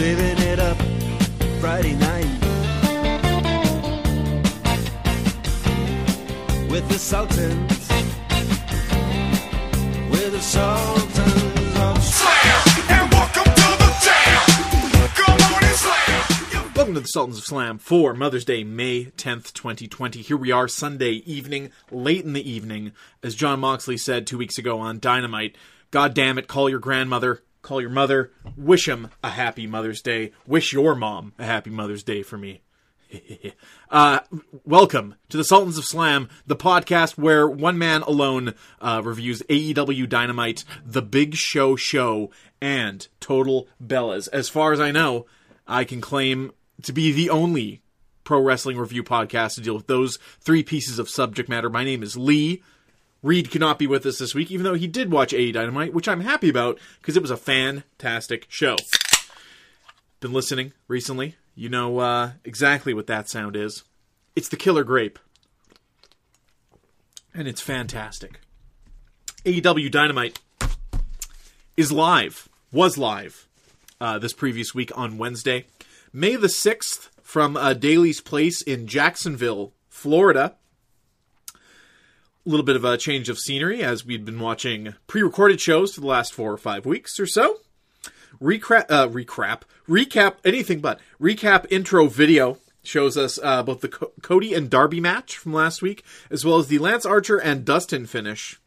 saving 0.00 0.42
it 0.48 0.58
up 0.58 0.78
Friday 1.60 1.94
night 1.94 2.24
with 6.70 6.88
the 6.88 6.98
Sultans, 6.98 7.88
with 10.10 10.32
the 10.32 10.40
Sultans 10.40 11.76
of 11.76 12.02
Slam 12.02 12.62
and 12.88 13.12
welcome 13.12 13.44
to 13.44 13.70
the 13.76 13.90
jam. 14.02 15.08
Come 15.16 15.52
on 15.52 15.64
and 15.64 15.76
slam. 15.76 16.72
Welcome 16.74 16.94
to 16.94 17.00
the 17.00 17.06
Sultans 17.06 17.36
of 17.36 17.44
Slam 17.44 17.76
for 17.76 18.14
Mother's 18.14 18.46
Day, 18.46 18.64
May 18.64 19.04
10th, 19.04 19.52
2020. 19.52 20.22
Here 20.22 20.36
we 20.38 20.50
are, 20.50 20.66
Sunday 20.66 21.22
evening, 21.26 21.72
late 21.90 22.24
in 22.24 22.32
the 22.32 22.50
evening. 22.50 22.92
As 23.22 23.34
Jon 23.34 23.60
Moxley 23.60 23.98
said 23.98 24.26
two 24.26 24.38
weeks 24.38 24.56
ago 24.56 24.78
on 24.78 24.98
Dynamite, 24.98 25.56
God 25.90 26.14
damn 26.14 26.38
it, 26.38 26.48
call 26.48 26.70
your 26.70 26.78
grandmother, 26.78 27.42
call 27.62 27.80
your 27.80 27.90
mother, 27.90 28.32
wish 28.56 28.88
him 28.88 29.08
a 29.22 29.30
happy 29.30 29.66
Mother's 29.66 30.02
Day. 30.02 30.32
Wish 30.46 30.72
your 30.72 30.94
mom 30.94 31.32
a 31.38 31.44
happy 31.44 31.70
Mother's 31.70 32.02
Day 32.02 32.22
for 32.22 32.38
me. 32.38 32.62
uh, 33.90 34.20
welcome 34.64 35.16
to 35.28 35.36
the 35.36 35.44
Sultans 35.44 35.78
of 35.78 35.84
Slam, 35.84 36.28
the 36.46 36.56
podcast 36.56 37.18
where 37.18 37.48
one 37.48 37.76
man 37.76 38.02
alone 38.02 38.54
uh, 38.80 39.02
reviews 39.04 39.42
AEW 39.48 40.08
Dynamite, 40.08 40.64
The 40.84 41.02
Big 41.02 41.34
Show 41.34 41.76
Show, 41.76 42.30
and 42.60 43.06
Total 43.18 43.68
Bellas. 43.84 44.28
As 44.32 44.48
far 44.48 44.72
as 44.72 44.80
I 44.80 44.90
know, 44.90 45.26
I 45.66 45.84
can 45.84 46.00
claim 46.00 46.52
to 46.82 46.92
be 46.92 47.12
the 47.12 47.30
only 47.30 47.82
pro 48.24 48.40
wrestling 48.40 48.78
review 48.78 49.02
podcast 49.02 49.56
to 49.56 49.60
deal 49.60 49.74
with 49.74 49.86
those 49.86 50.18
three 50.40 50.62
pieces 50.62 50.98
of 50.98 51.08
subject 51.08 51.48
matter. 51.48 51.68
My 51.68 51.84
name 51.84 52.02
is 52.02 52.16
Lee. 52.16 52.62
Reed 53.22 53.50
could 53.50 53.60
not 53.60 53.78
be 53.78 53.86
with 53.86 54.06
us 54.06 54.18
this 54.18 54.34
week, 54.34 54.50
even 54.50 54.64
though 54.64 54.74
he 54.74 54.86
did 54.86 55.12
watch 55.12 55.34
AE 55.34 55.52
Dynamite, 55.52 55.92
which 55.92 56.08
I'm 56.08 56.20
happy 56.20 56.48
about 56.48 56.78
because 57.00 57.16
it 57.16 57.22
was 57.22 57.30
a 57.30 57.36
fantastic 57.36 58.46
show. 58.48 58.76
Been 60.20 60.32
listening 60.32 60.72
recently. 60.88 61.36
You 61.54 61.68
know 61.68 61.98
uh, 61.98 62.32
exactly 62.44 62.94
what 62.94 63.06
that 63.08 63.28
sound 63.28 63.56
is. 63.56 63.84
It's 64.34 64.48
the 64.48 64.56
Killer 64.56 64.84
Grape. 64.84 65.18
And 67.34 67.46
it's 67.46 67.60
fantastic. 67.60 68.40
AEW 69.44 69.90
Dynamite 69.90 70.40
is 71.76 71.92
live, 71.92 72.48
was 72.72 72.98
live 72.98 73.46
uh, 74.00 74.18
this 74.18 74.32
previous 74.32 74.74
week 74.74 74.96
on 74.96 75.18
Wednesday. 75.18 75.66
May 76.12 76.36
the 76.36 76.48
6th 76.48 77.08
from 77.22 77.56
uh, 77.56 77.74
Daly's 77.74 78.20
Place 78.20 78.62
in 78.62 78.86
Jacksonville, 78.86 79.72
Florida. 79.88 80.56
Little 82.46 82.64
bit 82.64 82.76
of 82.76 82.84
a 82.84 82.96
change 82.96 83.28
of 83.28 83.38
scenery 83.38 83.82
as 83.82 84.04
we'd 84.04 84.24
been 84.24 84.40
watching 84.40 84.94
pre 85.06 85.22
recorded 85.22 85.60
shows 85.60 85.94
for 85.94 86.00
the 86.00 86.06
last 86.06 86.32
four 86.32 86.52
or 86.52 86.56
five 86.56 86.86
weeks 86.86 87.20
or 87.20 87.26
so. 87.26 87.58
Recap, 88.40 88.86
uh, 88.88 89.08
recap, 89.08 89.62
recap, 89.88 90.36
anything 90.44 90.80
but 90.80 91.00
recap 91.20 91.66
intro 91.70 92.06
video 92.06 92.58
shows 92.82 93.18
us 93.18 93.38
uh, 93.42 93.62
both 93.62 93.82
the 93.82 93.88
Co- 93.88 94.12
Cody 94.22 94.54
and 94.54 94.70
Darby 94.70 95.00
match 95.00 95.36
from 95.36 95.52
last 95.52 95.82
week, 95.82 96.02
as 96.30 96.44
well 96.44 96.56
as 96.56 96.68
the 96.68 96.78
Lance 96.78 97.04
Archer 97.04 97.36
and 97.36 97.64
Dustin 97.64 98.06
finish 98.06 98.58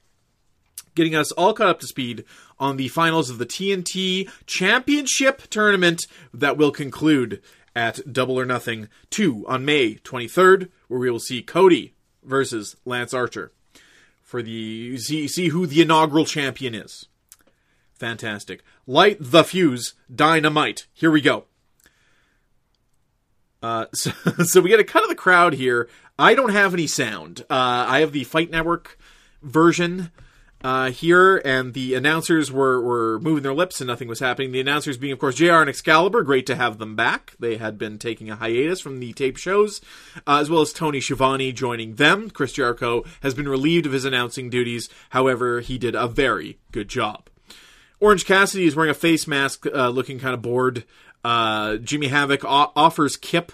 getting 0.96 1.16
us 1.16 1.32
all 1.32 1.54
caught 1.54 1.70
up 1.70 1.80
to 1.80 1.88
speed 1.88 2.24
on 2.60 2.78
the 2.78 2.88
finals 2.88 3.30
of 3.30 3.38
the 3.38 3.46
TNT 3.46 4.30
Championship 4.46 5.44
tournament 5.50 6.06
that 6.34 6.58
will 6.58 6.72
conclude 6.72 7.42
at 7.76 8.00
Double 8.12 8.40
or 8.40 8.46
Nothing 8.46 8.88
2 9.10 9.46
on 9.48 9.66
May 9.66 9.96
23rd, 9.96 10.70
where 10.88 11.00
we 11.00 11.10
will 11.10 11.20
see 11.20 11.42
Cody 11.42 11.96
versus 12.24 12.76
Lance 12.86 13.14
Archer 13.14 13.52
for 14.34 14.42
the 14.42 14.98
see, 14.98 15.28
see 15.28 15.50
who 15.50 15.68
the 15.68 15.80
inaugural 15.80 16.26
champion 16.26 16.74
is. 16.74 17.06
Fantastic. 17.94 18.64
Light 18.88 19.18
the 19.20 19.44
fuse, 19.44 19.94
dynamite. 20.12 20.88
Here 20.92 21.12
we 21.12 21.22
go. 21.22 21.44
Uh, 23.62 23.86
so, 23.94 24.10
so 24.44 24.62
we 24.62 24.72
get 24.72 24.80
a 24.80 24.84
cut 24.84 25.04
of 25.04 25.10
the 25.10 25.14
crowd 25.14 25.54
here. 25.54 25.88
I 26.18 26.34
don't 26.34 26.50
have 26.50 26.74
any 26.74 26.88
sound. 26.88 27.42
Uh, 27.42 27.86
I 27.88 28.00
have 28.00 28.12
the 28.12 28.24
Fight 28.24 28.50
Network 28.50 28.98
version 29.44 30.10
uh, 30.64 30.92
here, 30.92 31.42
and 31.44 31.74
the 31.74 31.94
announcers 31.94 32.52
were, 32.52 32.82
were 32.82 33.20
moving 33.20 33.44
their 33.44 33.54
lips 33.54 33.82
and 33.82 33.88
nothing 33.88 34.08
was 34.08 34.20
happening. 34.20 34.52
The 34.52 34.62
announcers 34.62 34.98
being, 34.98 35.12
of 35.12 35.20
course, 35.20 35.36
JR 35.36 35.56
and 35.56 35.70
Excalibur. 35.70 36.24
Great 36.24 36.46
to 36.46 36.56
have 36.56 36.78
them 36.78 36.96
back. 36.96 37.34
They 37.38 37.58
had 37.58 37.78
been 37.78 38.00
taking 38.00 38.30
a 38.30 38.36
hiatus 38.38 38.80
from 38.80 39.00
the 39.00 39.12
tape 39.14 39.38
shows, 39.38 39.82
uh, 40.26 40.40
as 40.40 40.50
well 40.50 40.62
as 40.62 40.72
Tony 40.72 41.02
Schiavone 41.02 41.52
joining 41.52 41.96
them. 41.96 42.30
Chris 42.30 42.54
Jericho 42.54 43.04
has 43.22 43.34
been 43.34 43.50
relieved 43.50 43.86
of 43.86 43.92
his 43.92 44.06
announcing 44.06 44.50
duties. 44.50 44.88
However, 45.10 45.60
he 45.60 45.78
did 45.78 45.96
a 45.96 46.08
very 46.08 46.60
good 46.72 46.88
job. 46.88 47.30
Orange 48.00 48.26
Cassidy 48.26 48.66
is 48.66 48.76
wearing 48.76 48.92
a 48.92 48.96
face 48.96 49.28
mask, 49.28 49.66
uh, 49.66 49.90
looking 49.90 50.20
kind 50.20 50.34
of 50.34 50.42
bored. 50.42 50.86
Uh, 51.24 51.78
Jimmy 51.78 52.08
Havoc 52.08 52.44
o- 52.44 52.72
offers 52.76 53.18
Kip 53.18 53.52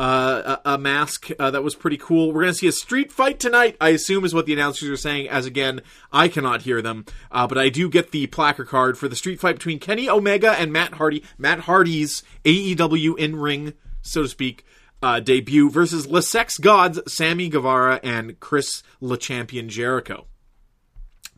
uh, 0.00 0.56
a, 0.64 0.78
mask 0.78 1.28
uh, 1.38 1.50
that 1.50 1.62
was 1.62 1.74
pretty 1.74 1.98
cool. 1.98 2.28
We're 2.28 2.40
going 2.40 2.54
to 2.54 2.58
see 2.58 2.66
a 2.66 2.72
street 2.72 3.12
fight 3.12 3.38
tonight, 3.38 3.76
I 3.82 3.90
assume 3.90 4.24
is 4.24 4.32
what 4.32 4.46
the 4.46 4.54
announcers 4.54 4.88
are 4.88 4.96
saying, 4.96 5.28
as 5.28 5.44
again, 5.44 5.82
I 6.10 6.28
cannot 6.28 6.62
hear 6.62 6.80
them. 6.80 7.04
Uh, 7.30 7.46
but 7.46 7.58
I 7.58 7.68
do 7.68 7.90
get 7.90 8.10
the 8.10 8.26
placard 8.28 8.68
card 8.68 8.96
for 8.96 9.08
the 9.08 9.16
street 9.16 9.40
fight 9.40 9.56
between 9.56 9.78
Kenny 9.78 10.08
Omega 10.08 10.52
and 10.52 10.72
Matt 10.72 10.94
Hardy. 10.94 11.22
Matt 11.36 11.60
Hardy's 11.60 12.22
AEW 12.46 13.18
in 13.18 13.36
ring, 13.36 13.74
so 14.00 14.22
to 14.22 14.28
speak, 14.28 14.64
uh, 15.02 15.20
debut 15.20 15.68
versus 15.68 16.06
Le 16.06 16.22
Sex 16.22 16.56
Gods, 16.56 16.98
Sammy 17.06 17.50
Guevara 17.50 18.00
and 18.02 18.40
Chris 18.40 18.82
Le 19.02 19.18
Champion 19.18 19.68
Jericho. 19.68 20.24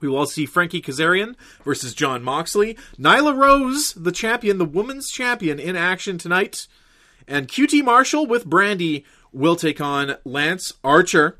We 0.00 0.06
will 0.06 0.18
also 0.18 0.34
see 0.34 0.46
Frankie 0.46 0.82
Kazarian 0.82 1.34
versus 1.64 1.94
Jon 1.94 2.22
Moxley. 2.22 2.76
Nyla 2.96 3.36
Rose, 3.36 3.92
the 3.94 4.12
champion, 4.12 4.58
the 4.58 4.64
women's 4.64 5.10
champion, 5.10 5.58
in 5.58 5.74
action 5.74 6.16
tonight. 6.16 6.68
And 7.26 7.48
QT 7.48 7.84
Marshall 7.84 8.26
with 8.26 8.46
Brandy 8.46 9.04
will 9.32 9.56
take 9.56 9.80
on 9.80 10.16
Lance 10.24 10.72
Archer. 10.84 11.38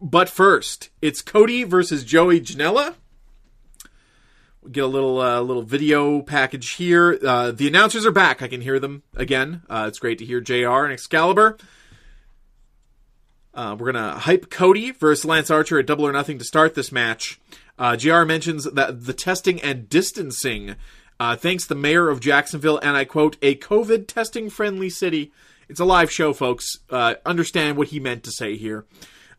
But 0.00 0.28
first, 0.28 0.90
it's 1.00 1.22
Cody 1.22 1.64
versus 1.64 2.04
Joey 2.04 2.40
Janela. 2.40 2.94
We 4.62 4.70
get 4.70 4.84
a 4.84 4.88
little 4.88 5.20
uh, 5.20 5.40
little 5.40 5.62
video 5.62 6.22
package 6.22 6.72
here. 6.72 7.18
Uh, 7.22 7.50
the 7.50 7.68
announcers 7.68 8.06
are 8.06 8.12
back. 8.12 8.42
I 8.42 8.48
can 8.48 8.62
hear 8.62 8.80
them 8.80 9.02
again. 9.14 9.62
Uh, 9.68 9.84
it's 9.88 9.98
great 9.98 10.18
to 10.18 10.24
hear 10.24 10.40
JR 10.40 10.84
and 10.84 10.92
Excalibur. 10.92 11.58
Uh, 13.52 13.76
we're 13.78 13.92
gonna 13.92 14.18
hype 14.18 14.50
Cody 14.50 14.90
versus 14.90 15.24
Lance 15.24 15.50
Archer 15.50 15.78
at 15.78 15.86
Double 15.86 16.06
or 16.06 16.12
Nothing 16.12 16.38
to 16.38 16.44
start 16.44 16.74
this 16.74 16.90
match. 16.90 17.38
Uh, 17.78 17.96
JR 17.96 18.24
mentions 18.24 18.64
that 18.64 19.04
the 19.04 19.12
testing 19.12 19.60
and 19.60 19.88
distancing 19.88 20.76
uh, 21.20 21.36
thanks 21.36 21.66
the 21.66 21.74
mayor 21.74 22.08
of 22.08 22.20
Jacksonville, 22.20 22.78
and 22.78 22.96
I 22.96 23.04
quote, 23.04 23.36
a 23.42 23.54
COVID 23.56 24.06
testing 24.06 24.50
friendly 24.50 24.90
city. 24.90 25.32
It's 25.68 25.80
a 25.80 25.84
live 25.84 26.10
show, 26.10 26.32
folks. 26.32 26.78
Uh, 26.90 27.14
understand 27.24 27.76
what 27.76 27.88
he 27.88 28.00
meant 28.00 28.24
to 28.24 28.30
say 28.30 28.56
here. 28.56 28.84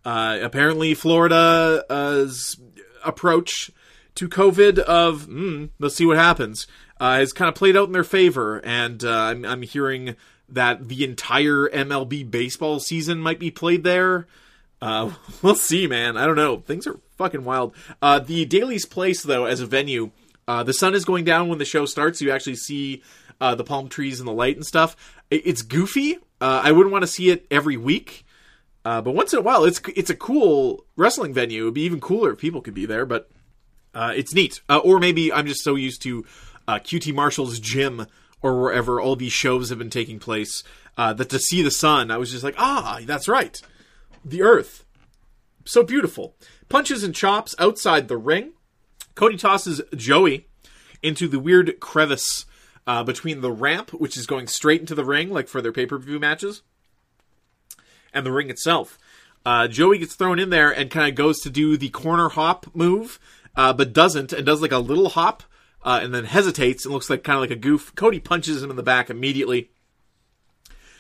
Uh, 0.04 0.40
apparently, 0.42 0.94
Florida's 0.94 2.58
approach 3.04 3.72
to 4.16 4.30
COVID 4.30 4.80
of, 4.80 5.28
mm, 5.28 5.70
let's 5.80 5.96
see 5.96 6.06
what 6.06 6.18
happens, 6.18 6.68
uh, 7.00 7.18
has 7.18 7.34
kind 7.34 7.50
of 7.50 7.56
played 7.56 7.76
out 7.76 7.88
in 7.88 7.94
their 7.94 8.04
favor. 8.04 8.60
And 8.64 9.04
uh, 9.04 9.12
I'm, 9.12 9.46
I'm 9.46 9.62
hearing 9.62 10.16
that 10.48 10.88
the 10.88 11.04
entire 11.04 11.68
MLB 11.68 12.30
baseball 12.30 12.80
season 12.80 13.20
might 13.20 13.40
be 13.40 13.52
played 13.52 13.84
there. 13.84 14.28
Uh, 14.82 15.12
we'll 15.42 15.56
see, 15.56 15.88
man. 15.88 16.18
I 16.18 16.26
don't 16.26 16.36
know. 16.36 16.58
Things 16.60 16.88
are 16.88 17.00
fucking 17.18 17.44
wild. 17.44 17.76
Uh, 18.02 18.20
the 18.20 18.46
Daly's 18.46 18.86
Place, 18.86 19.24
though, 19.24 19.46
as 19.46 19.60
a 19.60 19.66
venue, 19.66 20.12
uh, 20.48 20.64
the 20.64 20.74
sun 20.74 20.94
is 20.94 21.06
going 21.06 21.26
down 21.26 21.48
when 21.48 21.58
the 21.58 21.66
show 21.66 21.86
starts. 21.86 22.22
You 22.22 22.32
actually 22.32 22.56
see 22.56 23.02
uh, 23.42 23.56
the 23.56 23.64
palm 23.64 23.90
trees 23.90 24.20
and 24.20 24.28
the 24.28 24.34
light 24.34 24.56
and 24.56 24.66
stuff. 24.66 24.96
It's 25.30 25.62
goofy. 25.62 26.18
Uh, 26.40 26.62
I 26.64 26.72
wouldn't 26.72 26.92
want 26.92 27.04
to 27.04 27.08
see 27.08 27.30
it 27.30 27.46
every 27.50 27.78
week, 27.78 28.26
uh, 28.84 29.02
but 29.02 29.16
once 29.16 29.34
in 29.34 29.40
a 29.40 29.42
while, 29.42 29.64
it's 29.64 29.82
it's 29.96 30.10
a 30.10 30.16
cool 30.16 30.86
wrestling 30.96 31.34
venue. 31.34 31.64
It'd 31.64 31.74
be 31.74 31.82
even 31.82 32.00
cooler 32.00 32.34
if 32.34 32.40
people 32.40 32.62
could 32.62 32.74
be 32.74 32.86
there, 32.86 33.06
but 33.06 33.30
uh, 33.94 34.14
it's 34.16 34.34
neat. 34.34 34.62
Or 34.70 35.00
maybe 35.00 35.34
I'm 35.34 35.48
just 35.48 35.64
so 35.64 35.76
used 35.76 36.04
to 36.04 36.26
QT 36.68 37.14
Marshall's 37.14 37.60
gym 37.60 38.06
or 38.42 38.62
wherever 38.62 39.02
all 39.02 39.16
these 39.16 39.34
shows 39.34 39.70
have 39.70 39.80
been 39.80 39.90
taking 39.90 40.20
place 40.20 40.64
that 40.98 41.30
to 41.30 41.40
see 41.40 41.64
the 41.64 41.72
sun, 41.72 42.12
I 42.12 42.18
was 42.18 42.32
just 42.32 42.44
like, 42.44 42.56
ah, 42.58 43.00
that's 43.04 43.28
right, 43.28 43.60
the 44.24 44.44
Earth, 44.44 44.86
so 45.66 45.82
beautiful. 45.84 46.36
Punches 46.70 47.04
and 47.04 47.16
chops 47.16 47.56
outside 47.58 48.08
the 48.08 48.18
ring. 48.18 48.54
Cody 49.16 49.38
tosses 49.38 49.82
Joey 49.96 50.48
into 51.02 51.28
the 51.28 51.40
weird 51.40 51.80
crevice 51.80 52.46
uh, 52.86 53.04
between 53.04 53.42
the 53.42 53.52
ramp, 53.52 53.92
which 53.92 54.18
is 54.18 54.28
going 54.28 54.48
straight 54.48 54.82
into 54.82 54.96
the 54.96 55.06
ring, 55.06 55.30
like 55.30 55.48
for 55.48 55.62
their 55.62 55.72
pay 55.72 55.86
per 55.86 55.98
view 55.98 56.20
matches, 56.20 56.62
and 58.14 58.26
the 58.26 58.32
ring 58.32 58.50
itself. 58.50 59.00
Uh, 59.46 59.68
Joey 59.68 60.00
gets 60.00 60.16
thrown 60.16 60.40
in 60.40 60.50
there 60.50 60.72
and 60.72 60.90
kind 60.90 61.08
of 61.08 61.16
goes 61.16 61.40
to 61.42 61.50
do 61.50 61.78
the 61.78 61.90
corner 61.90 62.30
hop 62.30 62.68
move, 62.74 63.20
uh, 63.56 63.74
but 63.74 63.94
doesn't, 63.94 64.34
and 64.34 64.46
does 64.46 64.62
like 64.62 64.72
a 64.72 64.80
little 64.80 65.10
hop, 65.10 65.44
uh, 65.84 66.00
and 66.02 66.14
then 66.14 66.26
hesitates 66.26 66.84
and 66.84 66.94
looks 66.94 67.10
like 67.10 67.24
kind 67.24 67.38
of 67.38 67.42
like 67.42 67.52
a 67.52 67.56
goof. 67.56 67.94
Cody 67.96 68.20
punches 68.20 68.64
him 68.64 68.72
in 68.72 68.76
the 68.76 68.84
back 68.84 69.10
immediately. 69.10 69.70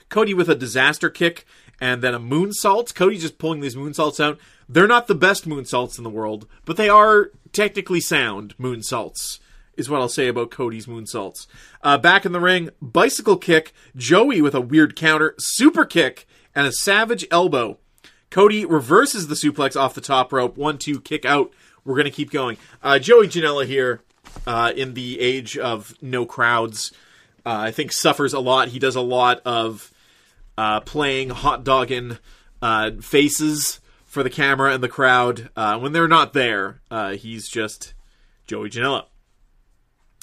Cody 0.09 0.35
with 0.35 0.50
a 0.50 0.56
disaster 0.56 1.09
kick 1.09 1.45
and 1.81 2.01
then 2.01 2.13
a 2.13 2.19
moonsault. 2.19 2.94
Cody 2.94 3.17
just 3.17 3.39
pulling 3.39 3.59
these 3.59 3.75
moonsaults 3.75 4.23
out. 4.23 4.39
They're 4.69 4.88
not 4.88 5.07
the 5.07 5.15
best 5.15 5.47
moonsaults 5.47 5.97
in 5.97 6.03
the 6.03 6.09
world, 6.09 6.47
but 6.65 6.77
they 6.77 6.89
are 6.89 7.31
technically 7.56 8.02
sound 8.02 8.54
moonsaults. 8.57 9.40
is 9.78 9.90
what 9.90 10.02
I'll 10.02 10.10
say 10.10 10.28
about 10.28 10.52
Cody's 10.52 10.86
moonsaults. 10.86 11.48
Uh, 11.81 11.98
back 11.98 12.25
in 12.25 12.34
the 12.34 12.40
ring, 12.40 12.69
bicycle 12.81 13.38
kick, 13.38 13.74
Joey 13.96 14.42
with 14.42 14.54
a 14.54 14.62
weird 14.62 14.96
counter, 14.96 15.34
super 15.40 15.86
kick, 15.86 16.28
and 16.54 16.68
a 16.68 16.72
savage 16.72 17.25
elbow. 17.31 17.80
Cody 18.30 18.66
reverses 18.66 19.28
the 19.28 19.36
suplex 19.36 19.80
off 19.80 19.94
the 19.94 20.02
top 20.02 20.34
rope. 20.34 20.57
One, 20.57 20.78
two, 20.78 21.00
kick 21.00 21.24
out. 21.24 21.52
We're 21.86 21.96
to 22.06 22.12
keep 22.12 22.30
going. 22.30 22.57
Uh, 22.84 23.00
Joey 23.00 23.28
Janela 23.28 23.66
here, 23.66 24.01
uh, 24.46 24.74
in 24.75 24.94
the 24.94 25.19
age 25.22 25.58
of 25.58 25.96
no 26.01 26.25
crowds, 26.25 26.92
uh, 27.46 27.58
I 27.68 27.72
think 27.72 27.94
suffers 27.94 28.34
a 28.34 28.40
lot. 28.40 28.69
He 28.69 28.80
does 28.80 28.96
a 28.96 29.01
lot 29.01 29.42
of 29.46 29.92
uh, 30.58 30.81
playing 30.81 31.30
hot 31.30 31.63
dogging 31.63 32.18
uh, 32.62 32.92
faces 33.01 33.80
for 34.15 34.23
the 34.23 34.29
camera 34.29 34.73
and 34.73 34.81
the 34.81 34.88
crowd. 34.88 35.50
Uh, 35.57 35.77
when 35.77 35.91
they're 35.91 36.07
not 36.07 36.31
there, 36.31 36.79
uh, 36.89 37.12
he's 37.12 37.50
just 37.50 37.94
Joey 38.47 38.69
Janela. 38.69 39.07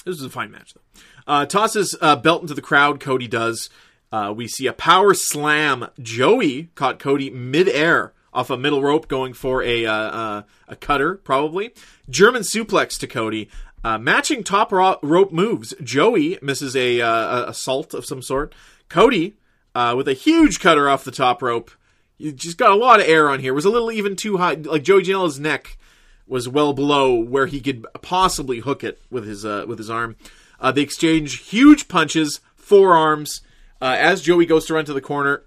This 0.03 0.17
was 0.17 0.23
a 0.23 0.31
fine 0.31 0.49
match, 0.49 0.73
though. 0.73 1.01
Uh, 1.27 1.45
tosses 1.45 1.95
uh, 2.01 2.15
belt 2.15 2.41
into 2.41 2.55
the 2.55 2.61
crowd. 2.61 2.99
Cody 2.99 3.27
does. 3.27 3.69
Uh, 4.11 4.33
we 4.35 4.47
see 4.47 4.65
a 4.65 4.73
power 4.73 5.13
slam. 5.13 5.87
Joey 6.01 6.69
caught 6.73 6.97
Cody 6.97 7.29
midair 7.29 8.13
off 8.33 8.49
a 8.49 8.57
middle 8.57 8.81
rope, 8.81 9.07
going 9.07 9.31
for 9.31 9.61
a 9.61 9.85
uh, 9.85 10.41
a 10.67 10.75
cutter, 10.75 11.13
probably. 11.13 11.71
German 12.09 12.41
suplex 12.41 12.97
to 12.97 13.05
Cody. 13.05 13.47
Uh, 13.83 13.99
matching 13.99 14.43
top 14.43 14.71
ro- 14.71 14.97
rope 15.03 15.31
moves. 15.31 15.75
Joey 15.83 16.39
misses 16.41 16.75
a 16.75 16.99
uh, 16.99 17.45
a 17.45 17.49
assault 17.49 17.93
of 17.93 18.05
some 18.05 18.23
sort. 18.23 18.55
Cody 18.89 19.35
uh, 19.75 19.93
with 19.95 20.07
a 20.07 20.13
huge 20.13 20.59
cutter 20.59 20.89
off 20.89 21.03
the 21.03 21.11
top 21.11 21.43
rope. 21.43 21.69
You 22.17 22.31
just 22.31 22.57
got 22.57 22.71
a 22.71 22.75
lot 22.75 22.99
of 22.99 23.07
air 23.07 23.29
on 23.29 23.39
here. 23.39 23.51
It 23.51 23.55
was 23.55 23.65
a 23.65 23.69
little 23.69 23.91
even 23.91 24.15
too 24.15 24.37
high. 24.37 24.53
Like 24.53 24.83
Joey 24.83 25.03
Janela's 25.03 25.39
neck 25.39 25.77
was 26.27 26.47
well 26.47 26.73
below 26.73 27.15
where 27.15 27.47
he 27.47 27.59
could 27.59 27.85
possibly 28.01 28.59
hook 28.59 28.83
it 28.83 29.01
with 29.09 29.25
his 29.25 29.45
uh, 29.45 29.65
with 29.67 29.77
his 29.77 29.89
arm. 29.89 30.15
Uh, 30.59 30.71
they 30.71 30.81
exchange 30.81 31.49
huge 31.49 31.87
punches, 31.87 32.39
forearms. 32.55 33.41
Uh, 33.81 33.97
as 33.99 34.21
Joey 34.21 34.45
goes 34.45 34.65
to 34.65 34.73
run 34.73 34.85
to 34.85 34.93
the 34.93 35.01
corner, 35.01 35.43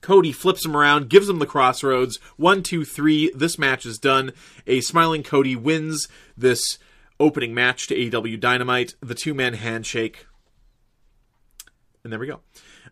Cody 0.00 0.32
flips 0.32 0.64
him 0.64 0.76
around, 0.76 1.08
gives 1.08 1.28
him 1.28 1.38
the 1.38 1.46
crossroads. 1.46 2.18
One, 2.36 2.62
two, 2.62 2.84
three. 2.84 3.30
This 3.34 3.58
match 3.58 3.86
is 3.86 3.98
done. 3.98 4.32
A 4.66 4.80
smiling 4.80 5.22
Cody 5.22 5.56
wins 5.56 6.08
this 6.36 6.78
opening 7.18 7.54
match 7.54 7.86
to 7.88 7.94
AEW 7.94 8.38
Dynamite. 8.40 8.94
The 9.00 9.14
two 9.14 9.34
man 9.34 9.54
handshake. 9.54 10.26
And 12.02 12.12
there 12.12 12.20
we 12.20 12.26
go. 12.26 12.40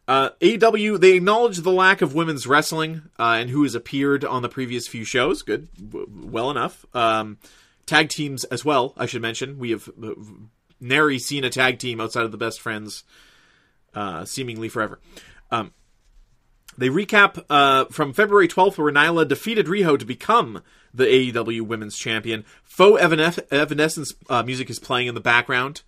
Uh, 0.08 0.30
AEW, 0.40 0.98
they 0.98 1.12
acknowledge 1.16 1.58
the 1.58 1.70
lack 1.70 2.00
of 2.00 2.14
women's 2.14 2.46
wrestling 2.46 3.02
uh, 3.18 3.36
and 3.38 3.50
who 3.50 3.62
has 3.62 3.74
appeared 3.74 4.24
on 4.24 4.40
the 4.40 4.48
previous 4.48 4.88
few 4.88 5.04
shows. 5.04 5.42
Good. 5.42 5.68
W- 5.76 6.06
well 6.08 6.50
enough. 6.50 6.86
Um, 6.94 7.36
tag 7.84 8.08
teams 8.08 8.44
as 8.44 8.64
well, 8.64 8.94
I 8.96 9.04
should 9.04 9.20
mention. 9.20 9.58
We 9.58 9.70
have 9.70 9.86
uh, 10.02 10.12
nary 10.80 11.18
seen 11.18 11.44
a 11.44 11.50
tag 11.50 11.78
team 11.78 12.00
outside 12.00 12.24
of 12.24 12.32
the 12.32 12.38
best 12.38 12.58
friends 12.58 13.04
uh, 13.94 14.24
seemingly 14.24 14.70
forever. 14.70 14.98
Um, 15.50 15.72
they 16.78 16.88
recap 16.88 17.44
uh, 17.50 17.84
from 17.86 18.14
February 18.14 18.48
12th, 18.48 18.78
where 18.78 18.90
Nyla 18.90 19.28
defeated 19.28 19.66
Riho 19.66 19.98
to 19.98 20.06
become 20.06 20.62
the 20.94 21.04
AEW 21.04 21.62
Women's 21.62 21.98
Champion. 21.98 22.46
Faux 22.64 22.98
Evanes- 23.02 23.46
Evanescence 23.52 24.14
uh, 24.30 24.42
music 24.42 24.70
is 24.70 24.78
playing 24.78 25.08
in 25.08 25.14
the 25.14 25.20
background. 25.20 25.82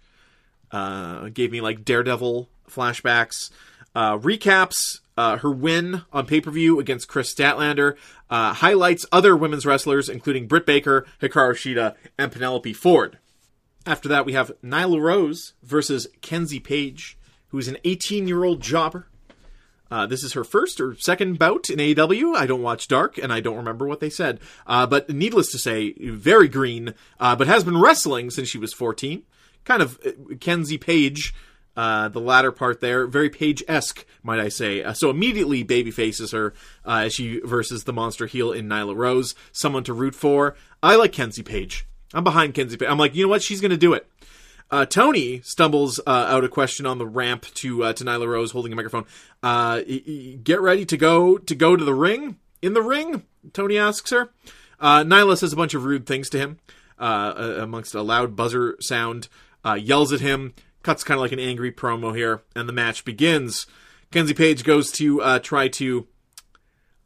Uh, 0.70 1.30
gave 1.30 1.50
me 1.50 1.62
like 1.62 1.86
Daredevil 1.86 2.50
flashbacks. 2.68 3.50
Uh, 3.94 4.16
recaps 4.18 5.00
uh, 5.16 5.38
her 5.38 5.50
win 5.50 6.02
on 6.12 6.26
pay 6.26 6.40
per 6.40 6.50
view 6.50 6.80
against 6.80 7.08
Kris 7.08 7.34
Statlander. 7.34 7.96
Uh, 8.30 8.54
highlights 8.54 9.04
other 9.12 9.36
women's 9.36 9.66
wrestlers, 9.66 10.08
including 10.08 10.46
Britt 10.46 10.64
Baker, 10.64 11.06
Hikaru 11.20 11.52
Shida, 11.52 11.94
and 12.16 12.32
Penelope 12.32 12.72
Ford. 12.72 13.18
After 13.86 14.08
that, 14.08 14.24
we 14.24 14.34
have 14.34 14.52
Nyla 14.62 15.00
Rose 15.00 15.54
versus 15.62 16.06
Kenzie 16.20 16.60
Paige, 16.60 17.18
who 17.48 17.58
is 17.58 17.68
an 17.68 17.78
18 17.84 18.28
year 18.28 18.44
old 18.44 18.60
jobber. 18.60 19.08
Uh, 19.90 20.06
this 20.06 20.22
is 20.22 20.34
her 20.34 20.44
first 20.44 20.80
or 20.80 20.94
second 20.96 21.38
bout 21.38 21.68
in 21.68 21.78
AEW. 21.78 22.36
I 22.36 22.46
don't 22.46 22.62
watch 22.62 22.86
Dark, 22.86 23.18
and 23.18 23.32
I 23.32 23.40
don't 23.40 23.56
remember 23.56 23.86
what 23.88 24.00
they 24.00 24.10
said. 24.10 24.38
Uh, 24.66 24.86
but 24.86 25.10
needless 25.10 25.50
to 25.50 25.58
say, 25.58 25.94
very 25.98 26.46
green, 26.48 26.94
uh, 27.18 27.34
but 27.34 27.48
has 27.48 27.64
been 27.64 27.80
wrestling 27.80 28.30
since 28.30 28.48
she 28.48 28.58
was 28.58 28.72
14. 28.72 29.24
Kind 29.64 29.82
of 29.82 29.98
uh, 30.06 30.36
Kenzie 30.38 30.78
Paige, 30.78 31.34
uh, 31.76 32.08
the 32.08 32.20
latter 32.20 32.52
part 32.52 32.80
there, 32.80 33.06
very 33.06 33.30
Page 33.30 33.62
esque, 33.68 34.04
might 34.22 34.40
I 34.40 34.48
say. 34.48 34.82
Uh, 34.82 34.92
so 34.92 35.10
immediately 35.10 35.62
baby 35.62 35.90
faces 35.90 36.32
her 36.32 36.52
uh, 36.84 37.04
as 37.06 37.14
she 37.14 37.40
versus 37.40 37.84
the 37.84 37.92
monster 37.92 38.26
heel 38.26 38.52
in 38.52 38.68
Nyla 38.68 38.96
Rose. 38.96 39.34
Someone 39.52 39.84
to 39.84 39.92
root 39.92 40.14
for. 40.14 40.56
I 40.82 40.96
like 40.96 41.12
Kenzie 41.12 41.42
Paige. 41.42 41.86
I'm 42.12 42.24
behind 42.24 42.54
Kenzie 42.54 42.76
Paige. 42.76 42.88
I'm 42.88 42.98
like, 42.98 43.14
you 43.14 43.24
know 43.24 43.28
what? 43.28 43.42
She's 43.42 43.60
going 43.60 43.70
to 43.70 43.76
do 43.76 43.92
it. 43.92 44.06
Uh, 44.70 44.86
Tony 44.86 45.40
stumbles 45.42 45.98
uh, 46.06 46.26
out 46.28 46.44
a 46.44 46.48
question 46.48 46.86
on 46.86 46.98
the 46.98 47.06
ramp 47.06 47.46
to 47.54 47.84
uh, 47.84 47.92
to 47.92 48.04
Nyla 48.04 48.28
Rose 48.28 48.52
holding 48.52 48.72
a 48.72 48.76
microphone. 48.76 49.04
Uh, 49.42 49.80
get 50.42 50.60
ready 50.60 50.84
to 50.86 50.96
go 50.96 51.38
to 51.38 51.54
go 51.54 51.76
to 51.76 51.84
the 51.84 51.94
ring. 51.94 52.36
In 52.62 52.74
the 52.74 52.82
ring, 52.82 53.24
Tony 53.52 53.78
asks 53.78 54.10
her. 54.10 54.30
Uh, 54.78 55.02
Nyla 55.02 55.36
says 55.36 55.52
a 55.52 55.56
bunch 55.56 55.74
of 55.74 55.84
rude 55.84 56.06
things 56.06 56.28
to 56.30 56.38
him, 56.38 56.58
uh, 56.98 57.56
amongst 57.58 57.94
a 57.94 58.02
loud 58.02 58.36
buzzer 58.36 58.76
sound. 58.80 59.28
Uh, 59.64 59.74
yells 59.74 60.12
at 60.12 60.20
him. 60.20 60.54
Cuts 60.82 61.04
kind 61.04 61.18
of 61.18 61.22
like 61.22 61.32
an 61.32 61.38
angry 61.38 61.70
promo 61.70 62.16
here, 62.16 62.42
and 62.56 62.68
the 62.68 62.72
match 62.72 63.04
begins. 63.04 63.66
Kenzie 64.10 64.34
Paige 64.34 64.64
goes 64.64 64.90
to 64.92 65.22
uh, 65.22 65.38
try 65.38 65.68
to 65.68 66.06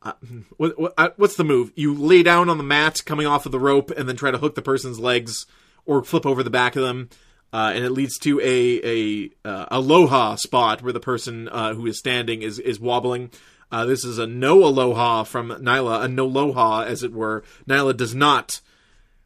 uh, 0.03 0.13
what, 0.57 0.79
what, 0.79 0.95
uh, 0.97 1.11
what's 1.17 1.37
the 1.37 1.45
move? 1.45 1.73
You 1.75 1.95
lay 1.95 2.23
down 2.23 2.49
on 2.49 2.59
the 2.59 2.65
mat, 2.65 3.03
coming 3.05 3.27
off 3.27 3.47
of 3.47 3.53
the 3.53 3.59
rope, 3.59 3.91
and 3.91 4.09
then 4.09 4.17
try 4.17 4.31
to 4.31 4.39
hook 4.39 4.55
the 4.55 4.63
person's 4.63 5.01
legs 5.01 5.47
or 5.87 6.05
flip 6.05 6.27
over 6.27 6.43
the 6.43 6.51
back 6.51 6.77
of 6.77 6.83
them, 6.83 7.09
uh, 7.53 7.73
and 7.75 7.85
it 7.85 7.91
leads 7.91 8.19
to 8.19 8.41
a 8.41 8.81
a 8.85 9.31
uh, 9.45 9.67
aloha 9.71 10.37
spot 10.37 10.83
where 10.83 10.93
the 10.93 11.01
person 11.01 11.47
who 11.47 11.87
is 11.87 11.99
standing 11.99 12.43
is 12.43 12.59
is 12.59 12.79
wobbling. 12.79 13.31
This 13.71 14.05
is 14.05 14.19
a 14.19 14.27
no 14.27 14.63
aloha 14.65 15.25
from 15.25 15.49
Nyla, 15.49 16.05
a 16.05 16.09
no 16.09 16.27
aloha 16.27 16.83
as 16.83 17.03
it 17.03 17.13
were. 17.13 17.43
Nyla 17.69 17.97
does 17.97 18.15
not 18.15 18.61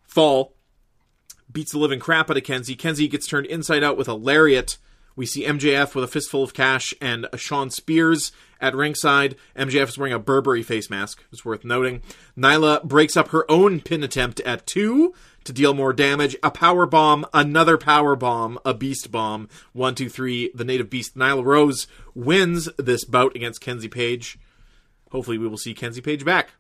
fall, 0.05 0.55
beats 1.51 1.73
the 1.73 1.79
living 1.79 2.01
crap 2.01 2.31
out 2.31 2.37
of 2.37 2.45
Kenzie. 2.45 2.77
Kenzie 2.77 3.09
gets 3.09 3.27
turned 3.27 3.47
inside 3.47 3.83
out 3.83 3.97
with 3.97 4.09
a 4.09 4.15
lariat. 4.15 4.79
We 5.17 5.27
see 5.27 5.45
MJF 5.45 5.95
with 5.95 6.05
a 6.05 6.09
fistful 6.09 6.45
of 6.45 6.55
cash 6.55 6.95
and 7.01 7.27
a 7.33 7.39
Shawn 7.39 7.71
Spears 7.71 8.31
at 8.61 8.77
ringside. 8.77 9.35
MJF 9.57 9.89
is 9.89 9.99
wearing 9.99 10.15
a 10.15 10.19
Burberry 10.19 10.63
face 10.63 10.89
mask. 10.89 11.25
It's 11.33 11.45
worth 11.45 11.65
noting. 11.65 12.03
Nyla 12.37 12.85
breaks 12.85 13.17
up 13.17 13.31
her 13.31 13.51
own 13.51 13.81
pin 13.81 14.05
attempt 14.05 14.39
at 14.41 14.65
two 14.67 15.13
to 15.43 15.53
deal 15.53 15.75
more 15.75 15.93
damage. 15.93 16.37
A 16.43 16.53
power 16.53 16.87
bomb, 16.87 17.27
another 17.35 17.77
power 17.77 18.15
bomb, 18.15 18.59
a 18.65 18.75
beast 18.75 19.11
bomb. 19.11 19.49
One, 19.73 19.97
two, 19.97 20.09
three. 20.09 20.53
The 20.55 20.65
native 20.65 20.89
beast 20.89 21.17
Nyla 21.17 21.45
Rose 21.45 21.89
wins 22.15 22.69
this 22.79 23.05
bout 23.05 23.35
against 23.35 23.61
Kenzie 23.61 23.89
Paige. 23.89 24.39
Hopefully, 25.11 25.39
we 25.39 25.49
will 25.49 25.57
see 25.57 25.75
Kenzie 25.75 26.01
Paige 26.01 26.25
back. 26.25 26.51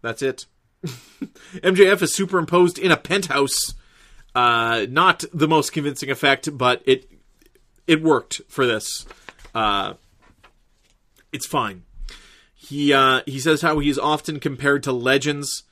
That's 0.00 0.22
it. 0.22 0.46
MJF 1.56 2.02
is 2.02 2.14
superimposed 2.14 2.78
in 2.78 2.90
a 2.90 2.96
penthouse. 2.96 3.74
Uh, 4.34 4.86
not 4.88 5.24
the 5.32 5.48
most 5.48 5.72
convincing 5.72 6.10
effect, 6.10 6.56
but 6.56 6.82
it 6.86 7.10
it 7.86 8.02
worked 8.02 8.40
for 8.48 8.66
this. 8.66 9.06
Uh, 9.54 9.94
it's 11.32 11.46
fine. 11.46 11.82
He 12.54 12.92
uh, 12.92 13.22
he 13.26 13.38
says 13.38 13.62
how 13.62 13.78
he's 13.78 13.98
often 13.98 14.40
compared 14.40 14.82
to 14.84 14.92
legends. 14.92 15.64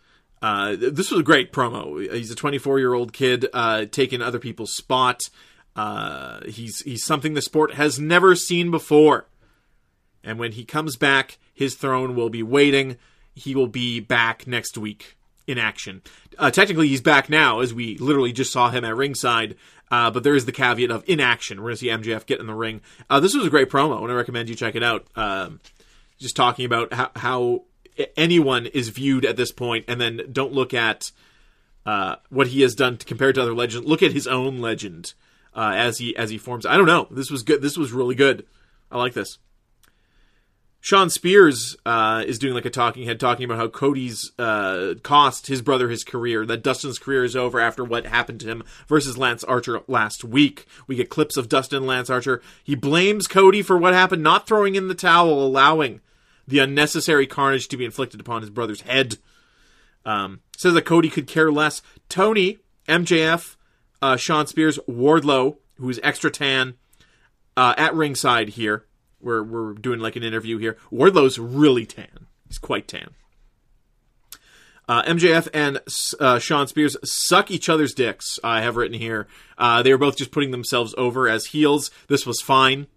Uh, 0.42 0.74
this 0.76 1.10
was 1.10 1.20
a 1.20 1.24
great 1.24 1.52
promo. 1.52 2.12
He's 2.12 2.30
a 2.30 2.34
24 2.34 2.78
year 2.78 2.94
old 2.94 3.12
kid 3.12 3.46
uh, 3.52 3.86
taking 3.86 4.22
other 4.22 4.38
people's 4.38 4.74
spot. 4.74 5.20
Uh, 5.76 6.40
he's 6.46 6.80
he's 6.80 7.04
something 7.04 7.34
the 7.34 7.42
sport 7.42 7.74
has 7.74 7.98
never 7.98 8.34
seen 8.34 8.70
before. 8.70 9.26
And 10.22 10.38
when 10.38 10.52
he 10.52 10.64
comes 10.64 10.96
back, 10.96 11.38
his 11.54 11.74
throne 11.74 12.14
will 12.14 12.30
be 12.30 12.42
waiting. 12.42 12.96
He 13.40 13.54
will 13.54 13.66
be 13.66 14.00
back 14.00 14.46
next 14.46 14.78
week 14.78 15.16
in 15.46 15.58
action. 15.58 16.02
Uh, 16.38 16.50
technically, 16.50 16.88
he's 16.88 17.00
back 17.00 17.28
now, 17.28 17.60
as 17.60 17.74
we 17.74 17.98
literally 17.98 18.32
just 18.32 18.52
saw 18.52 18.70
him 18.70 18.84
at 18.84 18.96
ringside. 18.96 19.56
Uh, 19.90 20.10
but 20.10 20.22
there 20.22 20.36
is 20.36 20.44
the 20.44 20.52
caveat 20.52 20.90
of 20.90 21.02
in 21.08 21.18
action. 21.18 21.58
We're 21.58 21.70
going 21.70 21.74
to 21.74 21.78
see 21.78 21.88
MJF 21.88 22.24
get 22.24 22.38
in 22.38 22.46
the 22.46 22.54
ring. 22.54 22.80
Uh, 23.08 23.18
this 23.18 23.34
was 23.34 23.44
a 23.44 23.50
great 23.50 23.68
promo, 23.68 24.00
and 24.02 24.12
I 24.12 24.14
recommend 24.14 24.48
you 24.48 24.54
check 24.54 24.76
it 24.76 24.84
out. 24.84 25.06
Um, 25.16 25.60
just 26.18 26.36
talking 26.36 26.64
about 26.64 26.92
how, 26.92 27.10
how 27.16 27.62
anyone 28.16 28.66
is 28.66 28.90
viewed 28.90 29.24
at 29.24 29.36
this 29.36 29.50
point, 29.50 29.84
and 29.88 30.00
then 30.00 30.20
don't 30.30 30.52
look 30.52 30.72
at 30.72 31.10
uh, 31.84 32.16
what 32.28 32.48
he 32.48 32.60
has 32.62 32.74
done 32.74 32.98
to, 32.98 33.06
compared 33.06 33.34
to 33.34 33.42
other 33.42 33.54
legends. 33.54 33.86
Look 33.86 34.02
at 34.02 34.12
his 34.12 34.26
own 34.26 34.58
legend 34.58 35.14
uh, 35.54 35.72
as 35.74 35.98
he 35.98 36.16
as 36.16 36.30
he 36.30 36.38
forms. 36.38 36.66
I 36.66 36.76
don't 36.76 36.86
know. 36.86 37.08
This 37.10 37.30
was 37.30 37.42
good. 37.42 37.62
This 37.62 37.76
was 37.76 37.92
really 37.92 38.14
good. 38.14 38.46
I 38.90 38.98
like 38.98 39.14
this. 39.14 39.38
Shawn 40.82 41.10
Spears 41.10 41.76
uh, 41.84 42.24
is 42.26 42.38
doing 42.38 42.54
like 42.54 42.64
a 42.64 42.70
talking 42.70 43.06
head, 43.06 43.20
talking 43.20 43.44
about 43.44 43.58
how 43.58 43.68
Cody's 43.68 44.32
uh, 44.38 44.94
cost 45.02 45.48
his 45.48 45.60
brother 45.60 45.90
his 45.90 46.04
career. 46.04 46.46
That 46.46 46.62
Dustin's 46.62 46.98
career 46.98 47.22
is 47.22 47.36
over 47.36 47.60
after 47.60 47.84
what 47.84 48.06
happened 48.06 48.40
to 48.40 48.48
him 48.48 48.64
versus 48.88 49.18
Lance 49.18 49.44
Archer 49.44 49.82
last 49.86 50.24
week. 50.24 50.66
We 50.86 50.96
get 50.96 51.10
clips 51.10 51.36
of 51.36 51.50
Dustin 51.50 51.86
Lance 51.86 52.08
Archer. 52.08 52.40
He 52.64 52.74
blames 52.74 53.26
Cody 53.26 53.60
for 53.60 53.76
what 53.76 53.92
happened, 53.92 54.22
not 54.22 54.46
throwing 54.46 54.74
in 54.74 54.88
the 54.88 54.94
towel, 54.94 55.44
allowing 55.44 56.00
the 56.48 56.60
unnecessary 56.60 57.26
carnage 57.26 57.68
to 57.68 57.76
be 57.76 57.84
inflicted 57.84 58.18
upon 58.18 58.40
his 58.40 58.50
brother's 58.50 58.80
head. 58.80 59.18
Um, 60.06 60.40
says 60.56 60.72
that 60.72 60.86
Cody 60.86 61.10
could 61.10 61.26
care 61.26 61.52
less. 61.52 61.82
Tony 62.08 62.58
MJF 62.88 63.56
uh, 64.02 64.16
Shawn 64.16 64.46
Spears, 64.46 64.78
Wardlow, 64.88 65.58
who 65.74 65.88
is 65.88 66.00
extra 66.02 66.30
tan, 66.30 66.74
uh, 67.56 67.74
at 67.76 67.94
ringside 67.94 68.50
here. 68.50 68.86
We're 69.20 69.42
we're 69.42 69.72
doing 69.74 70.00
like 70.00 70.16
an 70.16 70.22
interview 70.22 70.58
here. 70.58 70.76
Wardlow's 70.90 71.38
really 71.38 71.86
tan. 71.86 72.26
He's 72.48 72.58
quite 72.58 72.88
tan. 72.88 73.10
Uh, 74.88 75.04
MJF 75.04 75.46
and 75.54 75.80
uh, 76.18 76.40
Shawn 76.40 76.66
Spears 76.66 76.96
suck 77.04 77.52
each 77.52 77.68
other's 77.68 77.94
dicks. 77.94 78.40
I 78.42 78.60
have 78.62 78.74
written 78.74 78.98
here. 78.98 79.28
Uh, 79.56 79.84
they 79.84 79.92
were 79.92 79.98
both 79.98 80.16
just 80.16 80.32
putting 80.32 80.50
themselves 80.50 80.96
over 80.98 81.28
as 81.28 81.46
heels. 81.46 81.92
This 82.08 82.26
was 82.26 82.40
fine, 82.40 82.88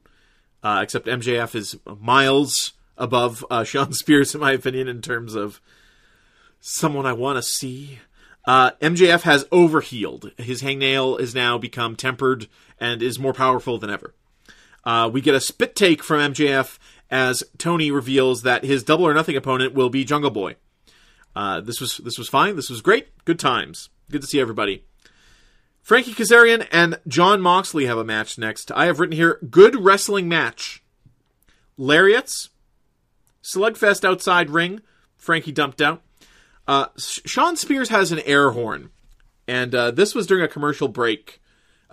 uh, 0.63 0.79
except 0.81 1.05
MJF 1.05 1.53
is 1.53 1.77
miles 1.85 2.73
above 2.97 3.45
uh, 3.51 3.63
Shawn 3.63 3.93
Spears, 3.93 4.33
in 4.33 4.41
my 4.41 4.53
opinion, 4.53 4.87
in 4.87 5.03
terms 5.03 5.35
of 5.35 5.61
someone 6.59 7.05
I 7.05 7.13
want 7.13 7.37
to 7.37 7.43
see. 7.43 7.99
Uh, 8.45 8.71
MJF 8.81 9.21
has 9.21 9.45
overhealed. 9.51 10.31
His 10.37 10.63
hangnail 10.63 11.19
is 11.19 11.35
now 11.35 11.59
become 11.59 11.95
tempered 11.95 12.47
and 12.79 13.03
is 13.03 13.19
more 13.19 13.33
powerful 13.33 13.77
than 13.77 13.91
ever. 13.91 14.15
Uh, 14.83 15.09
we 15.11 15.21
get 15.21 15.35
a 15.35 15.39
spit 15.39 15.75
take 15.75 16.03
from 16.03 16.33
MJF 16.33 16.77
as 17.09 17.43
Tony 17.57 17.91
reveals 17.91 18.41
that 18.41 18.65
his 18.65 18.83
double 18.83 19.05
or 19.05 19.13
nothing 19.13 19.37
opponent 19.37 19.73
will 19.73 19.89
be 19.89 20.03
Jungle 20.03 20.31
Boy. 20.31 20.55
Uh, 21.35 21.61
this 21.61 21.79
was 21.79 21.97
this 21.97 22.17
was 22.17 22.29
fine. 22.29 22.55
This 22.55 22.69
was 22.69 22.81
great. 22.81 23.07
Good 23.25 23.39
times. 23.39 23.89
Good 24.11 24.21
to 24.21 24.27
see 24.27 24.39
everybody. 24.39 24.83
Frankie 25.81 26.13
Kazarian 26.13 26.67
and 26.71 26.99
Jon 27.07 27.41
Moxley 27.41 27.85
have 27.87 27.97
a 27.97 28.05
match 28.05 28.37
next. 28.37 28.71
I 28.71 28.85
have 28.85 28.99
written 28.99 29.15
here 29.15 29.39
good 29.49 29.75
wrestling 29.75 30.29
match. 30.29 30.83
Lariats, 31.77 32.49
slugfest 33.43 34.05
outside 34.05 34.49
ring. 34.49 34.81
Frankie 35.17 35.51
dumped 35.51 35.81
out. 35.81 36.01
Uh, 36.67 36.87
Shawn 36.97 37.57
Spears 37.57 37.89
has 37.89 38.11
an 38.11 38.19
air 38.19 38.51
horn, 38.51 38.91
and 39.47 39.75
uh, 39.75 39.91
this 39.91 40.15
was 40.15 40.27
during 40.27 40.43
a 40.43 40.47
commercial 40.47 40.87
break. 40.87 41.41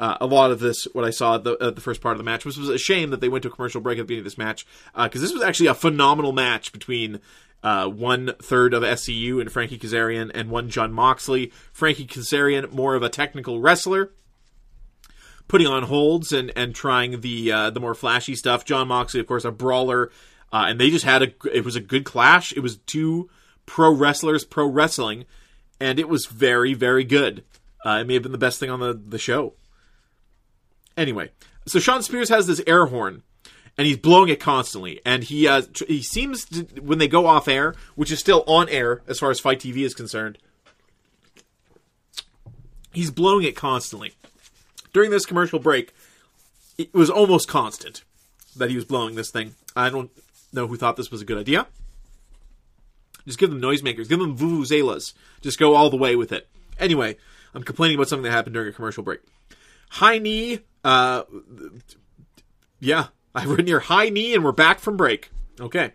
Uh, 0.01 0.17
a 0.23 0.27
lot 0.27 0.51
of 0.51 0.61
this, 0.61 0.85
what 0.95 1.05
I 1.05 1.11
saw 1.11 1.35
at 1.35 1.45
the, 1.45 1.59
at 1.61 1.75
the 1.75 1.81
first 1.83 2.01
part 2.01 2.15
of 2.15 2.19
the 2.19 2.25
match, 2.25 2.47
which 2.47 2.57
was 2.57 2.71
a 2.71 2.79
shame 2.79 3.11
that 3.11 3.21
they 3.21 3.29
went 3.29 3.43
to 3.43 3.49
a 3.49 3.53
commercial 3.53 3.83
break 3.83 3.99
at 3.99 4.03
the 4.03 4.05
beginning 4.07 4.23
of 4.23 4.25
this 4.25 4.39
match, 4.39 4.67
because 4.95 5.21
this 5.21 5.33
was 5.33 5.43
actually 5.43 5.67
a 5.67 5.75
phenomenal 5.75 6.33
match 6.33 6.73
between 6.73 7.21
uh, 7.63 7.87
one 7.89 8.33
third 8.41 8.75
of 8.75 8.83
SCU 8.83 9.41
and 9.41 9.53
Frankie 9.53 9.79
Kazarian, 9.79 10.31
and 10.35 10.51
one 10.51 10.71
Jon 10.71 10.93
Moxley. 10.93 11.53
Frankie 11.73 12.07
Kazarian, 12.07 12.73
more 12.73 12.95
of 12.95 13.03
a 13.03 13.09
technical 13.09 13.61
wrestler, 13.61 14.13
putting 15.49 15.67
on 15.67 15.85
holds 15.85 16.33
and 16.33 16.53
and 16.57 16.75
trying 16.75 17.21
the 17.21 17.53
uh, 17.53 17.71
the 17.71 17.81
more 17.81 17.95
flashy 17.95 18.35
stuff. 18.35 18.65
Jon 18.65 18.89
Moxley, 18.89 19.21
of 19.21 19.27
course, 19.27 19.45
a 19.45 19.51
brawler, 19.51 20.11
uh, 20.53 20.67
and 20.69 20.81
they 20.81 20.91
just 20.91 21.05
had 21.05 21.23
a 21.23 21.33
it 21.53 21.65
was 21.65 21.77
a 21.77 21.81
good 21.81 22.05
clash. 22.05 22.53
It 22.53 22.61
was 22.61 22.79
two 22.79 23.29
pro 23.67 23.93
wrestlers 23.93 24.45
pro 24.45 24.67
wrestling, 24.67 25.27
and 25.79 25.99
it 25.99 26.09
was 26.09 26.27
very 26.27 26.73
very 26.73 27.05
good. 27.05 27.45
Uh, 27.85 27.99
it 28.01 28.07
may 28.07 28.15
have 28.15 28.23
been 28.23 28.33
the 28.33 28.39
best 28.39 28.59
thing 28.59 28.71
on 28.71 28.81
the 28.81 28.95
the 28.95 29.19
show. 29.19 29.55
Anyway, 31.01 31.31
so 31.67 31.79
Shawn 31.79 32.03
Spears 32.03 32.29
has 32.29 32.47
this 32.47 32.61
air 32.67 32.85
horn, 32.85 33.23
and 33.79 33.87
he's 33.87 33.97
blowing 33.97 34.29
it 34.29 34.39
constantly. 34.39 35.01
And 35.07 35.25
he 35.25 35.49
uh, 35.49 35.63
tr- 35.73 35.87
he 35.89 36.03
seems 36.03 36.45
to, 36.45 36.65
when 36.83 36.99
they 36.99 37.09
go 37.09 37.27
off 37.27 37.49
air, 37.49 37.75
which 37.95 38.13
is 38.13 38.21
still 38.21 38.45
on 38.47 38.69
air 38.69 39.01
as 39.09 39.19
far 39.19 39.31
as 39.31 39.41
Fight 39.41 39.61
TV 39.61 39.79
is 39.79 39.95
concerned, 39.95 40.37
he's 42.93 43.11
blowing 43.11 43.47
it 43.47 43.57
constantly. 43.57 44.13
During 44.93 45.11
this 45.11 45.25
commercial 45.25 45.59
break, 45.59 45.95
it 46.77 46.93
was 46.93 47.09
almost 47.09 47.49
constant 47.49 48.05
that 48.55 48.69
he 48.69 48.77
was 48.77 48.85
blowing 48.85 49.15
this 49.15 49.31
thing. 49.31 49.55
I 49.75 49.89
don't 49.89 50.11
know 50.53 50.67
who 50.67 50.77
thought 50.77 50.97
this 50.97 51.11
was 51.11 51.23
a 51.23 51.25
good 51.25 51.39
idea. 51.39 51.67
Just 53.25 53.39
give 53.39 53.49
them 53.49 53.63
noisemakers, 53.63 54.07
give 54.07 54.19
them 54.19 54.37
vuvuzelas. 54.37 55.15
Just 55.41 55.59
go 55.59 55.75
all 55.75 55.89
the 55.89 55.97
way 55.97 56.15
with 56.15 56.31
it. 56.31 56.47
Anyway, 56.79 57.17
I'm 57.55 57.63
complaining 57.63 57.95
about 57.97 58.09
something 58.09 58.25
that 58.25 58.33
happened 58.33 58.53
during 58.53 58.69
a 58.69 58.73
commercial 58.73 59.03
break. 59.03 59.21
High 59.91 60.19
knee, 60.19 60.61
uh, 60.85 61.25
yeah, 62.79 63.09
I've 63.35 63.49
written 63.51 63.67
here 63.67 63.81
high 63.81 64.09
knee, 64.09 64.35
and 64.35 64.45
we're 64.45 64.53
back 64.53 64.81
from 64.81 64.97
break. 64.97 65.31
Okay. 65.61 65.93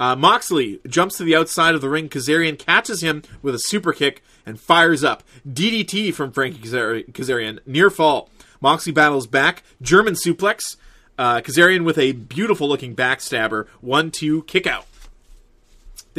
Uh, 0.00 0.14
Moxley 0.14 0.80
jumps 0.86 1.16
to 1.16 1.24
the 1.24 1.34
outside 1.34 1.74
of 1.74 1.80
the 1.80 1.88
ring. 1.88 2.08
Kazarian 2.08 2.58
catches 2.58 3.02
him 3.02 3.22
with 3.42 3.54
a 3.54 3.58
super 3.58 3.92
kick 3.92 4.22
and 4.46 4.60
fires 4.60 5.02
up. 5.02 5.24
DDT 5.46 6.14
from 6.14 6.30
Frankie 6.30 6.60
Kazarian. 6.60 7.58
Near 7.66 7.90
fall. 7.90 8.30
Moxley 8.60 8.92
battles 8.92 9.26
back. 9.26 9.64
German 9.82 10.14
suplex. 10.14 10.76
Uh, 11.18 11.40
Kazarian 11.40 11.84
with 11.84 11.98
a 11.98 12.12
beautiful 12.12 12.68
looking 12.68 12.94
backstabber. 12.94 13.66
One, 13.80 14.12
two, 14.12 14.42
kick 14.44 14.68
out. 14.68 14.86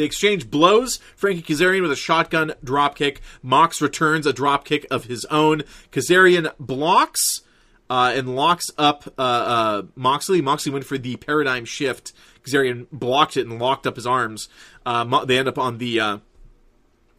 They 0.00 0.06
exchange 0.06 0.50
blows. 0.50 0.98
Frankie 1.14 1.42
Kazarian 1.42 1.82
with 1.82 1.92
a 1.92 1.96
shotgun 1.96 2.54
dropkick. 2.64 3.18
Mox 3.42 3.82
returns 3.82 4.26
a 4.26 4.32
dropkick 4.32 4.86
of 4.90 5.04
his 5.04 5.26
own. 5.26 5.62
Kazarian 5.92 6.54
blocks 6.58 7.42
uh, 7.90 8.10
and 8.14 8.34
locks 8.34 8.70
up 8.78 9.12
uh, 9.18 9.20
uh, 9.20 9.82
Moxley. 9.94 10.40
Moxley 10.40 10.72
went 10.72 10.86
for 10.86 10.96
the 10.96 11.16
paradigm 11.16 11.66
shift. 11.66 12.14
Kazarian 12.42 12.86
blocked 12.90 13.36
it 13.36 13.46
and 13.46 13.58
locked 13.58 13.86
up 13.86 13.96
his 13.96 14.06
arms. 14.06 14.48
Uh, 14.86 15.04
Mo- 15.04 15.26
they 15.26 15.36
end 15.36 15.48
up 15.48 15.58
on 15.58 15.76
the 15.76 16.00
uh, 16.00 16.18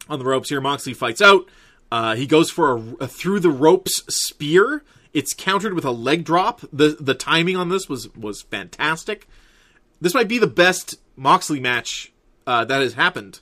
on 0.08 0.18
the 0.18 0.24
ropes 0.24 0.48
here. 0.48 0.60
Moxley 0.60 0.92
fights 0.92 1.22
out. 1.22 1.48
Uh, 1.92 2.16
he 2.16 2.26
goes 2.26 2.50
for 2.50 2.76
a, 2.76 2.94
a 3.02 3.06
through 3.06 3.38
the 3.38 3.50
ropes 3.50 4.02
spear. 4.08 4.82
It's 5.12 5.34
countered 5.34 5.74
with 5.74 5.84
a 5.84 5.92
leg 5.92 6.24
drop. 6.24 6.62
the 6.72 6.96
The 6.98 7.14
timing 7.14 7.56
on 7.56 7.68
this 7.68 7.88
was 7.88 8.12
was 8.16 8.42
fantastic. 8.42 9.28
This 10.00 10.14
might 10.14 10.26
be 10.26 10.38
the 10.38 10.48
best 10.48 10.96
Moxley 11.14 11.60
match 11.60 12.11
uh, 12.46 12.64
that 12.64 12.82
has 12.82 12.94
happened 12.94 13.40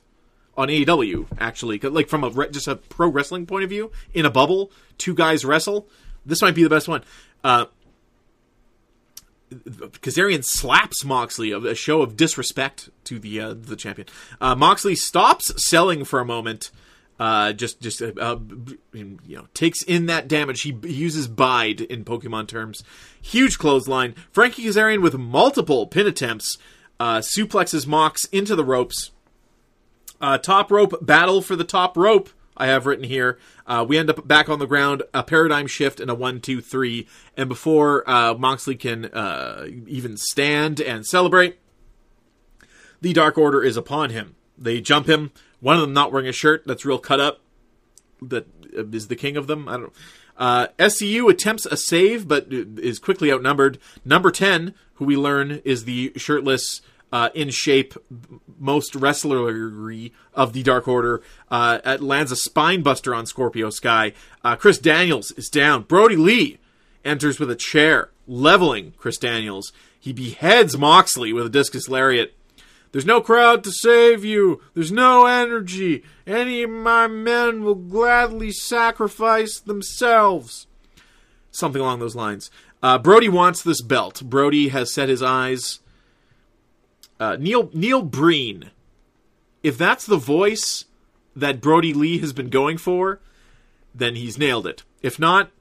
on 0.57 0.67
AEW. 0.67 1.27
actually, 1.39 1.79
like 1.79 2.07
from 2.07 2.23
a 2.23 2.29
re- 2.29 2.49
just 2.51 2.67
a 2.67 2.75
pro 2.75 3.07
wrestling 3.07 3.45
point 3.45 3.63
of 3.63 3.69
view, 3.69 3.91
in 4.13 4.25
a 4.25 4.29
bubble, 4.29 4.71
two 4.97 5.13
guys 5.13 5.45
wrestle. 5.45 5.87
This 6.25 6.41
might 6.41 6.55
be 6.55 6.63
the 6.63 6.69
best 6.69 6.87
one. 6.87 7.03
Uh, 7.43 7.65
Kazarian 9.51 10.43
slaps 10.45 11.03
Moxley, 11.03 11.51
a 11.51 11.75
show 11.75 12.01
of 12.01 12.15
disrespect 12.15 12.89
to 13.05 13.19
the 13.19 13.39
uh, 13.39 13.53
the 13.53 13.75
champion. 13.75 14.07
Uh, 14.39 14.55
Moxley 14.55 14.95
stops 14.95 15.51
selling 15.67 16.05
for 16.05 16.19
a 16.19 16.25
moment, 16.25 16.71
uh, 17.19 17.51
just 17.51 17.81
just 17.81 18.01
uh, 18.01 18.13
uh, 18.19 18.37
you 18.93 19.17
know 19.27 19.47
takes 19.53 19.83
in 19.83 20.05
that 20.05 20.27
damage. 20.27 20.61
He, 20.61 20.77
he 20.83 20.93
uses 20.93 21.27
bide 21.27 21.81
in 21.81 22.05
Pokemon 22.05 22.47
terms. 22.47 22.83
Huge 23.21 23.57
clothesline. 23.57 24.15
Frankie 24.31 24.63
Kazarian 24.63 25.01
with 25.01 25.17
multiple 25.17 25.85
pin 25.85 26.07
attempts 26.07 26.57
uh, 27.01 27.19
suplexes 27.19 27.87
Mox 27.87 28.25
into 28.25 28.55
the 28.55 28.63
ropes. 28.63 29.09
Uh, 30.21 30.37
top 30.37 30.69
rope 30.69 31.03
battle 31.03 31.41
for 31.41 31.55
the 31.55 31.63
top 31.63 31.97
rope. 31.97 32.29
I 32.55 32.67
have 32.67 32.85
written 32.85 33.05
here. 33.05 33.39
Uh, 33.65 33.83
we 33.87 33.97
end 33.97 34.11
up 34.11 34.27
back 34.27 34.49
on 34.49 34.59
the 34.59 34.67
ground, 34.67 35.01
a 35.11 35.23
paradigm 35.23 35.65
shift 35.65 35.99
and 35.99 36.11
a 36.11 36.13
one, 36.13 36.41
two, 36.41 36.61
three. 36.61 37.07
And 37.35 37.49
before 37.49 38.07
uh, 38.07 38.35
Moxley 38.35 38.75
can 38.75 39.05
uh, 39.05 39.65
even 39.87 40.15
stand 40.15 40.79
and 40.79 41.03
celebrate, 41.03 41.57
the 43.01 43.13
Dark 43.13 43.35
Order 43.35 43.63
is 43.63 43.77
upon 43.77 44.11
him. 44.11 44.35
They 44.55 44.79
jump 44.79 45.09
him. 45.09 45.31
One 45.59 45.77
of 45.77 45.81
them 45.81 45.93
not 45.93 46.11
wearing 46.11 46.27
a 46.27 46.31
shirt 46.31 46.67
that's 46.67 46.85
real 46.85 46.99
cut 46.99 47.19
up. 47.19 47.41
That 48.21 48.47
uh, 48.77 48.83
the 48.85 49.15
king 49.15 49.37
of 49.37 49.47
them. 49.47 49.67
I 49.67 49.77
don't. 49.77 49.93
Uh, 50.37 50.67
SCU 50.79 51.29
attempts 51.29 51.65
a 51.65 51.77
save, 51.77 52.27
but 52.27 52.47
is 52.49 52.99
quickly 52.99 53.31
outnumbered. 53.31 53.77
Number 54.03 54.31
10, 54.31 54.73
who 54.95 55.05
we 55.05 55.15
learn 55.15 55.61
is 55.63 55.85
the 55.85 56.13
shirtless, 56.15 56.81
uh, 57.11 57.29
in 57.33 57.49
shape, 57.49 57.93
most 58.57 58.95
wrestlery 58.95 60.13
of 60.33 60.53
the 60.53 60.63
Dark 60.63 60.87
Order, 60.87 61.21
uh, 61.49 61.97
lands 61.99 62.31
a 62.31 62.35
spine 62.35 62.81
buster 62.81 63.13
on 63.13 63.25
Scorpio 63.25 63.69
Sky. 63.69 64.13
Uh, 64.43 64.55
Chris 64.55 64.77
Daniels 64.77 65.31
is 65.31 65.49
down. 65.49 65.83
Brodie 65.83 66.15
Lee 66.15 66.57
enters 67.03 67.39
with 67.39 67.51
a 67.51 67.55
chair, 67.55 68.09
leveling 68.27 68.93
Chris 68.97 69.17
Daniels. 69.17 69.73
He 69.99 70.13
beheads 70.13 70.77
Moxley 70.77 71.33
with 71.33 71.45
a 71.45 71.49
discus 71.49 71.89
lariat. 71.89 72.33
There's 72.91 73.05
no 73.05 73.21
crowd 73.21 73.63
to 73.63 73.71
save 73.71 74.25
you. 74.25 74.61
There's 74.73 74.91
no 74.91 75.25
energy. 75.25 76.03
Any 76.27 76.63
of 76.63 76.69
my 76.69 77.07
men 77.07 77.63
will 77.63 77.75
gladly 77.75 78.51
sacrifice 78.51 79.59
themselves. 79.59 80.67
Something 81.51 81.81
along 81.81 81.99
those 81.99 82.15
lines. 82.15 82.51
Uh, 82.83 82.97
Brodie 82.97 83.29
wants 83.29 83.63
this 83.63 83.81
belt. 83.81 84.21
Brodie 84.23 84.69
has 84.69 84.93
set 84.93 85.09
his 85.09 85.21
eyes. 85.21 85.79
Uh, 87.19 87.37
Neil 87.39 87.69
Neil 87.73 88.01
Breen. 88.01 88.71
If 89.63 89.77
that's 89.77 90.05
the 90.05 90.17
voice 90.17 90.85
that 91.35 91.61
Brodie 91.61 91.93
Lee 91.93 92.17
has 92.17 92.33
been 92.33 92.49
going 92.49 92.77
for, 92.77 93.19
then 93.93 94.15
he's 94.15 94.37
nailed 94.37 94.65
it. 94.65 94.83
If 95.01 95.19
not, 95.19 95.51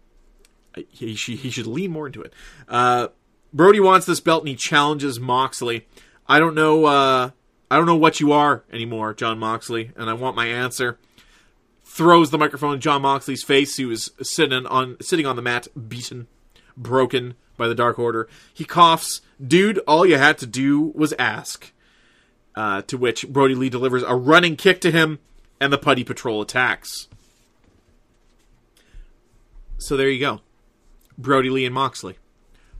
he, 0.75 1.15
he, 1.15 1.51
should 1.51 1.67
lean 1.67 1.91
more 1.91 2.07
into 2.07 2.23
it. 2.23 2.33
Uh, 2.69 3.09
Brodie 3.53 3.81
wants 3.81 4.07
this 4.07 4.21
belt 4.21 4.43
and 4.43 4.49
he 4.49 4.57
challenges 4.57 5.21
Moxley. 5.21 5.87
I 6.31 6.39
don't 6.39 6.55
know. 6.55 6.85
Uh, 6.85 7.31
I 7.73 7.77
don't 7.77 7.87
know 7.87 7.97
what 7.97 8.21
you 8.21 8.31
are 8.31 8.63
anymore, 8.73 9.13
Jon 9.15 9.37
Moxley, 9.41 9.91
and 9.97 10.09
I 10.09 10.13
want 10.13 10.37
my 10.37 10.47
answer. 10.47 10.97
Throws 11.83 12.31
the 12.31 12.39
microphone 12.39 12.75
in 12.75 12.81
Jon 12.81 13.03
Moxley's 13.03 13.43
face. 13.43 13.77
He 13.77 13.85
was 13.85 14.13
sitting 14.23 14.65
on 14.65 14.97
sitting 15.01 15.27
on 15.27 15.35
the 15.35 15.43
mat, 15.43 15.67
beaten, 15.89 16.29
broken 16.77 17.35
by 17.57 17.67
the 17.67 17.75
Dark 17.75 17.99
Order. 17.99 18.29
He 18.55 18.65
coughs. 18.65 19.23
Dude, 19.45 19.79
all 19.89 20.07
you 20.07 20.19
had 20.19 20.39
to 20.39 20.47
do 20.47 20.93
was 20.95 21.13
ask. 21.19 21.73
Uh, 22.55 22.83
to 22.83 22.97
which 22.97 23.29
Brodie 23.29 23.55
Lee 23.55 23.69
delivers 23.69 24.03
a 24.03 24.15
running 24.15 24.57
kick 24.57 24.81
to 24.83 24.91
him, 24.91 25.19
and 25.61 25.73
the 25.73 25.79
Putty 25.79 26.05
Patrol 26.05 26.43
attacks. 26.43 27.09
So 29.79 29.97
there 29.97 30.09
you 30.09 30.21
go. 30.21 30.41
Brodie 31.19 31.51
Lee 31.51 31.65
and 31.65 31.75
Moxley. 31.75 32.19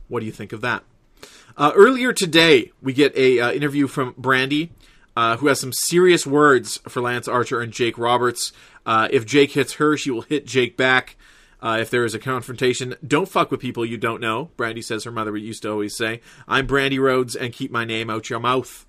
What 0.07 0.21
do 0.21 0.25
you 0.25 0.31
think 0.31 0.53
of 0.53 0.61
that? 0.61 0.83
Uh, 1.57 1.71
earlier 1.75 2.13
today, 2.13 2.71
we 2.81 2.93
get 2.93 3.15
a 3.15 3.39
uh, 3.39 3.51
interview 3.51 3.87
from 3.87 4.13
Brandy, 4.17 4.71
uh, 5.15 5.37
who 5.37 5.47
has 5.47 5.59
some 5.59 5.73
serious 5.73 6.25
words 6.25 6.77
for 6.87 7.01
Lance 7.01 7.27
Archer 7.27 7.61
and 7.61 7.71
Jake 7.71 7.97
Roberts. 7.97 8.53
Uh, 8.85 9.07
if 9.11 9.25
Jake 9.25 9.51
hits 9.51 9.73
her, 9.73 9.97
she 9.97 10.11
will 10.11 10.21
hit 10.21 10.45
Jake 10.45 10.77
back. 10.77 11.15
Uh, 11.61 11.77
if 11.79 11.91
there 11.91 12.05
is 12.05 12.15
a 12.15 12.19
confrontation, 12.19 12.95
don't 13.05 13.29
fuck 13.29 13.51
with 13.51 13.59
people 13.59 13.85
you 13.85 13.97
don't 13.97 14.19
know. 14.19 14.49
Brandy 14.57 14.81
says 14.81 15.03
her 15.03 15.11
mother 15.11 15.37
used 15.37 15.61
to 15.61 15.71
always 15.71 15.95
say, 15.95 16.21
"I'm 16.47 16.65
Brandy 16.65 16.97
Rhodes, 16.97 17.35
and 17.35 17.53
keep 17.53 17.71
my 17.71 17.85
name 17.85 18.09
out 18.09 18.31
your 18.31 18.39
mouth." 18.39 18.85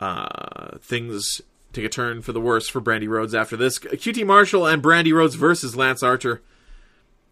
Uh, 0.00 0.78
things 0.78 1.40
take 1.72 1.84
a 1.84 1.88
turn 1.88 2.22
for 2.22 2.32
the 2.32 2.40
worse 2.40 2.68
for 2.68 2.80
Brandy 2.80 3.06
Rhodes 3.06 3.34
after 3.34 3.56
this. 3.56 3.78
QT 3.78 4.26
Marshall 4.26 4.66
and 4.66 4.82
Brandy 4.82 5.12
Rhodes 5.12 5.36
versus 5.36 5.76
Lance 5.76 6.02
Archer 6.02 6.42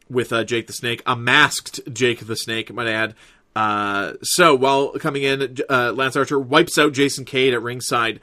with 0.09 0.33
uh, 0.33 0.45
Jake 0.45 0.67
the 0.67 0.73
Snake, 0.73 1.03
a 1.05 1.17
masked 1.17 1.81
Jake 1.93 2.27
the 2.27 2.37
Snake, 2.37 2.73
might 2.73 2.87
add. 2.87 3.15
Uh, 3.55 4.15
so 4.23 4.55
while 4.55 4.93
coming 4.93 5.23
in, 5.23 5.59
uh, 5.69 5.93
Lance 5.93 6.17
Archer 6.17 6.39
wipes 6.39 6.79
out 6.79 6.93
Jason 6.93 7.25
Cade 7.25 7.55
at 7.55 7.63
ringside, 7.63 8.21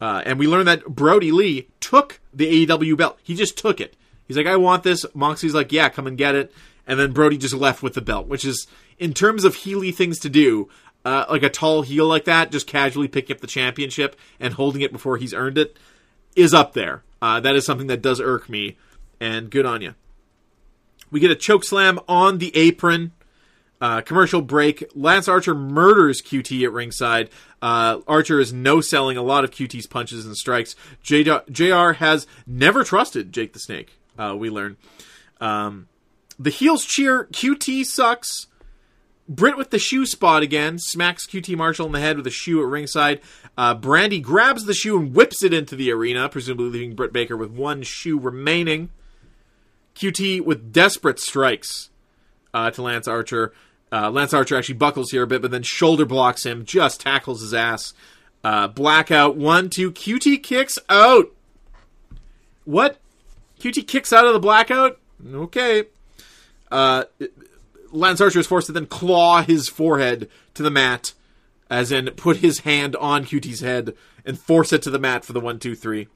uh, 0.00 0.22
and 0.24 0.38
we 0.38 0.46
learn 0.46 0.66
that 0.66 0.84
Brodie 0.86 1.32
Lee 1.32 1.68
took 1.80 2.20
the 2.32 2.66
AEW 2.66 2.96
belt. 2.96 3.18
He 3.22 3.34
just 3.34 3.58
took 3.58 3.80
it. 3.80 3.96
He's 4.26 4.36
like, 4.36 4.46
"I 4.46 4.56
want 4.56 4.82
this." 4.82 5.04
Moxie's 5.14 5.54
like, 5.54 5.72
"Yeah, 5.72 5.88
come 5.88 6.06
and 6.06 6.16
get 6.16 6.34
it." 6.34 6.52
And 6.86 6.98
then 6.98 7.12
Brodie 7.12 7.38
just 7.38 7.54
left 7.54 7.82
with 7.82 7.94
the 7.94 8.00
belt, 8.02 8.26
which 8.26 8.44
is, 8.44 8.66
in 8.98 9.14
terms 9.14 9.44
of 9.44 9.56
Healy 9.56 9.92
things 9.92 10.18
to 10.20 10.28
do, 10.28 10.68
uh, 11.04 11.24
like 11.30 11.42
a 11.42 11.50
tall 11.50 11.82
heel 11.82 12.06
like 12.06 12.24
that, 12.24 12.50
just 12.50 12.66
casually 12.66 13.08
picking 13.08 13.36
up 13.36 13.40
the 13.40 13.46
championship 13.46 14.16
and 14.40 14.54
holding 14.54 14.82
it 14.82 14.92
before 14.92 15.16
he's 15.16 15.34
earned 15.34 15.58
it, 15.58 15.78
is 16.34 16.54
up 16.54 16.72
there. 16.72 17.02
Uh, 17.20 17.40
that 17.40 17.56
is 17.56 17.64
something 17.64 17.86
that 17.86 18.02
does 18.02 18.20
irk 18.20 18.48
me, 18.48 18.76
and 19.20 19.50
good 19.50 19.66
on 19.66 19.82
you. 19.82 19.94
We 21.10 21.20
get 21.20 21.30
a 21.30 21.36
choke 21.36 21.64
slam 21.64 22.00
on 22.08 22.38
the 22.38 22.54
apron. 22.56 23.12
Uh, 23.84 24.00
commercial 24.00 24.40
break. 24.40 24.82
Lance 24.94 25.28
Archer 25.28 25.54
murders 25.54 26.22
QT 26.22 26.64
at 26.64 26.72
ringside. 26.72 27.28
Uh, 27.60 28.00
Archer 28.08 28.40
is 28.40 28.50
no 28.50 28.80
selling 28.80 29.18
a 29.18 29.22
lot 29.22 29.44
of 29.44 29.50
QT's 29.50 29.86
punches 29.86 30.24
and 30.24 30.34
strikes. 30.38 30.74
JR 31.02 31.92
has 31.92 32.26
never 32.46 32.82
trusted 32.82 33.30
Jake 33.30 33.52
the 33.52 33.58
Snake, 33.58 33.92
uh, 34.18 34.34
we 34.38 34.48
learn. 34.48 34.78
Um, 35.38 35.88
the 36.38 36.48
heels 36.48 36.86
cheer. 36.86 37.28
QT 37.30 37.84
sucks. 37.84 38.46
Britt 39.28 39.58
with 39.58 39.68
the 39.68 39.78
shoe 39.78 40.06
spot 40.06 40.42
again 40.42 40.78
smacks 40.78 41.26
QT 41.26 41.54
Marshall 41.54 41.84
in 41.84 41.92
the 41.92 42.00
head 42.00 42.16
with 42.16 42.26
a 42.26 42.30
shoe 42.30 42.62
at 42.62 42.68
ringside. 42.70 43.20
Uh, 43.58 43.74
Brandy 43.74 44.18
grabs 44.18 44.64
the 44.64 44.72
shoe 44.72 44.98
and 44.98 45.14
whips 45.14 45.42
it 45.42 45.52
into 45.52 45.76
the 45.76 45.92
arena, 45.92 46.30
presumably 46.30 46.70
leaving 46.70 46.94
Britt 46.94 47.12
Baker 47.12 47.36
with 47.36 47.50
one 47.50 47.82
shoe 47.82 48.18
remaining. 48.18 48.88
QT 49.94 50.40
with 50.40 50.72
desperate 50.72 51.20
strikes 51.20 51.90
uh, 52.54 52.70
to 52.70 52.80
Lance 52.80 53.06
Archer. 53.06 53.52
Uh, 53.94 54.10
Lance 54.10 54.34
Archer 54.34 54.56
actually 54.56 54.74
buckles 54.74 55.12
here 55.12 55.22
a 55.22 55.26
bit, 55.26 55.40
but 55.40 55.52
then 55.52 55.62
shoulder 55.62 56.04
blocks 56.04 56.44
him, 56.44 56.64
just 56.64 57.00
tackles 57.00 57.42
his 57.42 57.54
ass. 57.54 57.94
Uh, 58.42 58.66
blackout, 58.66 59.36
one, 59.36 59.70
two. 59.70 59.92
QT 59.92 60.42
kicks 60.42 60.80
out. 60.88 61.30
What? 62.64 62.98
QT 63.60 63.86
kicks 63.86 64.12
out 64.12 64.26
of 64.26 64.32
the 64.32 64.40
blackout? 64.40 64.98
Okay. 65.32 65.84
Uh, 66.72 67.04
Lance 67.92 68.20
Archer 68.20 68.40
is 68.40 68.48
forced 68.48 68.66
to 68.66 68.72
then 68.72 68.86
claw 68.86 69.42
his 69.42 69.68
forehead 69.68 70.28
to 70.54 70.64
the 70.64 70.72
mat, 70.72 71.12
as 71.70 71.92
in 71.92 72.06
put 72.16 72.38
his 72.38 72.60
hand 72.60 72.96
on 72.96 73.24
QT's 73.24 73.60
head 73.60 73.94
and 74.26 74.36
force 74.36 74.72
it 74.72 74.82
to 74.82 74.90
the 74.90 74.98
mat 74.98 75.24
for 75.24 75.32
the 75.32 75.40
one, 75.40 75.60
two, 75.60 75.76
three. 75.76 76.08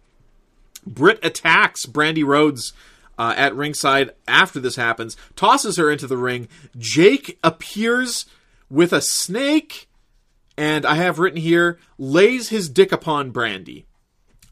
Britt 0.84 1.24
attacks 1.24 1.86
Brandy 1.86 2.24
Rhodes 2.24 2.72
uh, 3.18 3.34
at 3.36 3.54
ringside 3.54 4.12
after 4.26 4.60
this 4.60 4.76
happens, 4.76 5.16
tosses 5.36 5.76
her 5.76 5.90
into 5.90 6.06
the 6.06 6.16
ring. 6.16 6.48
Jake 6.78 7.38
appears 7.42 8.26
with 8.70 8.92
a 8.92 9.00
snake, 9.00 9.88
and 10.56 10.86
I 10.86 10.94
have 10.94 11.18
written 11.18 11.40
here, 11.40 11.78
lays 11.98 12.48
his 12.48 12.68
dick 12.68 12.92
upon 12.92 13.30
Brandy. 13.30 13.84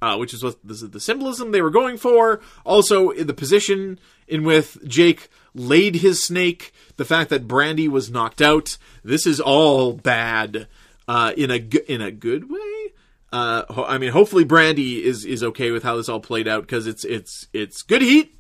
Uh, 0.03 0.15
which 0.19 0.35
is 0.35 0.45
what 0.45 0.57
this 0.63 0.83
is 0.83 0.91
the 0.91 1.01
symbolism 1.01 1.53
they 1.53 1.63
were 1.63 1.71
going 1.71 1.97
for. 1.97 2.43
Also, 2.67 3.15
the 3.15 3.33
position 3.33 3.99
in 4.29 4.45
which 4.45 4.77
Jake 4.87 5.31
laid 5.55 5.97
his 5.97 6.23
snake, 6.23 6.75
the 6.97 7.05
fact 7.05 7.31
that 7.31 7.49
Brandy 7.49 7.89
was 7.89 8.11
knocked 8.11 8.43
out. 8.43 8.77
This 9.03 9.27
is 9.27 9.41
all 9.41 9.95
bad 9.95 10.69
uh, 11.09 11.33
in 11.35 11.51
a 11.51 11.57
in 11.91 12.03
a 12.03 12.11
good 12.11 12.51
way. 12.51 12.93
Uh, 13.33 13.65
I 13.89 13.97
mean, 13.97 14.13
hopefully 14.13 14.45
Brandy 14.45 15.03
is 15.03 15.25
is 15.25 15.43
okay 15.43 15.71
with 15.71 15.83
how 15.83 15.97
this 15.97 16.11
all 16.11 16.21
played 16.21 16.47
out 16.47 16.63
because 16.63 16.87
it's 16.87 17.05
it's 17.05 17.49
it's 17.55 17.83
good 17.83 18.03
heat. 18.03 18.36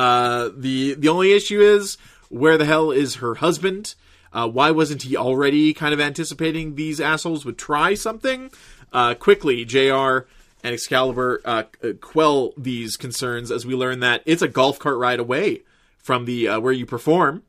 Uh, 0.00 0.50
the 0.56 0.94
the 0.94 1.08
only 1.08 1.30
issue 1.32 1.60
is 1.60 1.98
where 2.30 2.56
the 2.56 2.64
hell 2.64 2.90
is 2.90 3.16
her 3.16 3.34
husband? 3.34 3.94
Uh, 4.32 4.48
why 4.48 4.70
wasn't 4.70 5.02
he 5.02 5.14
already 5.14 5.74
kind 5.74 5.92
of 5.92 6.00
anticipating 6.00 6.74
these 6.74 7.02
assholes 7.02 7.44
would 7.44 7.58
try 7.58 7.92
something? 7.92 8.50
Uh, 8.94 9.12
quickly, 9.12 9.62
Jr. 9.66 10.24
and 10.64 10.72
Excalibur 10.72 11.42
uh, 11.44 11.64
quell 12.00 12.54
these 12.56 12.96
concerns 12.96 13.50
as 13.50 13.66
we 13.66 13.74
learn 13.74 14.00
that 14.00 14.22
it's 14.24 14.40
a 14.40 14.48
golf 14.48 14.78
cart 14.78 14.96
ride 14.96 15.20
away 15.20 15.64
from 15.98 16.24
the 16.24 16.48
uh, 16.48 16.60
where 16.60 16.72
you 16.72 16.86
perform 16.86 17.42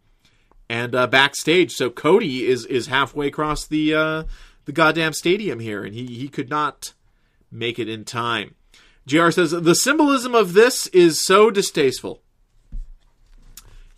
and 0.68 0.94
uh, 0.94 1.08
backstage. 1.08 1.72
So 1.72 1.90
Cody 1.90 2.46
is 2.46 2.66
is 2.66 2.88
halfway 2.88 3.28
across 3.28 3.66
the 3.66 4.26
the 4.66 4.74
goddamn 4.74 5.14
stadium 5.14 5.62
here, 5.62 5.86
and 5.86 5.96
he 5.96 6.06
he 6.06 6.28
could 6.28 6.50
not 6.50 6.92
make 7.50 7.80
it 7.80 7.88
in 7.88 8.04
time. 8.04 8.56
Jr. 9.08 9.30
says 9.30 9.52
the 9.52 9.74
symbolism 9.74 10.36
of 10.36 10.52
this 10.52 10.88
is 10.88 11.26
so 11.26 11.50
distasteful. 11.50 12.22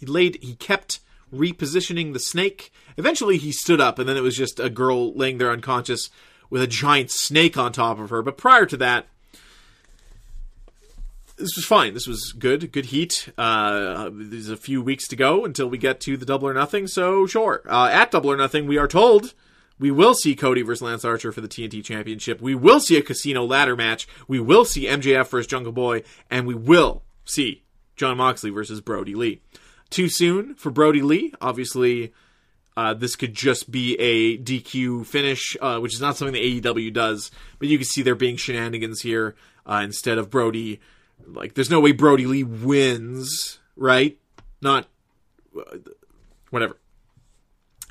He 0.04 0.08
laid 0.08 0.38
he 0.42 0.56
kept 0.56 1.00
repositioning 1.34 2.12
the 2.12 2.20
snake. 2.20 2.74
Eventually, 2.98 3.38
he 3.38 3.54
stood 3.54 3.80
up, 3.80 4.00
and 4.00 4.10
then 4.10 4.18
it 4.18 4.22
was 4.22 4.36
just 4.36 4.60
a 4.60 4.70
girl 4.70 5.14
laying 5.14 5.38
there 5.38 5.50
unconscious 5.50 6.10
with 6.50 6.62
a 6.62 6.68
giant 6.68 7.10
snake 7.10 7.58
on 7.58 7.72
top 7.72 8.00
of 8.00 8.10
her. 8.10 8.22
But 8.22 8.38
prior 8.38 8.66
to 8.66 8.76
that, 8.78 9.08
this 11.38 11.56
was 11.56 11.64
fine. 11.64 11.94
This 11.94 12.06
was 12.06 12.34
good, 12.38 12.74
good 12.74 12.88
heat. 12.88 13.30
Uh, 13.38 14.10
there's 14.12 14.50
a 14.50 14.58
few 14.58 14.82
weeks 14.82 15.08
to 15.08 15.16
go 15.16 15.46
until 15.46 15.70
we 15.70 15.78
get 15.78 16.02
to 16.02 16.18
the 16.18 16.26
Double 16.26 16.50
or 16.50 16.54
Nothing. 16.54 16.86
So 16.88 17.26
sure, 17.26 17.62
uh, 17.70 17.88
at 17.90 18.12
Double 18.12 18.30
or 18.30 18.38
Nothing, 18.38 18.68
we 18.68 18.78
are 18.78 18.90
told 18.90 19.34
we 19.80 19.90
will 19.90 20.14
see 20.14 20.36
Cody 20.36 20.64
versus 20.64 20.82
Lance 20.82 21.06
Archer 21.06 21.32
for 21.32 21.40
the 21.40 21.48
TNT 21.48 21.82
Championship. 21.82 22.42
We 22.42 22.56
will 22.56 22.82
see 22.82 22.98
a 22.98 23.02
casino 23.02 23.46
ladder 23.46 23.78
match. 23.78 24.06
We 24.28 24.42
will 24.42 24.66
see 24.66 24.86
MJF 24.86 25.30
versus 25.30 25.48
Jungle 25.48 25.72
Boy, 25.72 26.04
and 26.30 26.46
we 26.46 26.56
will 26.56 27.04
see 27.24 27.64
Jon 27.96 28.18
Moxley 28.18 28.50
versus 28.50 28.82
Brodie 28.82 29.16
Lee. 29.16 29.40
Too 29.94 30.10
soon 30.10 30.56
for 30.56 30.72
Brodie 30.72 31.04
Lee. 31.04 31.36
Obviously, 31.40 32.14
uh, 32.76 32.96
this 32.96 33.16
could 33.16 33.36
just 33.36 33.70
be 33.70 33.94
a 34.00 34.40
DQ 34.40 35.06
finish, 35.06 35.56
uh, 35.62 35.78
which 35.78 35.94
is 35.94 36.02
not 36.02 36.18
something 36.18 36.34
the 36.34 36.62
AEW 36.62 36.92
does. 36.92 37.30
But 37.60 37.68
you 37.68 37.78
can 37.78 37.86
see 37.86 38.02
there 38.02 38.16
being 38.16 38.36
shenanigans 38.36 39.02
here 39.02 39.36
uh, 39.68 39.82
instead 39.84 40.18
of 40.18 40.32
Brodie. 40.32 40.80
Like, 41.28 41.54
there's 41.54 41.70
no 41.70 41.80
way 41.80 41.92
Brodie 41.92 42.26
Lee 42.26 42.44
wins, 42.44 43.60
right? 43.76 44.18
Not 44.64 44.88
uh, 45.56 45.78
whatever. 46.50 46.78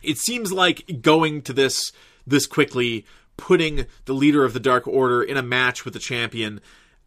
It 0.03 0.19
seems 0.19 0.51
like 0.51 1.03
going 1.03 1.43
to 1.43 1.53
this 1.53 1.93
this 2.27 2.47
quickly, 2.47 3.07
putting 3.37 3.87
the 4.07 4.13
leader 4.13 4.45
of 4.45 4.55
the 4.55 4.61
Dark 4.61 4.89
Order 4.89 5.23
in 5.23 5.37
a 5.37 5.43
match 5.43 5.85
with 5.85 5.95
the 5.95 6.01
champion, 6.01 6.61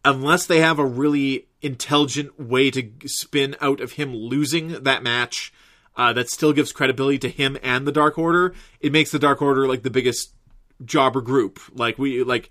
unless 0.06 0.46
they 0.46 0.60
have 0.60 0.78
a 0.78 0.86
really 0.86 1.48
intelligent 1.60 2.38
way 2.38 2.70
to 2.70 2.90
spin 3.06 3.56
out 3.60 3.80
of 3.80 3.92
him 3.92 4.14
losing 4.14 4.84
that 4.84 5.02
match 5.02 5.52
uh, 5.96 6.12
that 6.12 6.30
still 6.30 6.52
gives 6.52 6.72
credibility 6.72 7.18
to 7.18 7.28
him 7.28 7.58
and 7.62 7.86
the 7.86 7.92
Dark 7.92 8.16
Order, 8.16 8.54
it 8.80 8.92
makes 8.92 9.10
the 9.10 9.18
Dark 9.18 9.42
Order 9.42 9.66
like 9.66 9.82
the 9.82 9.90
biggest 9.90 10.32
jobber 10.84 11.20
group. 11.20 11.58
Like 11.74 11.98
we 11.98 12.22
like 12.22 12.50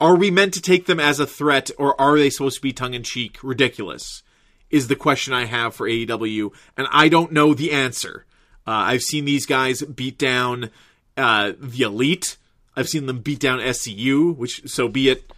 are 0.00 0.16
we 0.16 0.30
meant 0.30 0.54
to 0.54 0.62
take 0.62 0.86
them 0.86 1.00
as 1.00 1.20
a 1.20 1.26
threat 1.26 1.70
or 1.76 2.00
are 2.00 2.16
they 2.16 2.30
supposed 2.30 2.56
to 2.56 2.62
be 2.62 2.72
tongue 2.72 2.94
in 2.94 3.02
cheek 3.02 3.38
ridiculous? 3.42 4.22
Is 4.70 4.86
the 4.86 4.96
question 4.96 5.34
I 5.34 5.46
have 5.46 5.74
for 5.74 5.88
AEW, 5.88 6.52
and 6.76 6.86
I 6.92 7.08
don't 7.08 7.32
know 7.32 7.54
the 7.54 7.72
answer. 7.72 8.24
Uh, 8.64 8.70
I've 8.70 9.02
seen 9.02 9.24
these 9.24 9.44
guys 9.44 9.82
beat 9.82 10.16
down 10.16 10.70
uh, 11.16 11.52
the 11.58 11.82
Elite. 11.82 12.36
I've 12.76 12.88
seen 12.88 13.06
them 13.06 13.18
beat 13.18 13.40
down 13.40 13.58
SCU, 13.58 14.36
which 14.36 14.70
so 14.70 14.86
be 14.86 15.08
it. 15.08 15.32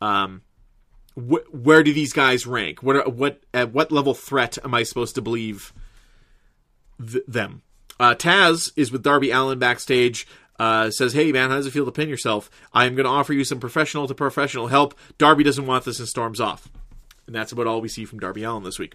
Um, 0.00 0.42
wh- 1.16 1.52
where 1.52 1.82
do 1.82 1.92
these 1.92 2.12
guys 2.12 2.46
rank? 2.46 2.82
What 2.82 2.96
are, 2.96 3.08
what 3.08 3.42
at 3.52 3.72
what 3.72 3.90
level 3.90 4.14
threat 4.14 4.58
am 4.64 4.74
I 4.74 4.82
supposed 4.82 5.14
to 5.16 5.22
believe 5.22 5.72
th- 7.04 7.24
them? 7.26 7.62
Uh, 7.98 8.14
Taz 8.14 8.70
is 8.76 8.92
with 8.92 9.02
Darby 9.02 9.30
Allin 9.30 9.58
backstage. 9.58 10.26
Uh, 10.58 10.90
says, 10.90 11.12
"Hey 11.12 11.32
man, 11.32 11.50
how 11.50 11.56
does 11.56 11.66
it 11.66 11.72
feel 11.72 11.84
to 11.84 11.92
pin 11.92 12.08
yourself? 12.08 12.50
I 12.72 12.86
am 12.86 12.94
going 12.94 13.04
to 13.04 13.10
offer 13.10 13.34
you 13.34 13.44
some 13.44 13.60
professional 13.60 14.06
to 14.06 14.14
professional 14.14 14.68
help." 14.68 14.94
Darby 15.18 15.44
doesn't 15.44 15.66
want 15.66 15.84
this 15.84 15.98
and 15.98 16.08
storms 16.08 16.40
off, 16.40 16.70
and 17.26 17.34
that's 17.34 17.52
about 17.52 17.66
all 17.66 17.82
we 17.82 17.88
see 17.88 18.06
from 18.06 18.20
Darby 18.20 18.42
Allin 18.42 18.62
this 18.62 18.78
week. 18.78 18.94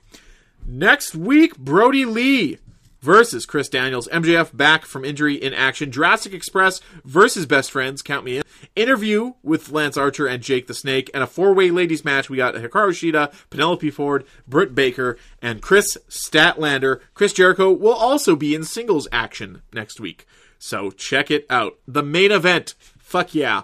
Next 0.66 1.14
week, 1.16 1.58
Brodie 1.58 2.06
Lee 2.06 2.58
versus 3.02 3.46
Chris 3.46 3.70
Daniels. 3.70 4.08
MJF 4.10 4.56
back 4.56 4.86
from 4.86 5.04
injury 5.04 5.36
in 5.36 5.54
action. 5.54 5.92
Jurassic 5.92 6.34
Express 6.34 6.82
versus 7.04 7.46
Best 7.46 7.72
Friends. 7.72 8.02
Count 8.02 8.26
me 8.26 8.38
in. 8.38 8.44
Interview 8.76 9.34
with 9.44 9.72
Lance 9.72 9.98
Archer 9.98 10.28
and 10.28 10.44
Jake 10.44 10.68
the 10.68 10.74
Snake. 10.74 11.10
And 11.14 11.24
a 11.24 11.28
four 11.28 11.54
way 11.54 11.72
ladies 11.72 12.06
match. 12.06 12.30
We 12.30 12.38
got 12.38 12.56
Hikaru 12.56 12.92
Shida, 12.92 13.34
Penelope 13.50 13.90
Ford, 13.92 14.26
Britt 14.48 14.76
Baker, 14.76 15.18
and 15.42 15.62
Kris 15.62 15.98
Statlander. 16.10 17.02
Chris 17.14 17.34
Jericho 17.34 17.72
will 17.72 17.94
also 17.94 18.36
be 18.36 18.56
in 18.56 18.64
singles 18.64 19.08
action 19.12 19.62
next 19.74 20.00
week. 20.00 20.28
So 20.60 20.92
check 20.92 21.32
it 21.32 21.46
out. 21.50 21.80
The 21.88 22.04
main 22.04 22.32
event. 22.32 22.76
Fuck 23.00 23.34
yeah. 23.34 23.64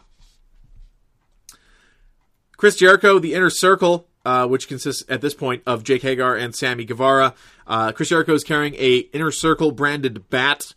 Chris 2.57 2.75
Jericho, 2.75 3.19
the 3.19 3.35
Inner 3.35 3.51
Circle, 3.51 4.06
uh, 4.27 4.45
which 4.45 4.67
consists 4.67 5.05
at 5.07 5.21
this 5.21 5.33
point 5.33 5.63
of 5.65 5.85
Jake 5.85 6.01
Hager 6.01 6.35
and 6.35 6.53
Sammy 6.53 6.83
Guevara. 6.83 7.33
Uh, 7.65 7.93
Chris 7.93 8.09
Jericho 8.09 8.33
is 8.33 8.43
carrying 8.43 8.75
a 8.75 8.97
Inner 9.13 9.31
Circle 9.31 9.71
branded 9.71 10.29
bat. 10.29 10.73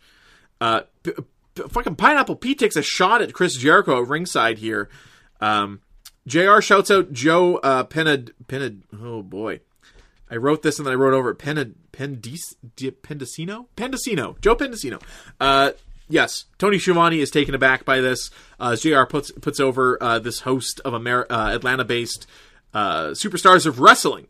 Uh, 0.61 0.83
p- 1.03 1.11
p- 1.57 1.63
fucking 1.69 1.97
Pineapple 1.97 2.37
Pete 2.37 2.61
takes 2.61 2.77
a 2.77 2.83
shot 2.83 3.21
at 3.23 3.33
Chris 3.33 3.57
Jericho 3.57 4.01
at 4.01 4.09
ringside 4.09 4.59
here. 4.59 4.89
Um, 5.41 5.81
Jr. 6.29 6.61
shouts 6.61 6.93
out 6.93 7.13
Joe 7.13 7.57
uh. 7.57 7.83
Oh 9.03 9.23
boy, 9.25 9.61
I 10.31 10.37
wrote 10.37 10.63
this 10.63 10.79
and 10.79 10.87
then 10.87 10.93
I 10.93 10.97
wrote 10.97 11.15
over 11.15 11.31
it. 11.31 11.39
Penad 11.41 11.75
Pendis 11.93 12.55
Pendicino 12.77 13.67
Pendicino 13.77 14.41
Joe 14.41 14.55
Pendicino. 14.55 15.03
Uh, 15.41 15.73
yes, 16.09 16.45
Tony 16.59 16.79
Schiavone 16.79 17.19
is 17.19 17.33
taken 17.33 17.57
aback 17.57 17.85
by 17.85 18.01
this. 18.01 18.31
Uh, 18.61 18.77
Jr. 18.77 19.07
puts 19.09 19.33
puts 19.33 19.59
over 19.59 20.01
uh, 20.01 20.21
this 20.21 20.41
host 20.41 20.81
of 20.85 20.95
Amer- 20.95 21.27
uh, 21.29 21.53
Atlanta-based 21.53 22.29
uh, 22.75 23.09
superstars 23.09 23.67
of 23.67 23.81
wrestling. 23.81 24.27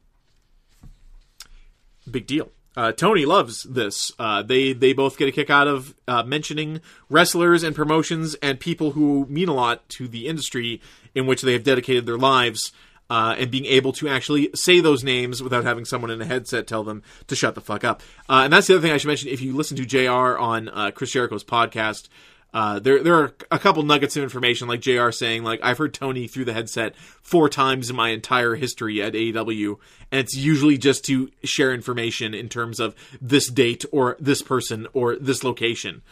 Big 2.11 2.27
deal. 2.27 2.51
Uh, 2.77 2.93
Tony 2.93 3.25
loves 3.27 3.65
this. 3.65 4.13
Uh, 4.19 4.43
they 4.43 4.73
they 4.73 4.93
both 4.93 5.19
get 5.19 5.29
a 5.29 5.33
kick 5.33 5.51
out 5.51 5.67
of 5.67 5.95
uh, 6.07 6.23
mentioning 6.23 6.81
wrestlers 7.09 7.63
and 7.63 7.75
promotions 7.75 8.35
and 8.37 8.61
people 8.61 8.93
who 8.93 9.27
mean 9.29 9.49
a 9.49 9.55
lot 9.55 9.89
to 9.89 10.07
the 10.07 10.27
industry 10.29 10.81
in 11.15 11.27
which 11.27 11.43
they 11.43 11.53
have 11.53 11.65
dedicated 11.65 12.07
their 12.07 12.17
lives, 12.17 12.73
uh, 13.11 13.35
and 13.37 13.51
being 13.51 13.67
able 13.67 13.93
to 13.93 14.09
actually 14.09 14.51
say 14.55 14.81
those 14.81 15.03
names 15.03 15.43
without 15.43 15.65
having 15.65 15.85
someone 15.85 16.11
in 16.11 16.23
a 16.23 16.25
headset 16.25 16.69
tell 16.69 16.85
them 16.85 17.03
to 17.27 17.35
shut 17.35 17.57
the 17.57 17.61
fuck 17.61 17.83
up. 17.83 18.03
Uh, 18.29 18.43
and 18.45 18.53
that's 18.53 18.69
the 18.69 18.75
other 18.75 18.83
thing 18.83 18.93
I 18.93 18.99
should 18.99 19.09
mention. 19.09 19.29
If 19.29 19.41
you 19.41 19.55
listen 19.55 19.77
to 19.77 19.85
Jr. 19.85 20.39
on 20.39 20.69
uh, 20.69 20.93
Chris 20.93 21.11
Jericho's 21.11 21.45
podcast, 21.45 22.09
uh, 22.53 22.81
there 22.81 23.03
there 23.03 23.15
are 23.15 23.33
a 23.51 23.59
couple 23.59 23.83
nuggets 23.83 24.17
of 24.17 24.23
information, 24.23 24.67
like 24.67 24.81
Jr. 24.81 25.11
saying, 25.11 25.45
like 25.45 25.61
I've 25.63 25.79
heard 25.79 25.95
Tony 25.95 26.27
through 26.27 26.47
the 26.47 26.53
headset 26.53 26.97
four 26.97 27.49
times 27.49 27.91
in 27.91 27.97
my 27.97 28.09
entire 28.09 28.57
history 28.57 29.01
at 29.01 29.13
AEW, 29.13 29.77
and 30.11 30.21
it's 30.21 30.35
usually 30.35 30.77
just 30.77 31.05
to 31.07 31.31
share 31.45 31.73
information 31.73 32.35
in 32.35 32.49
terms 32.49 32.81
of 32.81 32.95
this 33.21 33.49
date 33.49 33.85
or 33.93 34.17
this 34.19 34.43
person 34.43 34.89
or 34.93 35.17
this 35.17 35.45
location, 35.45 36.03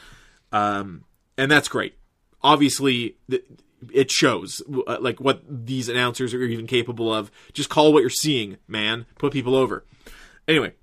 um, 0.52 1.04
and 1.36 1.50
that's 1.50 1.68
great. 1.68 1.94
Obviously, 2.40 3.16
th- 3.28 3.44
it 3.92 4.10
shows 4.10 4.62
uh, 4.86 4.98
like 5.00 5.20
what 5.20 5.42
these 5.48 5.88
announcers 5.88 6.34
are 6.34 6.42
even 6.42 6.68
capable 6.68 7.12
of. 7.12 7.32
Just 7.52 7.68
call 7.68 7.92
what 7.92 8.00
you're 8.00 8.10
seeing, 8.10 8.58
man. 8.68 9.06
Put 9.18 9.32
people 9.32 9.56
over. 9.56 9.84
Anyway, 10.46 10.74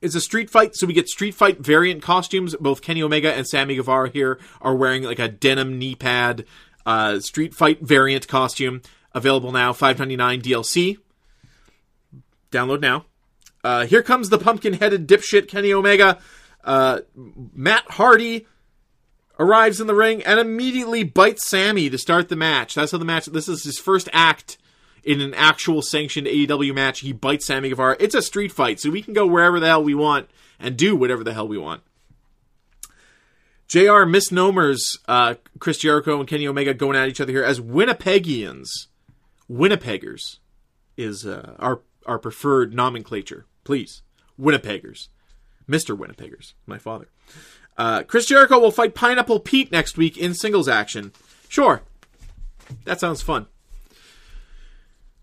it's 0.00 0.14
a 0.14 0.20
street 0.20 0.50
fight, 0.50 0.74
so 0.74 0.86
we 0.86 0.92
get 0.92 1.08
street 1.08 1.34
fight 1.34 1.58
variant 1.58 2.02
costumes. 2.02 2.54
Both 2.56 2.82
Kenny 2.82 3.02
Omega 3.02 3.32
and 3.32 3.46
Sammy 3.46 3.76
Guevara 3.76 4.10
here 4.10 4.38
are 4.60 4.74
wearing 4.74 5.02
like 5.02 5.18
a 5.18 5.28
denim 5.28 5.78
knee 5.78 5.94
pad 5.94 6.44
uh, 6.86 7.20
street 7.20 7.54
fight 7.54 7.80
variant 7.80 8.28
costume. 8.28 8.82
Available 9.14 9.52
now, 9.52 9.72
five 9.72 9.98
ninety 9.98 10.16
nine 10.16 10.40
DLC. 10.40 10.98
Download 12.50 12.80
now. 12.80 13.04
Uh, 13.64 13.86
here 13.86 14.02
comes 14.02 14.28
the 14.28 14.38
pumpkin 14.38 14.74
headed 14.74 15.08
dipshit 15.08 15.48
Kenny 15.48 15.72
Omega. 15.72 16.18
Uh, 16.62 17.00
Matt 17.14 17.90
Hardy 17.92 18.46
arrives 19.38 19.80
in 19.80 19.86
the 19.86 19.94
ring 19.94 20.22
and 20.22 20.38
immediately 20.40 21.04
bites 21.04 21.46
Sammy 21.46 21.90
to 21.90 21.98
start 21.98 22.28
the 22.28 22.36
match. 22.36 22.74
That's 22.74 22.92
how 22.92 22.98
the 22.98 23.04
match. 23.04 23.26
This 23.26 23.48
is 23.48 23.64
his 23.64 23.78
first 23.78 24.08
act 24.12 24.58
in 25.08 25.22
an 25.22 25.32
actual 25.32 25.80
sanctioned 25.80 26.26
AEW 26.26 26.74
match. 26.74 27.00
He 27.00 27.14
bites 27.14 27.46
Sammy 27.46 27.70
Guevara. 27.70 27.96
It's 27.98 28.14
a 28.14 28.20
street 28.20 28.52
fight, 28.52 28.78
so 28.78 28.90
we 28.90 29.00
can 29.00 29.14
go 29.14 29.26
wherever 29.26 29.58
the 29.58 29.66
hell 29.66 29.82
we 29.82 29.94
want 29.94 30.28
and 30.60 30.76
do 30.76 30.94
whatever 30.94 31.24
the 31.24 31.32
hell 31.32 31.48
we 31.48 31.56
want. 31.56 31.80
JR 33.68 34.04
misnomers 34.04 34.98
uh, 35.08 35.36
Chris 35.60 35.78
Jericho 35.78 36.18
and 36.18 36.28
Kenny 36.28 36.46
Omega 36.46 36.74
going 36.74 36.94
at 36.94 37.08
each 37.08 37.22
other 37.22 37.32
here 37.32 37.42
as 37.42 37.58
Winnipegians. 37.58 38.88
Winnipeggers 39.50 40.40
is 40.98 41.26
uh, 41.26 41.54
our 41.58 41.80
our 42.04 42.18
preferred 42.18 42.74
nomenclature. 42.74 43.46
Please, 43.64 44.02
Winnipeggers, 44.38 45.08
Mister 45.66 45.96
Winnipeggers, 45.96 46.52
my 46.66 46.76
father. 46.76 47.08
Uh, 47.78 48.02
Chris 48.02 48.26
Jericho 48.26 48.58
will 48.58 48.70
fight 48.70 48.94
Pineapple 48.94 49.40
Pete 49.40 49.72
next 49.72 49.96
week 49.96 50.18
in 50.18 50.34
singles 50.34 50.68
action. 50.68 51.12
Sure, 51.48 51.80
that 52.84 53.00
sounds 53.00 53.22
fun. 53.22 53.46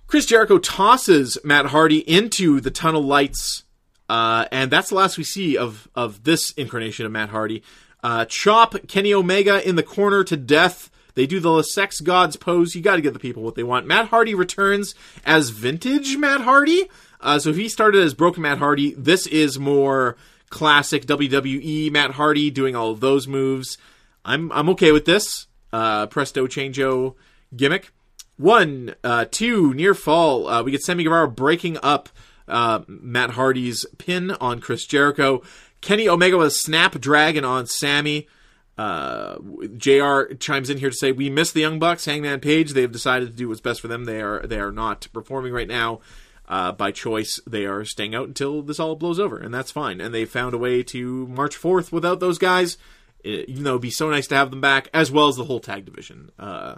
Chris 0.08 0.26
Jericho 0.26 0.60
tosses 0.60 1.38
Matt 1.44 1.68
Hardy 1.68 2.00
into 2.00 2.62
the 2.62 2.72
tunnel 2.72 3.02
lights, 3.02 3.64
uh, 4.08 4.46
and 4.52 4.70
that's 4.70 4.90
the 4.90 4.96
last 4.96 5.18
we 5.18 5.24
see 5.24 5.58
of 5.58 5.88
of 5.96 6.24
this 6.24 6.52
incarnation 6.52 7.06
of 7.06 7.12
Matt 7.12 7.30
Hardy. 7.30 7.64
Uh, 8.04 8.26
chop 8.26 8.76
Kenny 8.88 9.14
Omega 9.14 9.68
in 9.68 9.76
the 9.76 9.84
corner 9.84 10.24
to 10.24 10.38
death. 10.38 10.92
They 11.16 11.26
do 11.26 11.40
the 11.40 11.64
sex 11.64 12.02
gods 12.02 12.36
pose. 12.36 12.76
You 12.76 12.82
got 12.82 12.98
to 12.98 13.02
give 13.02 13.14
the 13.14 13.20
people 13.20 13.42
what 13.42 13.56
they 13.56 13.64
want. 13.64 13.88
Matt 13.88 14.10
Hardy 14.10 14.36
returns 14.36 14.94
as 15.26 15.50
vintage 15.50 16.18
Matt 16.18 16.42
Hardy. 16.42 16.88
Uh, 17.20 17.40
so 17.40 17.50
if 17.50 17.56
he 17.56 17.68
started 17.68 18.04
as 18.04 18.14
broken 18.14 18.44
Matt 18.44 18.60
Hardy, 18.60 18.94
this 18.96 19.26
is 19.26 19.58
more 19.58 20.18
classic 20.50 21.06
WWE 21.08 21.92
Matt 21.92 22.12
Hardy 22.12 22.52
doing 22.52 22.76
all 22.76 22.92
of 22.92 23.00
those 23.00 23.28
moves. 23.28 23.78
I'm 24.24 24.52
I'm 24.52 24.70
okay 24.70 24.92
with 24.92 25.06
this. 25.06 25.48
Uh, 25.74 26.06
presto 26.08 26.46
changeo 26.48 27.16
gimmick. 27.56 27.92
One, 28.38 28.96
uh, 29.04 29.26
two, 29.32 29.74
near 29.74 29.94
fall. 29.94 30.48
Uh, 30.48 30.64
we 30.64 30.72
get 30.72 30.84
Sammy 30.84 31.04
Guevara 31.04 31.28
breaking 31.30 31.78
up 31.82 32.10
uh, 32.48 32.82
Matt 32.88 33.32
Hardy's 33.32 33.86
pin 33.98 34.32
on 34.32 34.60
Chris 34.60 34.86
Jericho. 34.86 35.42
Kenny 35.82 36.10
Omega 36.10 36.38
with 36.38 36.48
a 36.48 36.52
snapdragon 36.52 37.46
on 37.46 37.68
Sammy. 37.68 38.28
Uh, 38.78 39.38
Jr. 39.78 40.34
chimes 40.40 40.70
in 40.70 40.80
here 40.80 40.90
to 40.90 40.96
say 40.96 41.12
we 41.12 41.30
miss 41.30 41.52
the 41.52 41.62
Young 41.62 41.80
Bucks. 41.80 42.06
Hangman 42.06 42.42
Page. 42.42 42.72
They 42.72 42.82
have 42.82 42.92
decided 42.92 43.28
to 43.28 43.36
do 43.36 43.48
what's 43.48 43.62
best 43.62 43.80
for 43.80 43.88
them. 43.88 44.06
They 44.06 44.22
are 44.22 44.46
they 44.46 44.60
are 44.60 44.72
not 44.72 45.08
performing 45.14 45.54
right 45.54 45.68
now. 45.68 46.02
Uh, 46.48 46.72
by 46.72 46.92
choice, 46.92 47.40
they 47.48 47.66
are 47.66 47.84
staying 47.86 48.14
out 48.14 48.28
until 48.28 48.62
this 48.62 48.80
all 48.80 48.96
blows 48.96 49.20
over, 49.20 49.38
and 49.38 49.52
that's 49.52 49.72
fine. 49.72 50.00
And 50.00 50.14
they 50.14 50.26
found 50.26 50.54
a 50.54 50.60
way 50.60 50.84
to 50.84 51.26
march 51.28 51.56
forth 51.56 51.92
without 51.92 52.20
those 52.20 52.38
guys. 52.38 52.78
Even 53.24 53.64
though 53.64 53.72
it'd 53.72 53.82
be 53.82 53.90
so 53.90 54.12
nice 54.12 54.28
to 54.28 54.36
have 54.36 54.52
them 54.52 54.62
back, 54.62 54.88
as 54.94 55.10
well 55.10 55.28
as 55.28 55.36
the 55.36 55.46
whole 55.46 55.60
tag 55.60 55.86
division. 55.86 56.30
Uh, 56.38 56.76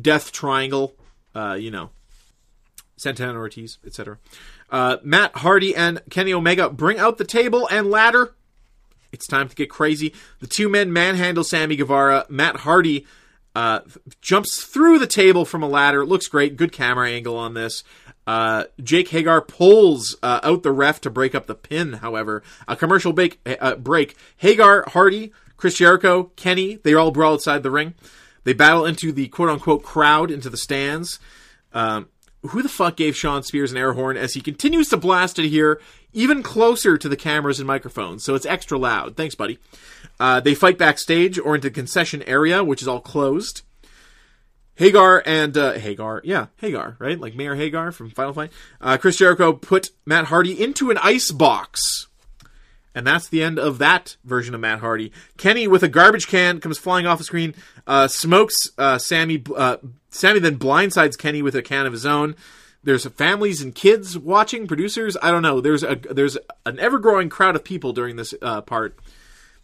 Death 0.00 0.32
Triangle, 0.32 0.96
uh, 1.34 1.56
you 1.58 1.70
know, 1.70 1.90
Santana 2.96 3.38
Ortiz, 3.38 3.78
etc. 3.86 4.18
Uh, 4.70 4.98
Matt 5.02 5.36
Hardy 5.36 5.74
and 5.74 6.02
Kenny 6.10 6.32
Omega 6.32 6.70
bring 6.70 6.98
out 6.98 7.18
the 7.18 7.24
table 7.24 7.68
and 7.70 7.90
ladder. 7.90 8.34
It's 9.12 9.26
time 9.26 9.48
to 9.48 9.54
get 9.54 9.70
crazy. 9.70 10.12
The 10.40 10.46
two 10.46 10.68
men 10.68 10.92
manhandle 10.92 11.44
Sammy 11.44 11.76
Guevara. 11.76 12.26
Matt 12.28 12.56
Hardy 12.56 13.06
uh, 13.54 13.80
jumps 14.20 14.64
through 14.64 14.98
the 14.98 15.06
table 15.06 15.44
from 15.44 15.62
a 15.62 15.68
ladder. 15.68 16.02
It 16.02 16.06
looks 16.06 16.26
great. 16.26 16.56
Good 16.56 16.72
camera 16.72 17.08
angle 17.08 17.36
on 17.36 17.54
this. 17.54 17.84
Uh, 18.26 18.64
Jake 18.82 19.08
Hager 19.08 19.40
pulls 19.40 20.16
uh, 20.22 20.40
out 20.42 20.62
the 20.62 20.72
ref 20.72 21.00
to 21.02 21.10
break 21.10 21.34
up 21.34 21.46
the 21.46 21.54
pin. 21.54 21.94
However, 21.94 22.42
a 22.66 22.74
commercial 22.74 23.12
break. 23.12 23.38
Uh, 23.46 23.76
break. 23.76 24.16
Hagar, 24.38 24.84
Hardy, 24.88 25.32
Chris 25.56 25.76
Jericho, 25.76 26.32
Kenny. 26.36 26.76
They 26.76 26.94
all 26.94 27.10
brawl 27.10 27.34
outside 27.34 27.62
the 27.62 27.70
ring. 27.70 27.94
They 28.44 28.52
battle 28.52 28.86
into 28.86 29.12
the 29.12 29.28
quote 29.28 29.48
unquote 29.48 29.82
crowd, 29.82 30.30
into 30.30 30.50
the 30.50 30.56
stands. 30.56 31.18
Um, 31.72 32.08
who 32.48 32.62
the 32.62 32.68
fuck 32.68 32.96
gave 32.96 33.16
Shawn 33.16 33.42
Spears 33.42 33.72
an 33.72 33.78
air 33.78 33.94
horn 33.94 34.16
as 34.16 34.34
he 34.34 34.40
continues 34.40 34.88
to 34.90 34.96
blast 34.96 35.38
it 35.38 35.48
here, 35.48 35.80
even 36.12 36.42
closer 36.42 36.98
to 36.98 37.08
the 37.08 37.16
cameras 37.16 37.58
and 37.58 37.66
microphones, 37.66 38.22
so 38.22 38.34
it's 38.34 38.46
extra 38.46 38.78
loud. 38.78 39.16
Thanks, 39.16 39.34
buddy. 39.34 39.58
Uh, 40.20 40.40
they 40.40 40.54
fight 40.54 40.78
backstage 40.78 41.38
or 41.38 41.54
into 41.54 41.68
the 41.68 41.74
concession 41.74 42.22
area, 42.24 42.62
which 42.62 42.82
is 42.82 42.88
all 42.88 43.00
closed. 43.00 43.62
Hagar 44.76 45.22
and 45.24 45.56
uh, 45.56 45.72
Hagar, 45.72 46.20
yeah, 46.24 46.46
Hagar, 46.56 46.96
right? 46.98 47.18
Like 47.18 47.34
Mayor 47.34 47.54
Hagar 47.54 47.92
from 47.92 48.10
Final 48.10 48.32
Fight. 48.32 48.52
Uh, 48.80 48.96
Chris 48.96 49.16
Jericho 49.16 49.52
put 49.52 49.90
Matt 50.04 50.26
Hardy 50.26 50.60
into 50.60 50.90
an 50.90 50.98
ice 50.98 51.30
box. 51.30 52.08
And 52.94 53.06
that's 53.06 53.28
the 53.28 53.42
end 53.42 53.58
of 53.58 53.78
that 53.78 54.16
version 54.24 54.54
of 54.54 54.60
Matt 54.60 54.80
Hardy. 54.80 55.12
Kenny 55.36 55.66
with 55.66 55.82
a 55.82 55.88
garbage 55.88 56.28
can 56.28 56.60
comes 56.60 56.78
flying 56.78 57.06
off 57.06 57.18
the 57.18 57.24
screen, 57.24 57.54
uh, 57.86 58.06
smokes 58.06 58.70
uh, 58.78 58.98
Sammy. 58.98 59.42
Uh, 59.54 59.78
Sammy 60.10 60.38
then 60.38 60.58
blindsides 60.58 61.18
Kenny 61.18 61.42
with 61.42 61.56
a 61.56 61.62
can 61.62 61.86
of 61.86 61.92
his 61.92 62.06
own. 62.06 62.36
There's 62.84 63.06
families 63.06 63.62
and 63.62 63.74
kids 63.74 64.16
watching, 64.18 64.66
producers. 64.66 65.16
I 65.22 65.30
don't 65.30 65.42
know. 65.42 65.60
There's 65.60 65.82
a 65.82 65.96
there's 65.96 66.36
an 66.66 66.78
ever 66.78 66.98
growing 66.98 67.30
crowd 67.30 67.56
of 67.56 67.64
people 67.64 67.92
during 67.92 68.16
this 68.16 68.34
uh, 68.42 68.60
part. 68.60 68.98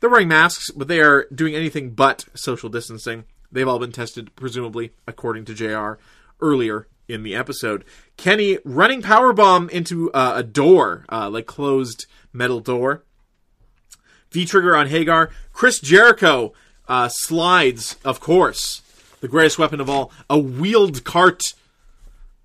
They're 0.00 0.10
wearing 0.10 0.28
masks, 0.28 0.70
but 0.70 0.88
they 0.88 1.00
are 1.00 1.26
doing 1.32 1.54
anything 1.54 1.90
but 1.90 2.24
social 2.34 2.70
distancing. 2.70 3.24
They've 3.52 3.68
all 3.68 3.78
been 3.78 3.92
tested, 3.92 4.34
presumably, 4.34 4.92
according 5.06 5.44
to 5.46 5.54
Jr. 5.54 6.02
earlier 6.40 6.88
in 7.06 7.22
the 7.22 7.34
episode. 7.34 7.84
Kenny 8.16 8.58
running 8.64 9.02
power 9.02 9.32
bomb 9.32 9.68
into 9.68 10.10
uh, 10.12 10.32
a 10.36 10.42
door, 10.42 11.04
uh, 11.10 11.28
like 11.28 11.46
closed 11.46 12.06
metal 12.32 12.60
door. 12.60 13.04
V 14.32 14.44
trigger 14.44 14.76
on 14.76 14.86
Hagar. 14.88 15.30
Chris 15.52 15.80
Jericho 15.80 16.52
uh, 16.88 17.08
slides, 17.08 17.96
of 18.04 18.20
course, 18.20 18.82
the 19.20 19.28
greatest 19.28 19.58
weapon 19.58 19.80
of 19.80 19.90
all, 19.90 20.10
a 20.28 20.38
wheeled 20.38 21.04
cart 21.04 21.42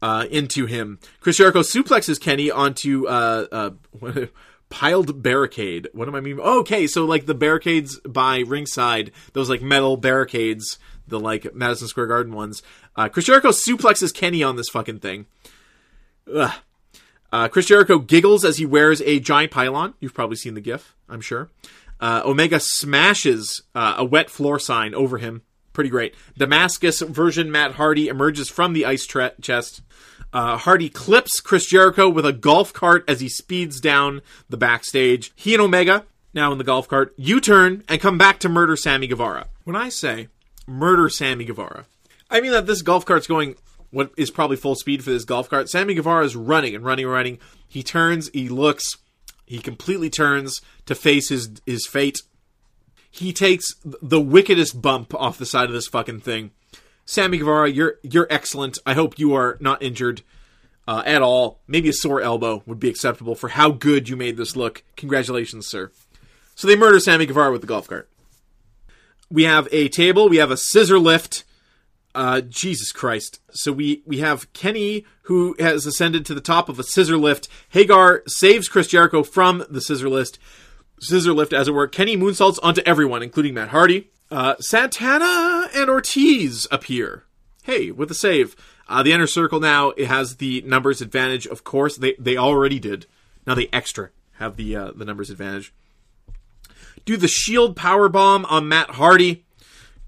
uh, 0.02 0.26
into 0.30 0.66
him. 0.66 1.00
Chris 1.20 1.38
Jericho 1.38 1.62
suplexes 1.62 2.20
Kenny 2.20 2.52
onto 2.52 3.08
uh, 3.08 3.46
uh, 3.52 4.26
piled 4.70 5.24
barricade. 5.24 5.88
What 5.94 6.08
am 6.08 6.16
I 6.16 6.22
mean? 6.22 6.40
Oh, 6.42 6.60
okay, 6.60 6.88
so 6.88 7.06
like 7.06 7.26
the 7.26 7.34
barricades 7.34 8.00
by 8.02 8.40
ringside, 8.40 9.12
those 9.34 9.50
like 9.50 9.62
metal 9.62 9.98
barricades, 9.98 10.78
the 11.08 11.20
like 11.20 11.54
Madison 11.56 11.88
Square 11.88 12.08
Garden 12.08 12.34
ones. 12.34 12.62
Uh, 12.96 13.10
Chris 13.10 13.26
Jericho 13.26 13.50
suplexes 13.50 14.14
Kenny 14.14 14.44
on 14.44 14.56
this 14.56 14.70
fucking 14.70 15.00
thing. 15.00 15.26
Ugh. 16.34 16.52
Uh, 17.32 17.48
Chris 17.48 17.66
Jericho 17.66 18.00
giggles 18.00 18.46
as 18.46 18.58
he 18.58 18.66
wears 18.66 19.02
a 19.02 19.20
giant 19.20 19.52
pylon. 19.52 19.94
You've 20.00 20.14
probably 20.14 20.38
seen 20.38 20.54
the 20.54 20.62
GIF, 20.62 20.96
I'm 21.10 21.20
sure. 21.22 21.50
Uh, 22.00 22.22
Omega 22.26 22.60
smashes 22.60 23.62
uh, 23.74 23.96
a 23.98 24.06
wet 24.06 24.30
floor 24.30 24.60
sign 24.60 24.94
over 24.94 25.18
him. 25.18 25.42
Pretty 25.74 25.90
great. 25.90 26.16
Damascus 26.38 27.02
version 27.02 27.52
Matt 27.52 27.74
Hardy 27.74 28.08
emerges 28.08 28.50
from 28.50 28.74
the 28.74 28.86
ice 28.86 29.06
tre- 29.06 29.32
chest. 29.42 29.82
Uh, 30.32 30.58
Hardy 30.58 30.90
clips 30.90 31.40
Chris 31.40 31.66
Jericho 31.66 32.10
with 32.10 32.26
a 32.26 32.34
golf 32.34 32.74
cart 32.74 33.06
as 33.08 33.22
he 33.22 33.30
speeds 33.30 33.80
down 33.80 34.22
the 34.50 34.58
backstage. 34.58 35.32
He 35.36 35.54
and 35.54 35.62
Omega, 35.62 36.06
now 36.34 36.52
in 36.52 36.58
the 36.58 36.64
golf 36.64 36.88
cart, 36.88 37.14
U 37.18 37.40
turn 37.40 37.84
and 37.88 38.02
come 38.02 38.18
back 38.18 38.40
to 38.40 38.50
murder 38.50 38.76
Sammy 38.76 39.08
Guevara. 39.08 39.48
When 39.64 39.76
I 39.76 39.90
say 39.90 40.28
murder 40.68 41.10
Sammy 41.10 41.46
Guevara, 41.46 41.86
I 42.30 42.42
mean 42.42 42.52
that 42.52 42.68
this 42.68 42.82
golf 42.82 43.06
cart's 43.06 43.28
going 43.28 43.56
what 43.92 44.12
is 44.18 44.30
probably 44.30 44.58
full 44.58 44.76
speed 44.76 45.04
for 45.04 45.12
this 45.12 45.24
golf 45.24 45.50
cart. 45.50 45.70
Sammy 45.70 45.94
Guevara 45.94 46.26
is 46.26 46.36
running 46.36 46.76
and 46.76 46.84
running 46.84 47.06
and 47.06 47.14
running. 47.14 47.40
He 47.68 47.82
turns, 47.82 48.30
he 48.34 48.50
looks, 48.50 48.98
he 49.46 49.60
completely 49.60 50.10
turns 50.10 50.62
to 50.86 50.96
face 50.96 51.30
his 51.30 51.50
his 51.66 51.86
fate. 51.86 52.18
He 53.10 53.32
takes 53.32 53.76
the 53.84 54.20
wickedest 54.20 54.82
bump 54.82 55.14
off 55.14 55.38
the 55.38 55.46
side 55.46 55.68
of 55.68 55.74
this 55.74 55.88
fucking 55.88 56.20
thing. 56.20 56.52
Sammy 57.06 57.38
Guevara, 57.38 57.70
you're 57.70 57.96
you're 58.04 58.28
excellent. 58.30 58.78
I 58.86 58.94
hope 58.94 59.20
you 59.20 59.34
are 59.36 59.58
not 59.62 59.82
injured 59.82 60.22
uh, 60.88 61.04
at 61.06 61.22
all. 61.22 61.60
Maybe 61.68 61.90
a 61.90 61.94
sore 61.94 62.22
elbow 62.22 62.64
would 62.66 62.80
be 62.80 62.90
acceptable 62.90 63.36
for 63.36 63.50
how 63.50 63.72
good 63.72 64.10
you 64.10 64.16
made 64.16 64.38
this 64.38 64.56
look. 64.56 64.84
Congratulations, 64.98 65.68
sir. 65.68 65.92
So 66.56 66.68
they 66.68 66.76
murder 66.76 67.00
Sammy 67.00 67.26
Guevara 67.26 67.52
with 67.52 67.62
the 67.62 67.68
golf 67.68 67.88
cart. 67.88 68.10
We 69.30 69.44
have 69.44 69.68
a 69.72 69.90
table. 69.90 70.30
We 70.30 70.38
have 70.38 70.52
a 70.52 70.58
scissor 70.58 71.00
lift. 71.00 71.44
Uh, 72.16 72.42
Jesus 72.42 72.94
Christ. 72.94 73.42
So 73.52 73.74
we, 73.74 74.02
we 74.06 74.20
have 74.20 74.52
Kenny, 74.54 75.06
who 75.24 75.54
has 75.60 75.86
ascended 75.86 76.26
to 76.26 76.34
the 76.34 76.42
top 76.42 76.70
of 76.70 76.80
a 76.80 76.84
scissor 76.84 77.18
lift. 77.18 77.50
Hagar 77.70 78.24
saves 78.26 78.70
Chris 78.70 78.88
Jericho 78.88 79.22
from 79.22 79.66
the 79.70 79.82
scissor 79.82 80.10
lift, 80.10 80.40
scissor 81.02 81.34
lift, 81.34 81.52
as 81.52 81.68
it 81.68 81.74
were. 81.74 81.88
Kenny 81.88 82.16
moonsaults 82.16 82.58
onto 82.64 82.82
everyone, 82.86 83.22
including 83.22 83.54
Matt 83.54 83.70
Hardy. 83.70 84.10
Uh, 84.32 84.56
Santana 84.60 85.70
and 85.76 85.90
Ortiz 85.90 86.68
appear. 86.72 87.26
Hey, 87.64 87.92
with 87.92 88.10
a 88.12 88.16
save. 88.16 88.56
Uh, 88.88 89.04
the 89.04 89.12
inner 89.12 89.28
circle 89.28 89.60
now 89.60 89.90
it 89.92 90.08
has 90.08 90.38
the 90.38 90.62
numbers 90.62 91.02
advantage. 91.02 91.48
Of 91.48 91.64
course, 91.64 91.98
they 91.98 92.16
they 92.20 92.38
already 92.38 92.80
did. 92.80 93.08
Now 93.46 93.56
they 93.56 93.70
extra 93.74 94.12
have 94.34 94.56
the 94.56 94.76
uh, 94.76 94.92
the 94.96 95.06
numbers 95.06 95.30
advantage. 95.30 95.74
Do 97.06 97.18
the 97.18 97.28
shield 97.28 97.76
power 97.76 98.10
bomb 98.10 98.46
on 98.46 98.68
Matt 98.68 98.92
Hardy. 98.92 99.45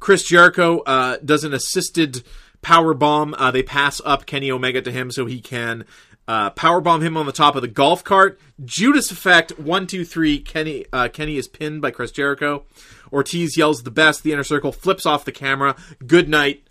Chris 0.07 0.23
Jericho 0.23 0.79
uh, 0.85 1.17
does 1.17 1.43
an 1.43 1.53
assisted 1.53 2.23
power 2.61 2.93
bomb. 2.93 3.35
Uh, 3.37 3.51
they 3.51 3.61
pass 3.61 3.99
up 4.05 4.25
Kenny 4.25 4.49
Omega 4.49 4.81
to 4.81 4.89
him 4.89 5.11
so 5.11 5.25
he 5.25 5.41
can 5.41 5.83
uh, 6.29 6.49
power 6.51 6.79
bomb 6.79 7.01
him 7.01 7.17
on 7.17 7.25
the 7.25 7.33
top 7.33 7.57
of 7.57 7.61
the 7.61 7.67
golf 7.67 8.05
cart. 8.05 8.39
Judas 8.63 9.11
effect 9.11 9.59
one 9.59 9.85
two 9.85 10.05
three. 10.05 10.39
Kenny 10.39 10.85
uh, 10.93 11.09
Kenny 11.09 11.35
is 11.35 11.49
pinned 11.49 11.81
by 11.81 11.91
Chris 11.91 12.11
Jericho. 12.11 12.63
Ortiz 13.11 13.57
yells 13.57 13.83
the 13.83 13.91
best. 13.91 14.23
The 14.23 14.31
inner 14.31 14.45
circle 14.45 14.71
flips 14.71 15.05
off 15.05 15.25
the 15.25 15.33
camera. 15.33 15.75
Good 16.07 16.29
night. 16.29 16.65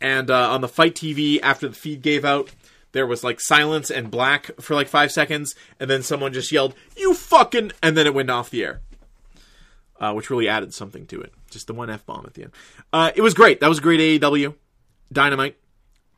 And 0.00 0.30
uh, 0.30 0.52
on 0.52 0.60
the 0.60 0.68
fight 0.68 0.94
TV 0.94 1.40
after 1.42 1.66
the 1.66 1.74
feed 1.74 2.00
gave 2.00 2.24
out. 2.24 2.52
There 2.92 3.08
was 3.08 3.24
like 3.24 3.40
silence 3.40 3.90
and 3.90 4.08
black 4.08 4.52
for 4.60 4.74
like 4.74 4.86
five 4.86 5.10
seconds, 5.10 5.56
and 5.80 5.90
then 5.90 6.04
someone 6.04 6.32
just 6.32 6.52
yelled, 6.52 6.76
"You 6.96 7.12
fucking!" 7.12 7.72
and 7.82 7.96
then 7.96 8.06
it 8.06 8.14
went 8.14 8.30
off 8.30 8.50
the 8.50 8.62
air 8.62 8.82
uh, 10.00 10.12
which 10.12 10.30
really 10.30 10.48
added 10.48 10.72
something 10.72 11.06
to 11.06 11.20
it. 11.20 11.32
Just 11.50 11.66
the 11.66 11.74
one 11.74 11.90
f 11.90 12.04
bomb 12.06 12.24
at 12.26 12.34
the 12.34 12.44
end. 12.44 12.52
Uh, 12.92 13.10
it 13.14 13.22
was 13.22 13.34
great. 13.34 13.60
That 13.60 13.68
was 13.68 13.80
great 13.80 14.20
AEW. 14.20 14.54
Dynamite. 15.12 15.56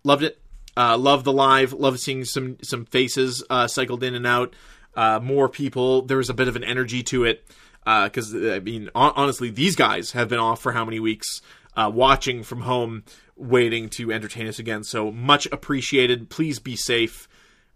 Loved 0.04 0.22
it. 0.22 0.40
Uh, 0.76 0.96
loved 0.96 1.24
the 1.24 1.32
live. 1.32 1.72
Loved 1.72 2.00
seeing 2.00 2.24
some 2.24 2.58
some 2.62 2.84
faces 2.86 3.44
uh, 3.50 3.66
cycled 3.66 4.02
in 4.02 4.14
and 4.14 4.26
out. 4.26 4.54
Uh, 4.94 5.20
more 5.22 5.48
people. 5.48 6.02
There 6.02 6.16
was 6.16 6.30
a 6.30 6.34
bit 6.34 6.48
of 6.48 6.56
an 6.56 6.64
energy 6.64 7.02
to 7.04 7.24
it. 7.24 7.44
Because 7.84 8.34
I 8.34 8.60
mean, 8.60 8.90
hon- 8.94 9.14
honestly, 9.16 9.50
these 9.50 9.74
guys 9.74 10.12
have 10.12 10.28
been 10.28 10.38
off 10.38 10.60
for 10.60 10.72
how 10.72 10.84
many 10.84 11.00
weeks? 11.00 11.40
Uh, 11.76 11.90
watching 11.92 12.42
from 12.42 12.62
home, 12.62 13.04
waiting 13.36 13.88
to 13.88 14.12
entertain 14.12 14.46
us 14.46 14.58
again. 14.58 14.84
So 14.84 15.10
much 15.10 15.46
appreciated. 15.46 16.28
Please 16.28 16.58
be 16.58 16.76
safe. 16.76 17.28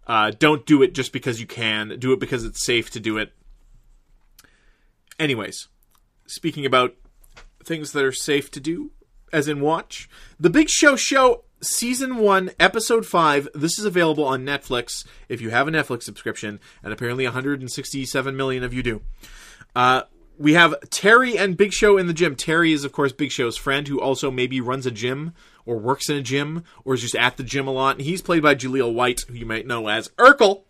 Uh, 0.05 0.31
don't 0.37 0.65
do 0.65 0.83
it 0.83 0.93
just 0.93 1.11
because 1.11 1.39
you 1.39 1.47
can. 1.47 1.97
Do 1.97 2.13
it 2.13 2.19
because 2.19 2.43
it's 2.43 2.63
safe 2.63 2.91
to 2.91 2.99
do 2.99 3.17
it. 3.17 3.33
Anyways, 5.17 5.67
speaking 6.27 6.65
about 6.65 6.95
things 7.65 7.91
that 7.91 8.03
are 8.03 8.11
safe 8.11 8.51
to 8.51 8.59
do, 8.59 8.91
as 9.33 9.47
in 9.47 9.61
watch, 9.61 10.07
The 10.39 10.49
Big 10.49 10.69
Show 10.69 10.95
Show 10.95 11.43
Season 11.61 12.17
1, 12.17 12.51
Episode 12.59 13.05
5. 13.05 13.49
This 13.55 13.79
is 13.79 13.85
available 13.85 14.23
on 14.23 14.45
Netflix 14.45 15.05
if 15.29 15.41
you 15.41 15.49
have 15.49 15.67
a 15.67 15.71
Netflix 15.71 16.03
subscription, 16.03 16.59
and 16.83 16.93
apparently 16.93 17.25
167 17.25 18.35
million 18.35 18.63
of 18.63 18.73
you 18.73 18.83
do. 18.83 19.01
Uh, 19.75 20.03
we 20.37 20.53
have 20.53 20.75
Terry 20.89 21.37
and 21.37 21.57
Big 21.57 21.71
Show 21.73 21.97
in 21.97 22.07
the 22.07 22.13
gym. 22.13 22.35
Terry 22.35 22.73
is, 22.73 22.83
of 22.83 22.91
course, 22.91 23.11
Big 23.11 23.31
Show's 23.31 23.57
friend 23.57 23.87
who 23.87 23.99
also 23.99 24.29
maybe 24.29 24.61
runs 24.61 24.85
a 24.85 24.91
gym 24.91 25.33
or 25.65 25.77
works 25.77 26.09
in 26.09 26.17
a 26.17 26.21
gym 26.21 26.63
or 26.83 26.93
is 26.93 27.01
just 27.01 27.15
at 27.15 27.37
the 27.37 27.43
gym 27.43 27.67
a 27.67 27.71
lot. 27.71 27.95
And 27.95 28.05
he's 28.05 28.21
played 28.21 28.43
by 28.43 28.55
Jaleel 28.55 28.93
White, 28.93 29.21
who 29.21 29.33
you 29.33 29.45
might 29.45 29.65
know 29.65 29.87
as 29.87 30.09
Urkel. 30.17 30.63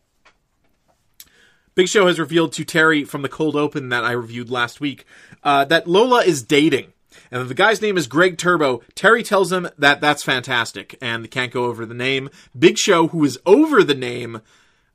Big 1.75 1.89
Show 1.89 2.07
has 2.07 2.19
revealed 2.19 2.53
to 2.53 2.63
Terry 2.63 3.03
from 3.03 3.21
the 3.21 3.29
cold 3.29 3.57
open 3.57 3.89
that 3.89 4.05
I 4.05 4.11
reviewed 4.11 4.49
last 4.49 4.79
week 4.79 5.05
uh, 5.43 5.65
that 5.65 5.87
Lola 5.87 6.23
is 6.23 6.41
dating. 6.41 6.93
And 7.29 7.49
the 7.49 7.53
guy's 7.53 7.81
name 7.81 7.97
is 7.97 8.07
Greg 8.07 8.37
Turbo. 8.37 8.81
Terry 8.95 9.23
tells 9.23 9.51
him 9.51 9.67
that 9.77 9.99
that's 9.99 10.23
fantastic 10.23 10.97
and 11.01 11.23
they 11.23 11.27
can't 11.27 11.51
go 11.51 11.65
over 11.65 11.85
the 11.85 11.93
name. 11.93 12.29
Big 12.57 12.77
Show, 12.77 13.09
who 13.09 13.25
is 13.25 13.37
over 13.45 13.83
the 13.83 13.93
name, 13.93 14.41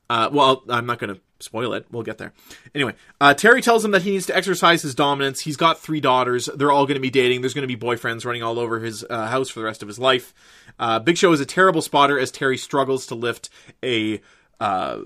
uh, 0.08 0.30
well, 0.32 0.62
I'm 0.70 0.86
not 0.86 0.98
going 0.98 1.14
to 1.14 1.20
spoil 1.38 1.74
it. 1.74 1.84
We'll 1.90 2.02
get 2.02 2.16
there. 2.16 2.32
Anyway, 2.74 2.94
uh, 3.20 3.34
Terry 3.34 3.60
tells 3.60 3.84
him 3.84 3.90
that 3.90 4.02
he 4.02 4.12
needs 4.12 4.26
to 4.26 4.36
exercise 4.36 4.80
his 4.80 4.94
dominance. 4.94 5.40
He's 5.40 5.58
got 5.58 5.80
three 5.80 6.00
daughters. 6.00 6.48
They're 6.54 6.72
all 6.72 6.86
going 6.86 6.96
to 6.96 7.00
be 7.00 7.10
dating. 7.10 7.42
There's 7.42 7.54
going 7.54 7.68
to 7.68 7.76
be 7.76 7.80
boyfriends 7.80 8.24
running 8.24 8.42
all 8.42 8.58
over 8.58 8.80
his 8.80 9.04
uh, 9.08 9.26
house 9.26 9.50
for 9.50 9.60
the 9.60 9.66
rest 9.66 9.82
of 9.82 9.88
his 9.88 9.98
life. 9.98 10.32
Uh, 10.78 10.98
Big 10.98 11.18
Show 11.18 11.32
is 11.32 11.40
a 11.40 11.46
terrible 11.46 11.82
spotter 11.82 12.18
as 12.18 12.30
Terry 12.30 12.56
struggles 12.56 13.06
to 13.06 13.14
lift 13.14 13.50
a 13.82 14.22
uh, 14.60 14.98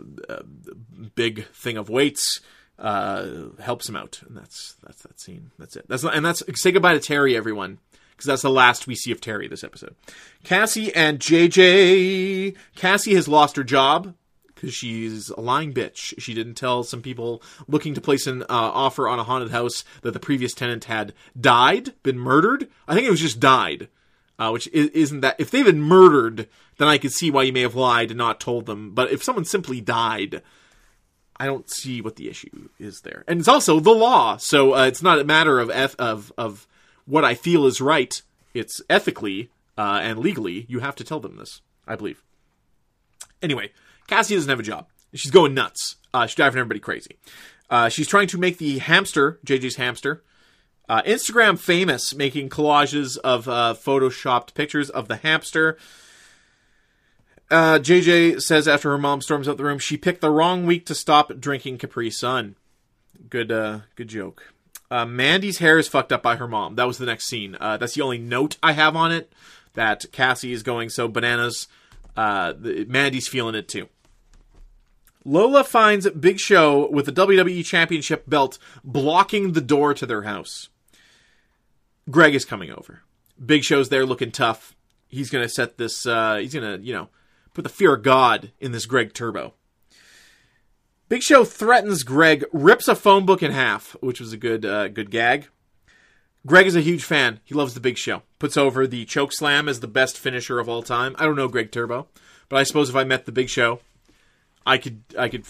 big 1.15 1.47
thing 1.49 1.77
of 1.77 1.89
weights. 1.89 2.41
Uh, 2.77 3.51
helps 3.61 3.89
him 3.89 3.95
out, 3.95 4.21
and 4.27 4.37
that's 4.37 4.75
that's 4.83 5.03
that 5.03 5.21
scene. 5.21 5.53
That's 5.61 5.77
it. 5.77 5.87
That's 5.89 6.03
not, 6.03 6.17
and 6.17 6.27
that's 6.27 6.43
say 6.61 6.73
goodbye 6.73 6.95
to 6.95 6.99
Terry, 6.99 7.37
everyone, 7.37 7.79
because 8.11 8.27
that's 8.27 8.43
the 8.43 8.51
last 8.51 8.89
we 8.89 8.97
see 8.97 9.13
of 9.13 9.21
Terry 9.21 9.47
this 9.47 9.63
episode. 9.63 9.95
Cassie 10.43 10.93
and 10.93 11.21
JJ. 11.21 12.57
Cassie 12.75 13.15
has 13.15 13.29
lost 13.29 13.55
her 13.55 13.63
job 13.63 14.15
because 14.55 14.75
she's 14.75 15.31
a 15.31 15.41
lying 15.41 15.73
bitch. 15.73 16.15
She 16.19 16.35
didn't 16.35 16.55
tell 16.55 16.85
some 16.85 17.03
people 17.03 17.43
looking 17.69 17.95
to 17.95 18.01
place 18.01 18.27
an 18.27 18.43
uh, 18.43 18.47
offer 18.49 19.09
on 19.09 19.19
a 19.19 19.25
haunted 19.25 19.51
house 19.51 19.85
that 20.03 20.13
the 20.13 20.21
previous 20.21 20.55
tenant 20.55 20.85
had 20.85 21.13
died, 21.39 21.93
been 22.03 22.19
murdered. 22.19 22.69
I 22.89 22.95
think 22.95 23.07
it 23.07 23.11
was 23.11 23.21
just 23.21 23.41
died, 23.41 23.89
uh, 24.39 24.51
which 24.51 24.69
is, 24.69 24.89
isn't 24.89 25.21
that. 25.21 25.37
If 25.39 25.51
they've 25.51 25.65
been 25.65 25.83
murdered, 25.83 26.49
then 26.79 26.89
I 26.89 26.99
could 26.99 27.13
see 27.13 27.31
why 27.31 27.45
you 27.45 27.53
may 27.53 27.61
have 27.63 27.75
lied 27.75 28.11
and 28.11 28.19
not 28.19 28.41
told 28.41 28.67
them. 28.67 28.95
But 28.95 29.11
if 29.11 29.23
someone 29.23 29.45
simply 29.45 29.81
died, 29.81 30.43
I 31.37 31.47
don't 31.47 31.71
see 31.71 32.01
what 32.01 32.17
the 32.17 32.29
issue 32.29 32.69
is 32.79 33.01
there. 33.01 33.25
And 33.27 33.41
it's 33.41 33.49
also 33.49 33.81
the 33.81 33.91
law, 33.91 34.37
so 34.37 34.75
uh, 34.75 34.87
it's 34.87 35.03
not 35.03 35.19
a 35.19 35.25
matter 35.25 35.59
of 35.59 35.71
eth- 35.71 35.97
of 35.99 36.33
of 36.39 36.67
what 37.07 37.25
I 37.25 37.35
feel 37.35 37.67
is 37.67 37.81
right. 37.81 38.21
It's 38.53 38.81
ethically 38.89 39.51
uh, 39.77 40.01
and 40.03 40.19
legally 40.19 40.67
you 40.69 40.81
have 40.81 40.95
to 40.97 41.05
tell 41.05 41.21
them 41.21 41.37
this. 41.37 41.61
I 41.87 41.97
believe. 41.97 42.23
Anyway, 43.43 43.73
Cassie 44.07 44.35
doesn't 44.35 44.49
have 44.49 44.61
a 44.61 44.63
job. 44.63 44.87
She's 45.13 45.31
going 45.31 45.55
nuts. 45.55 45.97
Uh, 46.13 46.27
she's 46.27 46.37
driving 46.37 46.59
everybody 46.59 46.81
crazy. 46.81 47.19
Uh, 47.69 47.89
she's 47.89 48.09
trying 48.09 48.29
to 48.29 48.39
make 48.39 48.59
the 48.59 48.79
hamster, 48.79 49.39
JJ's 49.47 49.77
hamster, 49.77 50.23
uh, 50.89 51.03
Instagram 51.03 51.59
famous, 51.59 52.15
making 52.15 52.51
collages 52.51 53.17
of 53.19 53.49
uh, 53.49 53.75
photoshopped 53.77 54.55
pictures 54.55 54.91
of 54.91 55.09
the 55.09 55.17
hamster. 55.17 55.79
Uh, 57.51 57.79
JJ 57.79 58.41
says 58.41 58.67
after 58.69 58.91
her 58.91 58.99
mom 58.99 59.21
storms 59.21 59.49
out 59.49 59.57
the 59.57 59.65
room, 59.65 59.79
she 59.79 59.97
picked 59.97 60.21
the 60.21 60.31
wrong 60.31 60.67
week 60.67 60.87
to 60.87 60.95
stop 60.95 61.39
drinking 61.39 61.79
Capri 61.79 62.11
Sun. 62.11 62.57
Good, 63.31 63.53
uh, 63.53 63.81
good 63.97 64.09
joke. 64.09 64.53
Uh, 64.91 65.07
Mandy's 65.07 65.59
hair 65.59 65.79
is 65.79 65.89
fucked 65.89 66.13
up 66.13 66.23
by 66.23 66.37
her 66.37 66.49
mom. 66.49 66.77
That 66.77 66.87
was 66.87 66.99
the 66.99 67.07
next 67.07 67.27
scene. 67.27 67.57
Uh, 67.59 67.77
that's 67.77 67.95
the 67.95 68.03
only 68.03 68.19
note 68.19 68.57
I 68.63 68.73
have 68.73 68.97
on 68.97 69.13
it. 69.13 69.33
That 69.75 70.05
Cassie 70.13 70.53
is 70.53 70.63
going 70.63 70.89
so 70.91 71.09
bananas. 71.09 71.69
The, 72.15 72.87
Mandy's 72.89 73.27
feeling 73.27 73.55
it 73.55 73.69
too. 73.69 73.89
Lola 75.25 75.65
finds 75.65 76.09
Big 76.11 76.39
Show 76.39 76.91
with 76.91 77.07
the 77.07 77.13
WWE 77.13 77.65
Championship 77.65 78.29
belt 78.29 78.59
blocking 78.85 79.53
the 79.53 79.63
door 79.63 79.95
to 79.95 80.05
their 80.05 80.23
house. 80.23 80.69
Greg 82.11 82.35
is 82.35 82.45
coming 82.45 82.71
over. 82.71 83.03
Big 83.45 83.65
Show's 83.65 83.89
there 83.89 84.07
looking 84.07 84.31
tough. 84.31 84.75
He's 85.09 85.31
going 85.31 85.45
to 85.45 85.49
set 85.49 85.79
this, 85.79 86.07
uh, 86.07 86.37
he's 86.37 86.55
going 86.55 86.79
to, 86.79 86.85
you 86.85 86.93
know, 86.93 87.09
put 87.53 87.63
the 87.63 87.71
fear 87.71 87.95
of 87.95 88.03
God 88.03 88.53
in 88.61 88.73
this 88.73 88.87
Greg 88.87 89.15
Turbo. 89.15 89.55
Big 91.09 91.23
Show 91.23 91.45
threatens 91.45 92.03
Greg, 92.03 92.45
rips 92.53 92.89
a 92.89 92.95
phone 92.95 93.27
book 93.27 93.43
in 93.43 93.53
half, 93.53 93.97
which 94.01 94.21
was 94.21 94.33
a 94.33 94.37
good, 94.37 94.65
uh, 94.65 94.89
good 94.89 95.11
gag. 95.11 95.49
Greg 96.47 96.67
is 96.67 96.77
a 96.77 96.81
huge 96.81 97.05
fan. 97.05 97.41
He 97.45 97.55
loves 97.55 97.75
the 97.75 97.81
Big 97.81 97.97
Show. 97.97 98.23
Puts 98.39 98.57
over 98.57 98.87
the 98.87 99.05
choke 99.05 99.33
slam 99.33 99.69
as 99.69 99.81
the 99.81 99.87
best 99.87 100.19
finisher 100.19 100.59
of 100.59 100.69
all 100.69 100.83
time. 100.83 101.17
I 101.19 101.25
don't 101.25 101.37
know 101.37 101.49
Greg 101.49 101.71
Turbo, 101.71 102.09
but 102.49 102.57
I 102.57 102.65
suppose 102.65 102.91
if 102.91 102.97
I 102.97 103.05
met 103.05 103.25
the 103.25 103.33
Big 103.33 103.49
Show, 103.49 103.81
I 104.67 104.77
could 104.77 105.03
I 105.19 105.29
could 105.29 105.45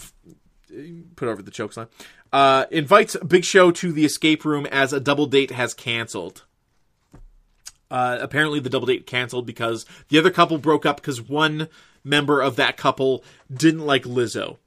put 1.15 1.27
over 1.27 1.41
the 1.41 1.51
choke 1.51 1.73
slam. 1.73 1.87
Uh, 2.33 2.65
invites 2.71 3.15
Big 3.17 3.45
Show 3.45 3.71
to 3.71 3.91
the 3.91 4.05
escape 4.05 4.43
room 4.45 4.65
as 4.67 4.93
a 4.93 4.99
double 4.99 5.25
date 5.25 5.51
has 5.51 5.73
canceled. 5.73 6.43
Uh, 7.89 8.17
apparently, 8.19 8.59
the 8.59 8.69
double 8.69 8.87
date 8.87 9.05
canceled 9.05 9.45
because 9.45 9.85
the 10.09 10.17
other 10.17 10.31
couple 10.31 10.57
broke 10.57 10.85
up 10.85 10.97
because 10.97 11.21
one 11.21 11.69
member 12.03 12.41
of 12.41 12.55
that 12.55 12.77
couple 12.77 13.23
didn't 13.53 13.85
like 13.85 14.03
Lizzo. 14.03 14.57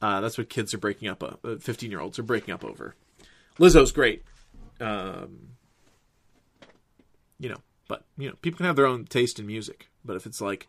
Uh, 0.00 0.20
that's 0.20 0.38
what 0.38 0.48
kids 0.48 0.72
are 0.72 0.78
breaking 0.78 1.08
up. 1.08 1.22
Fifteen 1.60 1.90
year 1.90 2.00
olds 2.00 2.18
are 2.18 2.24
breaking 2.24 2.54
up 2.54 2.64
over. 2.64 2.94
Lizzo's 3.58 3.92
great, 3.92 4.22
um, 4.80 5.50
you 7.38 7.48
know, 7.48 7.58
but 7.88 8.04
you 8.16 8.28
know, 8.28 8.36
people 8.40 8.58
can 8.58 8.66
have 8.66 8.76
their 8.76 8.86
own 8.86 9.04
taste 9.04 9.38
in 9.38 9.46
music. 9.46 9.88
But 10.04 10.16
if 10.16 10.24
it's 10.24 10.40
like, 10.40 10.68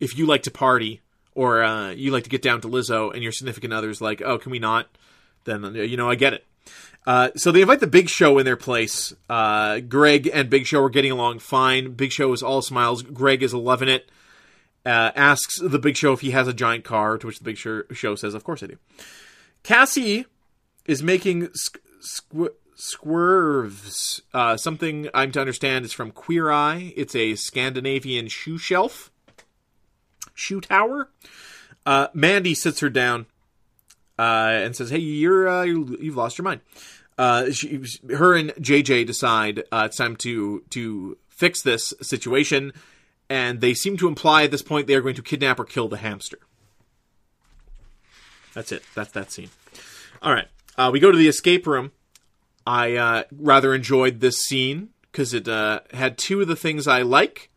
if 0.00 0.18
you 0.18 0.26
like 0.26 0.42
to 0.42 0.50
party 0.50 1.00
or 1.34 1.62
uh, 1.62 1.90
you 1.90 2.10
like 2.10 2.24
to 2.24 2.30
get 2.30 2.42
down 2.42 2.60
to 2.62 2.68
Lizzo, 2.68 3.12
and 3.12 3.22
your 3.22 3.32
significant 3.32 3.72
other's 3.72 4.00
like, 4.00 4.22
oh, 4.22 4.38
can 4.38 4.52
we 4.52 4.58
not? 4.58 4.88
Then 5.44 5.64
uh, 5.64 5.70
you 5.70 5.96
know, 5.96 6.08
I 6.08 6.14
get 6.14 6.32
it. 6.34 6.44
Uh, 7.06 7.30
so 7.36 7.52
they 7.52 7.60
invite 7.60 7.80
the 7.80 7.86
Big 7.86 8.08
Show 8.08 8.38
in 8.38 8.46
their 8.46 8.56
place. 8.56 9.12
Uh, 9.28 9.80
Greg 9.80 10.30
and 10.32 10.48
Big 10.48 10.66
Show 10.66 10.82
are 10.82 10.90
getting 10.90 11.12
along 11.12 11.40
fine. 11.40 11.92
Big 11.92 12.12
Show 12.12 12.32
is 12.32 12.42
all 12.42 12.62
smiles. 12.62 13.02
Greg 13.02 13.42
is 13.42 13.52
loving 13.52 13.88
it. 13.88 14.10
Uh, 14.86 15.10
asks 15.14 15.58
the 15.60 15.78
Big 15.78 15.96
Show 15.96 16.12
if 16.12 16.20
he 16.20 16.30
has 16.30 16.48
a 16.48 16.54
giant 16.54 16.84
car, 16.84 17.18
to 17.18 17.26
which 17.26 17.38
the 17.38 17.44
Big 17.44 17.56
Show, 17.56 18.14
says, 18.14 18.34
"Of 18.34 18.44
course 18.44 18.62
I 18.62 18.66
do." 18.66 18.78
Cassie 19.62 20.26
is 20.86 21.02
making 21.02 21.48
squ- 21.48 21.78
squ- 22.02 22.54
squirves. 22.76 24.20
Uh, 24.32 24.56
something 24.56 25.08
I'm 25.14 25.32
to 25.32 25.40
understand 25.40 25.84
is 25.84 25.92
from 25.92 26.10
Queer 26.10 26.50
Eye. 26.50 26.92
It's 26.96 27.14
a 27.14 27.34
Scandinavian 27.34 28.28
shoe 28.28 28.58
shelf, 28.58 29.10
shoe 30.34 30.60
tower. 30.60 31.08
Uh, 31.86 32.08
Mandy 32.14 32.54
sits 32.54 32.80
her 32.80 32.90
down 32.90 33.26
uh, 34.18 34.50
and 34.52 34.76
says, 34.76 34.90
"Hey, 34.90 34.98
you're, 34.98 35.48
uh, 35.48 35.62
you 35.62 35.96
you've 36.00 36.16
lost 36.16 36.38
your 36.38 36.44
mind." 36.44 36.60
Uh, 37.16 37.50
she, 37.52 37.82
her 38.10 38.34
and 38.34 38.50
JJ 38.54 39.06
decide 39.06 39.60
uh, 39.70 39.84
it's 39.86 39.96
time 39.96 40.16
to 40.16 40.62
to 40.70 41.16
fix 41.28 41.62
this 41.62 41.94
situation, 42.00 42.72
and 43.28 43.60
they 43.60 43.74
seem 43.74 43.96
to 43.98 44.08
imply 44.08 44.44
at 44.44 44.50
this 44.50 44.62
point 44.62 44.86
they 44.86 44.94
are 44.94 45.00
going 45.00 45.14
to 45.14 45.22
kidnap 45.22 45.58
or 45.58 45.64
kill 45.64 45.88
the 45.88 45.98
hamster. 45.98 46.38
That's 48.52 48.72
it. 48.72 48.82
That's 48.94 49.12
that 49.12 49.32
scene. 49.32 49.50
All 50.22 50.32
right, 50.32 50.48
uh, 50.76 50.90
we 50.92 51.00
go 51.00 51.10
to 51.10 51.18
the 51.18 51.28
escape 51.28 51.66
room. 51.66 51.92
I 52.66 52.94
uh, 52.96 53.22
rather 53.30 53.74
enjoyed 53.74 54.20
this 54.20 54.38
scene 54.38 54.88
because 55.12 55.34
it 55.34 55.46
uh, 55.46 55.80
had 55.92 56.16
two 56.16 56.40
of 56.40 56.48
the 56.48 56.56
things 56.56 56.88
I 56.88 57.02
like, 57.02 57.50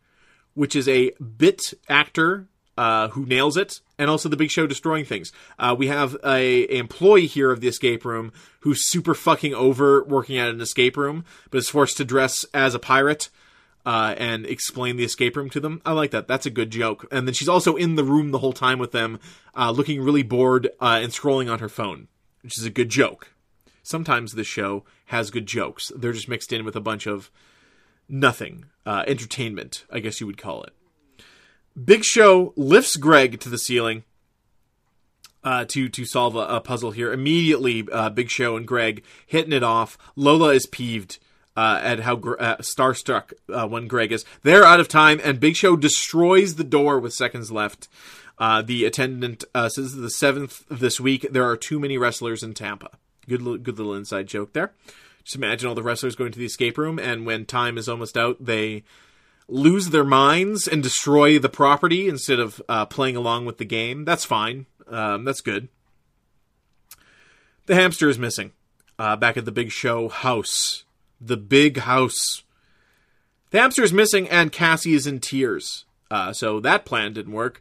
which 0.54 0.76
is 0.76 0.86
a 0.88 1.12
bit 1.12 1.62
actor 1.88 2.46
uh, 2.78 3.08
who 3.08 3.26
nails 3.26 3.56
it, 3.56 3.80
and 3.98 4.08
also 4.08 4.28
the 4.28 4.36
Big 4.36 4.50
Show 4.50 4.68
destroying 4.68 5.04
things. 5.04 5.32
Uh, 5.58 5.74
we 5.76 5.88
have 5.88 6.16
a, 6.24 6.64
a 6.72 6.78
employee 6.78 7.26
here 7.26 7.50
of 7.50 7.60
the 7.60 7.66
escape 7.66 8.04
room 8.04 8.32
who's 8.60 8.88
super 8.88 9.14
fucking 9.14 9.52
over 9.52 10.04
working 10.04 10.38
at 10.38 10.48
an 10.48 10.60
escape 10.60 10.96
room, 10.96 11.24
but 11.50 11.58
is 11.58 11.68
forced 11.68 11.96
to 11.96 12.04
dress 12.04 12.44
as 12.54 12.74
a 12.74 12.78
pirate. 12.78 13.28
Uh, 13.86 14.14
and 14.18 14.44
explain 14.44 14.96
the 14.96 15.04
escape 15.04 15.34
room 15.34 15.48
to 15.48 15.60
them. 15.60 15.80
I 15.86 15.92
like 15.92 16.10
that. 16.10 16.28
That's 16.28 16.44
a 16.44 16.50
good 16.50 16.68
joke. 16.68 17.06
And 17.10 17.26
then 17.26 17.32
she's 17.32 17.48
also 17.48 17.74
in 17.74 17.94
the 17.94 18.04
room 18.04 18.32
the 18.32 18.40
whole 18.40 18.52
time 18.52 18.78
with 18.78 18.92
them, 18.92 19.18
uh, 19.56 19.70
looking 19.70 20.02
really 20.02 20.22
bored 20.22 20.68
uh, 20.78 20.98
and 21.00 21.10
scrolling 21.10 21.50
on 21.50 21.60
her 21.60 21.70
phone, 21.70 22.08
which 22.42 22.58
is 22.58 22.66
a 22.66 22.70
good 22.70 22.90
joke. 22.90 23.32
Sometimes 23.82 24.32
this 24.32 24.46
show 24.46 24.84
has 25.06 25.30
good 25.30 25.46
jokes. 25.46 25.90
They're 25.96 26.12
just 26.12 26.28
mixed 26.28 26.52
in 26.52 26.66
with 26.66 26.76
a 26.76 26.82
bunch 26.82 27.06
of 27.06 27.30
nothing. 28.10 28.66
Uh, 28.84 29.04
entertainment, 29.06 29.86
I 29.90 30.00
guess 30.00 30.20
you 30.20 30.26
would 30.26 30.36
call 30.36 30.64
it. 30.64 30.74
Big 31.84 32.04
Show 32.04 32.52
lifts 32.56 32.96
Greg 32.96 33.40
to 33.40 33.48
the 33.48 33.58
ceiling 33.58 34.04
uh, 35.44 35.64
to 35.66 35.88
to 35.88 36.04
solve 36.04 36.34
a, 36.36 36.40
a 36.40 36.60
puzzle 36.60 36.90
here. 36.90 37.12
Immediately, 37.12 37.86
uh, 37.92 38.10
Big 38.10 38.30
Show 38.30 38.56
and 38.56 38.66
Greg 38.66 39.02
hitting 39.26 39.52
it 39.52 39.62
off. 39.62 39.98
Lola 40.16 40.54
is 40.54 40.66
peeved 40.66 41.18
uh, 41.56 41.80
at 41.82 42.00
how 42.00 42.14
uh, 42.14 42.56
starstruck 42.58 43.32
uh, 43.52 43.66
when 43.66 43.86
Greg 43.86 44.12
is. 44.12 44.24
They're 44.42 44.64
out 44.64 44.80
of 44.80 44.88
time, 44.88 45.20
and 45.22 45.40
Big 45.40 45.56
Show 45.56 45.76
destroys 45.76 46.54
the 46.54 46.64
door 46.64 46.98
with 46.98 47.14
seconds 47.14 47.52
left. 47.52 47.88
Uh, 48.38 48.62
the 48.62 48.84
attendant 48.84 49.44
says 49.54 49.96
the 49.96 50.10
seventh 50.10 50.64
this 50.70 51.00
week. 51.00 51.26
There 51.30 51.48
are 51.48 51.56
too 51.56 51.80
many 51.80 51.98
wrestlers 51.98 52.42
in 52.42 52.54
Tampa. 52.54 52.90
Good, 53.28 53.42
good 53.64 53.78
little 53.78 53.94
inside 53.94 54.28
joke 54.28 54.52
there. 54.52 54.72
Just 55.24 55.36
imagine 55.36 55.68
all 55.68 55.74
the 55.74 55.82
wrestlers 55.82 56.14
going 56.14 56.32
to 56.32 56.38
the 56.38 56.46
escape 56.46 56.78
room, 56.78 56.98
and 56.98 57.26
when 57.26 57.44
time 57.44 57.76
is 57.76 57.88
almost 57.88 58.16
out, 58.16 58.36
they 58.40 58.84
lose 59.48 59.90
their 59.90 60.04
minds 60.04 60.68
and 60.68 60.82
destroy 60.82 61.38
the 61.38 61.48
property 61.48 62.08
instead 62.08 62.38
of 62.38 62.62
uh, 62.68 62.86
playing 62.86 63.16
along 63.16 63.46
with 63.46 63.58
the 63.58 63.64
game. 63.64 64.04
That's 64.04 64.24
fine. 64.24 64.66
Um, 64.86 65.24
that's 65.24 65.40
good. 65.40 65.68
The 67.66 67.74
hamster 67.74 68.08
is 68.08 68.18
missing. 68.18 68.52
Uh, 68.98 69.16
back 69.16 69.36
at 69.36 69.44
the 69.44 69.52
big 69.52 69.70
show 69.70 70.08
house. 70.08 70.84
The 71.20 71.36
big 71.36 71.78
house. 71.78 72.42
The 73.50 73.60
hamster 73.60 73.82
is 73.82 73.92
missing, 73.92 74.28
and 74.28 74.52
Cassie 74.52 74.94
is 74.94 75.06
in 75.06 75.20
tears. 75.20 75.84
Uh, 76.10 76.32
so 76.32 76.60
that 76.60 76.84
plan 76.84 77.12
didn't 77.12 77.32
work. 77.32 77.60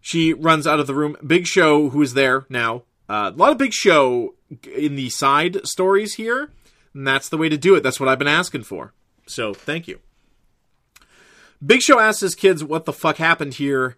She 0.00 0.32
runs 0.32 0.66
out 0.66 0.78
of 0.78 0.86
the 0.86 0.94
room. 0.94 1.16
Big 1.26 1.46
Show, 1.46 1.90
who 1.90 2.00
is 2.00 2.14
there 2.14 2.46
now. 2.48 2.84
Uh, 3.08 3.32
a 3.34 3.36
lot 3.36 3.52
of 3.52 3.58
Big 3.58 3.72
Show 3.72 4.34
in 4.74 4.94
the 4.94 5.10
side 5.10 5.66
stories 5.66 6.14
here, 6.14 6.50
and 6.94 7.06
that's 7.06 7.28
the 7.28 7.36
way 7.36 7.48
to 7.48 7.58
do 7.58 7.74
it. 7.74 7.82
That's 7.82 7.98
what 7.98 8.08
I've 8.08 8.18
been 8.18 8.28
asking 8.28 8.64
for. 8.64 8.92
So 9.26 9.52
thank 9.52 9.88
you. 9.88 9.98
Big 11.66 11.82
Show 11.82 11.98
asks 11.98 12.20
his 12.20 12.34
kids 12.34 12.62
what 12.62 12.84
the 12.84 12.92
fuck 12.92 13.16
happened 13.16 13.54
here. 13.54 13.96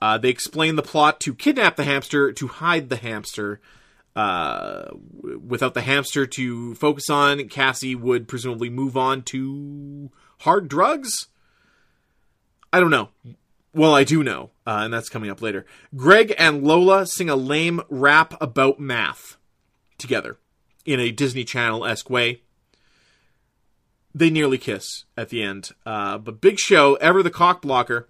Uh, 0.00 0.16
they 0.16 0.28
explain 0.28 0.76
the 0.76 0.82
plot 0.82 1.20
to 1.20 1.34
kidnap 1.34 1.76
the 1.76 1.84
hamster, 1.84 2.32
to 2.32 2.46
hide 2.46 2.88
the 2.88 2.96
hamster. 2.96 3.60
Uh, 4.16 4.86
without 5.46 5.74
the 5.74 5.82
hamster 5.82 6.26
to 6.26 6.74
focus 6.74 7.10
on, 7.10 7.48
Cassie 7.48 7.94
would 7.94 8.28
presumably 8.28 8.70
move 8.70 8.96
on 8.96 9.22
to 9.22 10.10
hard 10.40 10.68
drugs. 10.68 11.28
I 12.72 12.80
don't 12.80 12.90
know. 12.90 13.10
Well, 13.72 13.94
I 13.94 14.04
do 14.04 14.24
know, 14.24 14.50
uh, 14.66 14.80
and 14.82 14.92
that's 14.92 15.08
coming 15.08 15.30
up 15.30 15.42
later. 15.42 15.64
Greg 15.94 16.34
and 16.38 16.64
Lola 16.64 17.06
sing 17.06 17.30
a 17.30 17.36
lame 17.36 17.80
rap 17.88 18.34
about 18.40 18.80
math 18.80 19.36
together 19.96 20.38
in 20.84 20.98
a 20.98 21.12
Disney 21.12 21.44
Channel 21.44 21.84
esque 21.84 22.10
way. 22.10 22.42
They 24.14 24.30
nearly 24.30 24.58
kiss 24.58 25.04
at 25.16 25.28
the 25.28 25.42
end, 25.42 25.70
uh, 25.86 26.18
but 26.18 26.40
Big 26.40 26.58
Show, 26.58 26.94
ever 26.96 27.22
the 27.22 27.30
cock 27.30 27.62
blocker, 27.62 28.08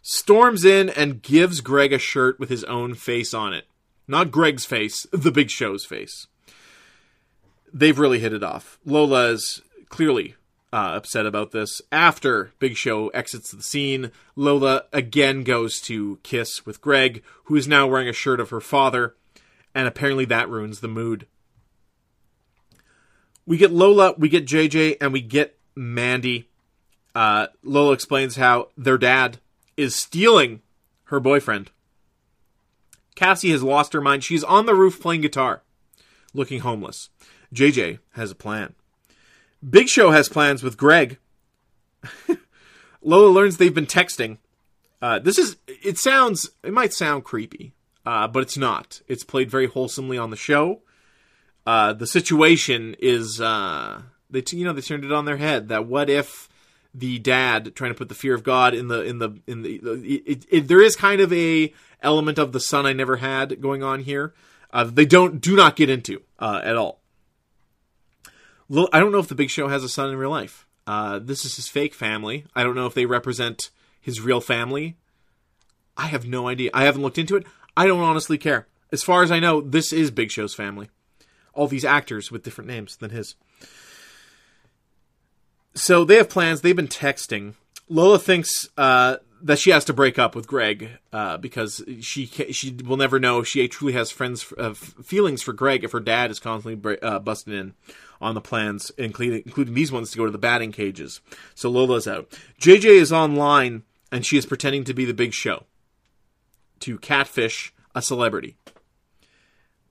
storms 0.00 0.64
in 0.64 0.88
and 0.88 1.22
gives 1.22 1.60
Greg 1.60 1.92
a 1.92 1.98
shirt 1.98 2.38
with 2.38 2.50
his 2.50 2.62
own 2.64 2.94
face 2.94 3.34
on 3.34 3.52
it. 3.52 3.64
Not 4.06 4.30
Greg's 4.30 4.64
face, 4.64 5.06
the 5.12 5.32
Big 5.32 5.50
Show's 5.50 5.84
face. 5.84 6.26
They've 7.72 7.98
really 7.98 8.20
hit 8.20 8.32
it 8.32 8.42
off. 8.42 8.78
Lola 8.84 9.30
is 9.30 9.62
clearly 9.88 10.36
uh, 10.72 10.92
upset 10.94 11.26
about 11.26 11.50
this. 11.50 11.80
After 11.90 12.52
Big 12.58 12.76
Show 12.76 13.08
exits 13.08 13.50
the 13.50 13.62
scene, 13.62 14.12
Lola 14.36 14.84
again 14.92 15.42
goes 15.42 15.80
to 15.82 16.18
kiss 16.22 16.64
with 16.64 16.80
Greg, 16.80 17.22
who 17.44 17.56
is 17.56 17.68
now 17.68 17.86
wearing 17.86 18.08
a 18.08 18.12
shirt 18.12 18.40
of 18.40 18.50
her 18.50 18.60
father, 18.60 19.14
and 19.74 19.86
apparently 19.86 20.24
that 20.26 20.48
ruins 20.48 20.80
the 20.80 20.88
mood. 20.88 21.26
We 23.50 23.56
get 23.56 23.72
Lola, 23.72 24.14
we 24.16 24.28
get 24.28 24.46
JJ, 24.46 24.98
and 25.00 25.12
we 25.12 25.20
get 25.20 25.58
Mandy. 25.74 26.48
Uh, 27.16 27.48
Lola 27.64 27.94
explains 27.94 28.36
how 28.36 28.68
their 28.76 28.96
dad 28.96 29.38
is 29.76 29.96
stealing 29.96 30.62
her 31.06 31.18
boyfriend. 31.18 31.72
Cassie 33.16 33.50
has 33.50 33.64
lost 33.64 33.92
her 33.92 34.00
mind. 34.00 34.22
She's 34.22 34.44
on 34.44 34.66
the 34.66 34.74
roof 34.76 35.02
playing 35.02 35.22
guitar, 35.22 35.62
looking 36.32 36.60
homeless. 36.60 37.08
JJ 37.52 37.98
has 38.12 38.30
a 38.30 38.36
plan. 38.36 38.74
Big 39.68 39.88
Show 39.88 40.12
has 40.12 40.28
plans 40.28 40.62
with 40.62 40.76
Greg. 40.76 41.18
Lola 43.02 43.30
learns 43.30 43.56
they've 43.56 43.74
been 43.74 43.84
texting. 43.84 44.38
Uh, 45.02 45.18
this 45.18 45.38
is, 45.38 45.56
it 45.66 45.98
sounds, 45.98 46.50
it 46.62 46.72
might 46.72 46.92
sound 46.92 47.24
creepy, 47.24 47.72
uh, 48.06 48.28
but 48.28 48.44
it's 48.44 48.56
not. 48.56 49.02
It's 49.08 49.24
played 49.24 49.50
very 49.50 49.66
wholesomely 49.66 50.18
on 50.18 50.30
the 50.30 50.36
show. 50.36 50.82
Uh, 51.66 51.92
the 51.92 52.06
situation 52.06 52.96
is, 52.98 53.40
uh, 53.40 54.02
they, 54.30 54.42
you 54.50 54.64
know, 54.64 54.72
they 54.72 54.80
turned 54.80 55.04
it 55.04 55.12
on 55.12 55.24
their 55.24 55.36
head 55.36 55.68
that 55.68 55.86
what 55.86 56.08
if 56.08 56.48
the 56.94 57.18
dad 57.18 57.74
trying 57.74 57.90
to 57.90 57.96
put 57.96 58.08
the 58.08 58.14
fear 58.14 58.34
of 58.34 58.42
God 58.42 58.74
in 58.74 58.88
the 58.88 59.02
in 59.02 59.18
the 59.18 59.38
in 59.46 59.62
the 59.62 59.80
it, 60.26 60.46
it, 60.48 60.68
there 60.68 60.82
is 60.82 60.96
kind 60.96 61.20
of 61.20 61.32
a 61.32 61.72
element 62.02 62.38
of 62.38 62.52
the 62.52 62.60
son 62.60 62.86
I 62.86 62.92
never 62.92 63.16
had 63.16 63.60
going 63.60 63.82
on 63.82 64.00
here. 64.00 64.34
Uh, 64.72 64.84
they 64.84 65.04
don't 65.04 65.40
do 65.40 65.56
not 65.56 65.76
get 65.76 65.90
into 65.90 66.22
uh, 66.38 66.60
at 66.64 66.76
all. 66.76 67.00
I 68.92 69.00
don't 69.00 69.12
know 69.12 69.18
if 69.18 69.28
the 69.28 69.34
Big 69.34 69.50
Show 69.50 69.68
has 69.68 69.82
a 69.82 69.88
son 69.88 70.10
in 70.10 70.16
real 70.16 70.30
life. 70.30 70.66
Uh, 70.86 71.18
this 71.18 71.44
is 71.44 71.56
his 71.56 71.68
fake 71.68 71.92
family. 71.92 72.46
I 72.54 72.62
don't 72.62 72.76
know 72.76 72.86
if 72.86 72.94
they 72.94 73.06
represent 73.06 73.70
his 74.00 74.20
real 74.20 74.40
family. 74.40 74.96
I 75.96 76.06
have 76.06 76.26
no 76.26 76.48
idea. 76.48 76.70
I 76.72 76.84
haven't 76.84 77.02
looked 77.02 77.18
into 77.18 77.36
it. 77.36 77.46
I 77.76 77.86
don't 77.86 78.00
honestly 78.00 78.38
care. 78.38 78.68
As 78.92 79.02
far 79.02 79.22
as 79.22 79.30
I 79.30 79.40
know, 79.40 79.60
this 79.60 79.92
is 79.92 80.10
Big 80.10 80.30
Show's 80.30 80.54
family. 80.54 80.88
All 81.52 81.66
these 81.66 81.84
actors 81.84 82.30
with 82.30 82.42
different 82.42 82.68
names 82.68 82.96
than 82.96 83.10
his. 83.10 83.34
So 85.74 86.04
they 86.04 86.16
have 86.16 86.28
plans. 86.28 86.60
They've 86.60 86.76
been 86.76 86.88
texting. 86.88 87.54
Lola 87.88 88.18
thinks 88.18 88.68
uh, 88.76 89.16
that 89.42 89.58
she 89.58 89.70
has 89.70 89.84
to 89.86 89.92
break 89.92 90.18
up 90.18 90.34
with 90.34 90.46
Greg 90.46 90.90
uh, 91.12 91.36
because 91.38 91.82
she 92.00 92.26
she 92.26 92.76
will 92.84 92.96
never 92.96 93.18
know 93.18 93.40
if 93.40 93.48
she 93.48 93.66
truly 93.68 93.94
has 93.94 94.10
friends 94.10 94.52
uh, 94.58 94.74
feelings 94.74 95.42
for 95.42 95.52
Greg 95.52 95.84
if 95.84 95.92
her 95.92 96.00
dad 96.00 96.30
is 96.30 96.38
constantly 96.38 96.98
uh, 97.02 97.18
busting 97.18 97.52
in 97.52 97.74
on 98.20 98.34
the 98.34 98.40
plans, 98.40 98.92
including 98.98 99.42
including 99.44 99.74
these 99.74 99.92
ones 99.92 100.10
to 100.10 100.18
go 100.18 100.26
to 100.26 100.30
the 100.30 100.38
batting 100.38 100.72
cages. 100.72 101.20
So 101.54 101.70
Lola's 101.70 102.06
out. 102.06 102.30
JJ 102.60 102.84
is 102.84 103.12
online 103.12 103.82
and 104.12 104.26
she 104.26 104.36
is 104.36 104.46
pretending 104.46 104.84
to 104.84 104.94
be 104.94 105.04
the 105.04 105.14
Big 105.14 105.32
Show 105.32 105.64
to 106.80 106.98
catfish 106.98 107.72
a 107.94 108.02
celebrity. 108.02 108.56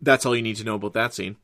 That's 0.01 0.26
all 0.26 0.36
you 0.36 0.41
need 0.41 0.57
to 0.57 0.64
know 0.64 0.76
about 0.76 0.93
that 0.93 1.14
scene. 1.14 1.38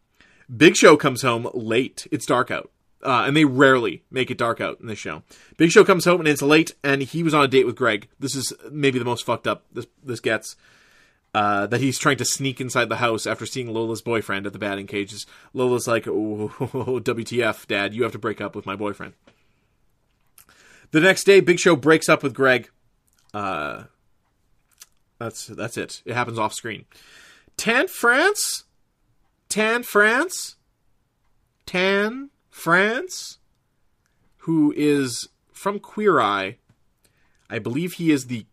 Big 0.56 0.76
Show 0.76 0.98
comes 0.98 1.22
home 1.22 1.50
late. 1.54 2.08
It's 2.12 2.26
dark 2.26 2.52
out. 2.52 2.72
Uh, 3.04 3.26
and 3.28 3.38
they 3.38 3.46
rarely 3.46 4.04
make 4.10 4.32
it 4.32 4.38
dark 4.38 4.60
out 4.60 4.80
in 4.80 4.88
this 4.88 4.98
show. 4.98 5.22
Big 5.58 5.70
Show 5.70 5.84
comes 5.84 6.06
home 6.06 6.22
and 6.22 6.28
it's 6.28 6.42
late, 6.42 6.74
and 6.84 7.04
he 7.04 7.22
was 7.22 7.36
on 7.36 7.44
a 7.44 7.48
date 7.48 7.66
with 7.66 7.76
Greg. 7.76 8.08
This 8.20 8.36
is 8.36 8.52
maybe 8.72 8.98
the 8.98 9.06
most 9.06 9.26
fucked 9.26 9.48
up 9.48 9.64
this 9.72 9.86
this 10.04 10.20
gets. 10.20 10.56
Uh, 11.36 11.68
that 11.68 11.82
he's 11.82 12.00
trying 12.00 12.16
to 12.16 12.24
sneak 12.24 12.62
inside 12.62 12.88
the 12.88 12.96
house 12.96 13.28
after 13.28 13.46
seeing 13.46 13.74
Lola's 13.74 14.02
boyfriend 14.02 14.46
at 14.46 14.54
the 14.54 14.60
batting 14.60 14.88
cages. 14.88 15.26
Lola's 15.54 15.86
like, 15.86 16.08
oh, 16.08 16.48
WTF, 16.60 17.68
Dad, 17.68 17.94
you 17.94 18.04
have 18.04 18.14
to 18.14 18.18
break 18.18 18.40
up 18.40 18.56
with 18.56 18.66
my 18.66 18.78
boyfriend. 18.78 19.12
The 20.92 21.02
next 21.02 21.26
day, 21.26 21.42
Big 21.42 21.60
Show 21.60 21.76
breaks 21.76 22.08
up 22.08 22.24
with 22.24 22.34
Greg. 22.34 22.70
Uh, 23.34 23.84
that's 25.20 25.48
that's 25.48 25.76
it. 25.76 26.02
It 26.06 26.14
happens 26.14 26.40
off 26.40 26.54
screen. 26.54 26.86
Tan 27.58 27.90
France, 27.90 28.64
Tan 29.56 29.84
France, 29.84 30.58
Tan 31.66 32.30
France, 32.50 33.38
who 34.40 34.74
is 34.76 35.30
from 35.54 35.80
Queer 35.80 36.20
Eye. 36.20 36.58
I 37.50 37.60
believe 37.60 37.94
he 37.94 38.12
is 38.12 38.28
the 38.28 38.48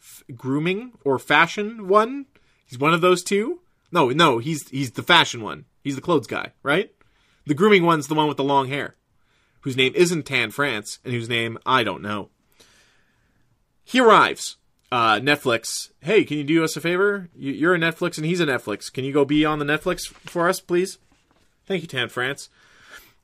f- 0.00 0.22
grooming 0.36 0.92
or 1.02 1.18
fashion 1.18 1.88
one. 1.88 2.26
He's 2.64 2.78
one 2.78 2.94
of 2.94 3.00
those 3.00 3.24
two. 3.24 3.62
No, 3.90 4.10
no, 4.10 4.38
he's 4.38 4.68
he's 4.68 4.92
the 4.92 5.02
fashion 5.02 5.42
one. 5.42 5.64
He's 5.82 5.96
the 5.96 6.00
clothes 6.00 6.28
guy, 6.28 6.52
right? 6.62 6.94
The 7.44 7.54
grooming 7.54 7.84
one's 7.84 8.06
the 8.06 8.14
one 8.14 8.28
with 8.28 8.36
the 8.36 8.44
long 8.44 8.68
hair, 8.68 8.94
whose 9.62 9.76
name 9.76 9.94
isn't 9.96 10.26
Tan 10.26 10.52
France, 10.52 11.00
and 11.04 11.12
whose 11.12 11.28
name 11.28 11.58
I 11.66 11.82
don't 11.82 12.02
know. 12.02 12.30
He 13.82 13.98
arrives. 13.98 14.58
Uh, 14.92 15.16
Netflix. 15.18 15.90
Hey, 16.00 16.24
can 16.24 16.38
you 16.38 16.44
do 16.44 16.62
us 16.62 16.76
a 16.76 16.80
favor? 16.80 17.28
You- 17.34 17.52
You're 17.52 17.74
a 17.74 17.78
Netflix, 17.78 18.16
and 18.18 18.26
he's 18.26 18.40
a 18.40 18.46
Netflix. 18.46 18.92
Can 18.92 19.04
you 19.04 19.12
go 19.12 19.24
be 19.24 19.44
on 19.44 19.58
the 19.58 19.64
Netflix 19.64 20.06
for 20.06 20.48
us, 20.48 20.60
please? 20.60 20.98
Thank 21.66 21.82
you, 21.82 21.88
Tan 21.88 22.08
France. 22.08 22.48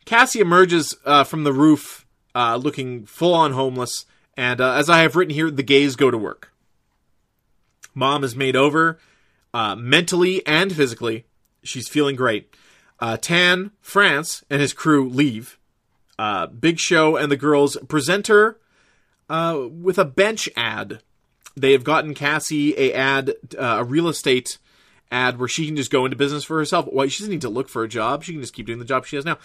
Cassie 0.04 0.40
emerges 0.40 0.96
uh, 1.04 1.22
from 1.22 1.44
the 1.44 1.52
roof, 1.52 2.04
uh, 2.34 2.56
looking 2.56 3.06
full 3.06 3.32
on 3.34 3.52
homeless, 3.52 4.06
and 4.36 4.60
uh, 4.60 4.72
as 4.72 4.90
I 4.90 5.00
have 5.02 5.14
written 5.14 5.34
here, 5.34 5.50
the 5.50 5.62
gays 5.62 5.94
go 5.94 6.10
to 6.10 6.18
work. 6.18 6.52
Mom 7.94 8.24
is 8.24 8.34
made 8.34 8.56
over, 8.56 8.98
uh, 9.54 9.76
mentally 9.76 10.44
and 10.46 10.74
physically. 10.74 11.26
She's 11.62 11.88
feeling 11.88 12.16
great. 12.16 12.52
Uh, 12.98 13.16
Tan 13.18 13.70
France 13.80 14.42
and 14.50 14.60
his 14.60 14.72
crew 14.72 15.08
leave. 15.08 15.58
Big 16.58 16.78
Show 16.80 17.16
and 17.16 17.30
the 17.30 17.36
girls 17.36 17.76
present 17.88 18.26
her 18.28 18.58
with 19.28 19.98
a 19.98 20.04
bench 20.04 20.48
ad. 20.56 21.00
They 21.56 21.72
have 21.72 21.84
gotten 21.84 22.14
Cassie 22.14 22.74
a 22.78 22.92
ad, 22.94 23.34
uh, 23.58 23.76
a 23.80 23.84
real 23.84 24.08
estate 24.08 24.58
ad 25.10 25.38
where 25.38 25.48
she 25.48 25.66
can 25.66 25.76
just 25.76 25.90
go 25.90 26.04
into 26.04 26.16
business 26.16 26.44
for 26.44 26.56
herself. 26.58 26.86
Why 26.86 27.06
she 27.08 27.22
doesn't 27.22 27.32
need 27.32 27.42
to 27.42 27.48
look 27.48 27.68
for 27.68 27.82
a 27.82 27.88
job; 27.88 28.24
she 28.24 28.32
can 28.32 28.40
just 28.40 28.54
keep 28.54 28.66
doing 28.66 28.78
the 28.78 28.84
job 28.84 29.06
she 29.06 29.16
has 29.16 29.24
now. 29.24 29.38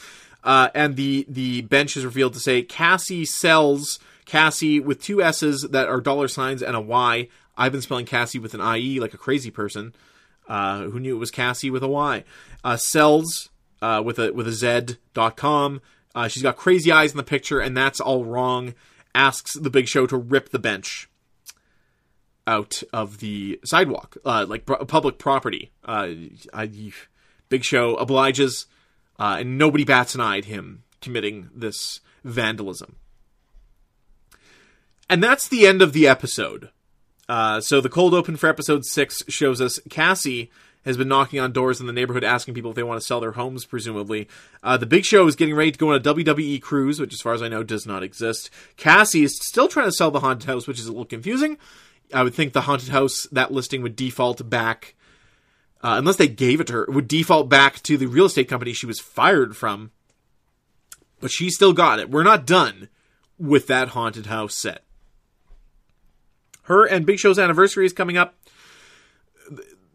Uh, 0.44 0.70
and 0.74 0.96
the 0.96 1.26
the 1.28 1.62
bench 1.62 1.98
is 1.98 2.06
revealed 2.06 2.34
to 2.34 2.40
say 2.40 2.62
Cassie 2.62 3.26
sells 3.26 4.00
Cassie 4.26 4.80
with 4.80 5.02
two 5.02 5.22
S's 5.22 5.68
that 5.72 5.88
are 5.88 6.02
dollar 6.02 6.28
signs 6.28 6.64
and 6.64 6.76
a 6.76 6.82
Y. 6.82 7.28
I've 7.58 7.72
been 7.72 7.82
spelling 7.82 8.06
Cassie 8.06 8.40
with 8.40 8.54
an 8.54 8.62
IE 8.62 9.00
like 9.00 9.14
a 9.14 9.18
crazy 9.18 9.52
person. 9.52 9.94
Uh, 10.48 10.84
who 10.84 11.00
knew 11.00 11.16
it 11.16 11.20
was 11.20 11.32
Cassie 11.32 11.70
with 11.70 11.84
a 11.84 11.88
Y? 11.88 12.24
Uh, 12.64 12.78
sells 12.78 13.50
uh, 13.82 14.02
with 14.04 14.20
a 14.20 14.32
with 14.32 14.48
a 14.48 14.54
Z 14.54 14.98
dot 15.14 15.36
com. 15.36 15.82
Uh, 16.16 16.28
she's 16.28 16.44
got 16.44 16.56
crazy 16.56 16.92
eyes 16.92 17.12
in 17.12 17.18
the 17.18 17.24
picture, 17.24 17.60
and 17.60 17.76
that's 17.76 18.00
all 18.00 18.24
wrong. 18.24 18.74
Asks 19.14 19.54
the 19.54 19.70
Big 19.70 19.88
Show 19.88 20.06
to 20.08 20.18
rip 20.18 20.50
the 20.50 20.60
bench 20.60 21.10
out 22.48 22.82
of 22.94 23.20
the 23.20 23.60
sidewalk, 23.64 24.18
uh, 24.26 24.46
like 24.48 24.66
public 24.66 25.20
property. 25.20 25.72
Uh, 25.86 26.10
I, 26.54 26.92
Big 27.50 27.64
Show 27.64 27.96
obliges, 27.96 28.66
uh, 29.20 29.38
and 29.40 29.58
nobody 29.58 29.84
bats 29.84 30.16
an 30.16 30.22
eye 30.22 30.40
at 30.40 30.46
him 30.46 30.84
committing 31.02 31.50
this 31.54 32.00
vandalism. 32.24 32.96
And 35.10 35.24
that's 35.24 35.48
the 35.48 35.68
end 35.68 35.82
of 35.82 35.94
the 35.94 36.08
episode. 36.08 36.70
Uh, 37.30 37.62
so 37.62 37.82
the 37.82 37.90
cold 37.90 38.14
open 38.14 38.38
for 38.38 38.48
episode 38.48 38.86
six 38.86 39.24
shows 39.28 39.62
us 39.62 39.80
Cassie 39.90 40.50
has 40.86 40.96
been 40.96 41.08
knocking 41.10 41.40
on 41.40 41.52
doors 41.52 41.82
in 41.82 41.88
the 41.88 41.94
neighborhood 41.94 42.24
asking 42.24 42.54
people 42.54 42.72
if 42.72 42.76
they 42.76 42.84
want 42.84 43.00
to 43.00 43.06
sell 43.06 43.20
their 43.20 43.34
homes, 43.34 43.66
presumably. 43.66 44.28
Uh, 44.64 44.78
the 44.78 44.86
Big 44.86 45.04
Show 45.04 45.28
is 45.28 45.36
getting 45.36 45.54
ready 45.54 45.72
to 45.72 45.78
go 45.78 45.90
on 45.90 45.98
a 45.98 46.00
WWE 46.00 46.62
cruise, 46.62 47.00
which, 47.00 47.14
as 47.14 47.20
far 47.20 47.34
as 47.34 47.42
I 47.42 47.50
know, 47.50 47.62
does 47.62 47.86
not 47.86 48.04
exist. 48.04 48.50
Cassie 48.78 49.24
is 49.24 49.38
still 49.38 49.68
trying 49.68 49.88
to 49.88 49.92
sell 49.92 50.12
the 50.12 50.22
haunted 50.22 50.48
house, 50.48 50.66
which 50.66 50.80
is 50.80 50.88
a 50.88 50.92
little 50.92 51.06
confusing. 51.06 51.58
I 52.14 52.24
would 52.24 52.34
think 52.34 52.54
the 52.54 52.62
haunted 52.62 52.90
house, 52.90 53.28
that 53.32 53.52
listing 53.52 53.82
would 53.82 53.96
default 53.96 54.50
back, 54.50 54.96
uh, 55.84 55.96
unless 55.98 56.16
they 56.16 56.28
gave 56.28 56.60
it 56.60 56.68
to 56.68 56.74
her, 56.74 56.84
it 56.84 56.94
would 56.94 57.08
default 57.08 57.50
back 57.50 57.82
to 57.84 57.98
the 57.98 58.08
real 58.08 58.26
estate 58.26 58.48
company 58.48 58.74
she 58.74 58.86
was 58.86 59.00
fired 59.00 59.56
from. 59.56 59.92
But 61.20 61.32
she 61.32 61.50
still 61.50 61.74
got 61.74 62.00
it. 62.00 62.10
We're 62.10 62.24
not 62.24 62.46
done 62.46 62.90
with 63.38 63.68
that 63.68 63.90
haunted 63.90 64.28
house 64.28 64.56
set. 64.56 64.84
Her 66.64 66.86
and 66.86 67.06
Big 67.06 67.20
Show's 67.20 67.40
anniversary 67.40 67.86
is 67.86 67.94
coming 67.94 68.18
up. 68.18 68.36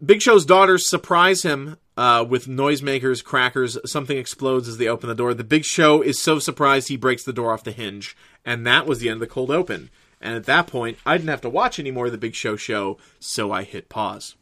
Big 0.05 0.23
Show's 0.23 0.47
daughters 0.47 0.89
surprise 0.89 1.43
him 1.43 1.77
uh, 1.97 2.25
with 2.29 2.47
noisemakers, 2.47 3.23
crackers. 3.23 3.79
Something 3.85 4.17
explodes 4.17 4.67
as 4.67 4.79
they 4.79 4.89
open 4.89 5.09
the 5.09 5.15
door. 5.15 5.35
The 5.35 5.45
Big 5.45 5.65
Show 5.65 6.03
is 6.03 6.21
so 6.21 6.39
surprised 6.39 6.89
he 6.89 6.97
breaks 6.97 7.23
the 7.23 7.33
door 7.33 7.53
off 7.53 7.65
the 7.65 7.73
hinge. 7.73 8.17
And 8.45 8.67
that 8.67 8.87
was 8.87 8.99
the 8.99 9.09
end 9.09 9.17
of 9.17 9.21
the 9.21 9.27
cold 9.27 9.51
open. 9.51 9.91
And 10.23 10.37
at 10.37 10.45
that 10.45 10.69
point, 10.69 10.99
I 11.05 11.17
didn't 11.17 11.31
have 11.31 11.41
to 11.43 11.51
watch 11.51 11.79
any 11.79 11.91
more 11.91 12.07
of 12.07 12.13
the 12.13 12.19
Big 12.19 12.35
Show 12.35 12.57
show, 12.57 12.99
so 13.19 13.51
I 13.51 13.65
hit 13.65 13.89
pause. 13.89 14.37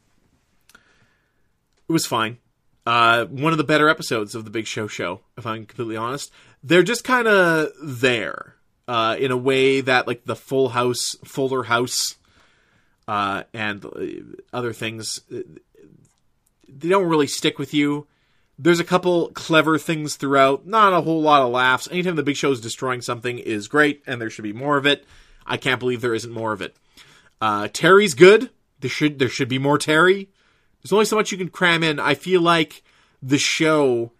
It 0.74 1.92
was 1.92 2.06
fine. 2.06 2.38
Uh, 2.86 3.24
one 3.26 3.52
of 3.52 3.58
the 3.58 3.64
better 3.64 3.88
episodes 3.88 4.34
of 4.34 4.44
the 4.44 4.50
Big 4.50 4.66
Show 4.66 4.86
show, 4.86 5.20
if 5.36 5.46
I'm 5.46 5.66
completely 5.66 5.96
honest. 5.96 6.32
They're 6.62 6.82
just 6.82 7.04
kind 7.04 7.26
of 7.26 7.70
there 7.82 8.56
uh, 8.86 9.16
in 9.18 9.30
a 9.30 9.36
way 9.36 9.80
that, 9.80 10.06
like, 10.06 10.24
the 10.24 10.36
Full 10.36 10.70
House, 10.70 11.16
Fuller 11.24 11.64
House, 11.64 12.16
uh, 13.08 13.44
and 13.52 13.84
uh, 13.84 13.90
other 14.52 14.72
things, 14.72 15.20
they 15.30 16.88
don't 16.88 17.08
really 17.08 17.26
stick 17.26 17.58
with 17.58 17.74
you. 17.74 18.06
There's 18.58 18.80
a 18.80 18.84
couple 18.84 19.30
clever 19.30 19.78
things 19.78 20.16
throughout, 20.16 20.66
not 20.66 20.92
a 20.92 21.00
whole 21.00 21.22
lot 21.22 21.42
of 21.42 21.50
laughs. 21.50 21.88
Anytime 21.90 22.16
the 22.16 22.22
Big 22.22 22.36
Show 22.36 22.52
is 22.52 22.60
destroying 22.60 23.00
something 23.00 23.38
is 23.38 23.68
great, 23.68 24.02
and 24.06 24.20
there 24.20 24.28
should 24.28 24.42
be 24.42 24.52
more 24.52 24.76
of 24.76 24.86
it. 24.86 25.06
I 25.50 25.56
can't 25.56 25.80
believe 25.80 26.00
there 26.00 26.14
isn't 26.14 26.32
more 26.32 26.52
of 26.52 26.62
it. 26.62 26.76
Uh, 27.40 27.68
Terry's 27.72 28.14
good. 28.14 28.50
There 28.78 28.88
should 28.88 29.18
there 29.18 29.28
should 29.28 29.48
be 29.48 29.58
more 29.58 29.78
Terry. 29.78 30.28
There's 30.80 30.92
only 30.92 31.04
so 31.04 31.16
much 31.16 31.32
you 31.32 31.38
can 31.38 31.48
cram 31.48 31.82
in. 31.82 31.98
I 31.98 32.14
feel 32.14 32.40
like 32.40 32.82
the 33.20 33.36
show, 33.36 34.12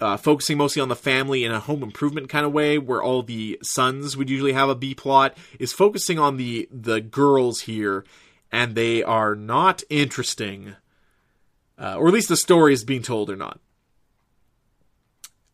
uh, 0.00 0.16
focusing 0.16 0.58
mostly 0.58 0.82
on 0.82 0.88
the 0.88 0.96
family 0.96 1.44
in 1.44 1.52
a 1.52 1.60
home 1.60 1.82
improvement 1.82 2.28
kind 2.28 2.44
of 2.44 2.52
way, 2.52 2.76
where 2.76 3.00
all 3.00 3.22
the 3.22 3.58
sons 3.62 4.16
would 4.16 4.28
usually 4.28 4.52
have 4.52 4.68
a 4.68 4.74
B 4.74 4.94
plot, 4.94 5.38
is 5.60 5.72
focusing 5.72 6.18
on 6.18 6.36
the 6.36 6.68
the 6.72 7.00
girls 7.00 7.62
here, 7.62 8.04
and 8.50 8.74
they 8.74 9.02
are 9.02 9.36
not 9.36 9.84
interesting, 9.88 10.74
uh, 11.78 11.96
or 11.96 12.08
at 12.08 12.14
least 12.14 12.28
the 12.28 12.36
story 12.36 12.72
is 12.72 12.84
being 12.84 13.02
told 13.02 13.30
are 13.30 13.36
not. 13.36 13.60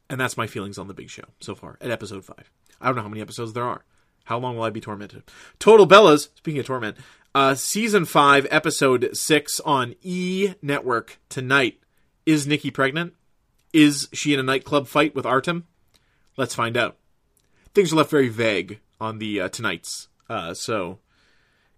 And 0.08 0.18
that's 0.18 0.36
my 0.36 0.46
feelings 0.46 0.78
on 0.78 0.88
the 0.88 0.94
Big 0.94 1.10
Show 1.10 1.24
so 1.40 1.54
far 1.54 1.76
at 1.80 1.90
episode 1.90 2.24
five. 2.24 2.50
I 2.80 2.86
don't 2.86 2.96
know 2.96 3.02
how 3.02 3.08
many 3.08 3.20
episodes 3.20 3.52
there 3.52 3.64
are. 3.64 3.84
How 4.24 4.38
long 4.38 4.56
will 4.56 4.64
I 4.64 4.70
be 4.70 4.80
tormented? 4.80 5.22
Total 5.58 5.86
Bellas, 5.86 6.28
speaking 6.36 6.60
of 6.60 6.66
torment, 6.66 6.96
uh, 7.34 7.54
season 7.54 8.04
5, 8.04 8.46
episode 8.50 9.10
6 9.12 9.60
on 9.60 9.94
E 10.02 10.54
Network 10.62 11.18
tonight. 11.28 11.78
Is 12.24 12.46
Nikki 12.46 12.70
pregnant? 12.70 13.14
Is 13.72 14.08
she 14.12 14.32
in 14.32 14.40
a 14.40 14.44
nightclub 14.44 14.86
fight 14.86 15.14
with 15.14 15.26
Artem? 15.26 15.66
Let's 16.36 16.54
find 16.54 16.76
out. 16.76 16.96
Things 17.74 17.92
are 17.92 17.96
left 17.96 18.10
very 18.10 18.28
vague 18.28 18.80
on 19.00 19.18
the 19.18 19.42
uh, 19.42 19.48
tonight's. 19.48 20.08
Uh, 20.30 20.54
so, 20.54 21.00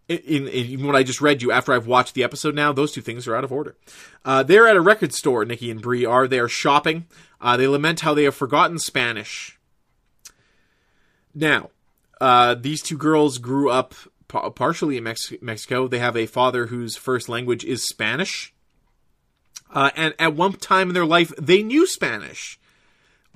in, 0.08 0.18
in, 0.18 0.46
in 0.48 0.86
what 0.86 0.94
I 0.94 1.02
just 1.02 1.20
read 1.20 1.42
you 1.42 1.50
after 1.50 1.72
I've 1.72 1.86
watched 1.86 2.14
the 2.14 2.22
episode 2.22 2.54
now, 2.54 2.72
those 2.72 2.92
two 2.92 3.00
things 3.00 3.26
are 3.26 3.34
out 3.34 3.44
of 3.44 3.52
order. 3.52 3.76
Uh, 4.24 4.42
they're 4.42 4.68
at 4.68 4.76
a 4.76 4.80
record 4.80 5.12
store. 5.12 5.44
Nikki 5.44 5.70
and 5.70 5.82
Brie 5.82 6.04
are. 6.04 6.28
They 6.28 6.38
are 6.38 6.48
shopping. 6.48 7.06
Uh, 7.40 7.56
they 7.56 7.66
lament 7.66 8.00
how 8.00 8.14
they 8.14 8.24
have 8.24 8.34
forgotten 8.34 8.78
Spanish. 8.78 9.58
Now, 11.34 11.70
uh, 12.20 12.54
these 12.54 12.82
two 12.82 12.96
girls 12.96 13.38
grew 13.38 13.70
up 13.70 13.94
pa- 14.28 14.50
partially 14.50 14.96
in 14.96 15.04
Mex- 15.04 15.32
Mexico. 15.40 15.88
They 15.88 15.98
have 15.98 16.16
a 16.16 16.26
father 16.26 16.66
whose 16.66 16.96
first 16.96 17.28
language 17.28 17.64
is 17.64 17.86
Spanish. 17.86 18.54
Uh, 19.72 19.90
and 19.96 20.14
at 20.18 20.34
one 20.34 20.52
time 20.52 20.88
in 20.88 20.94
their 20.94 21.06
life, 21.06 21.32
they 21.38 21.62
knew 21.62 21.86
Spanish, 21.86 22.58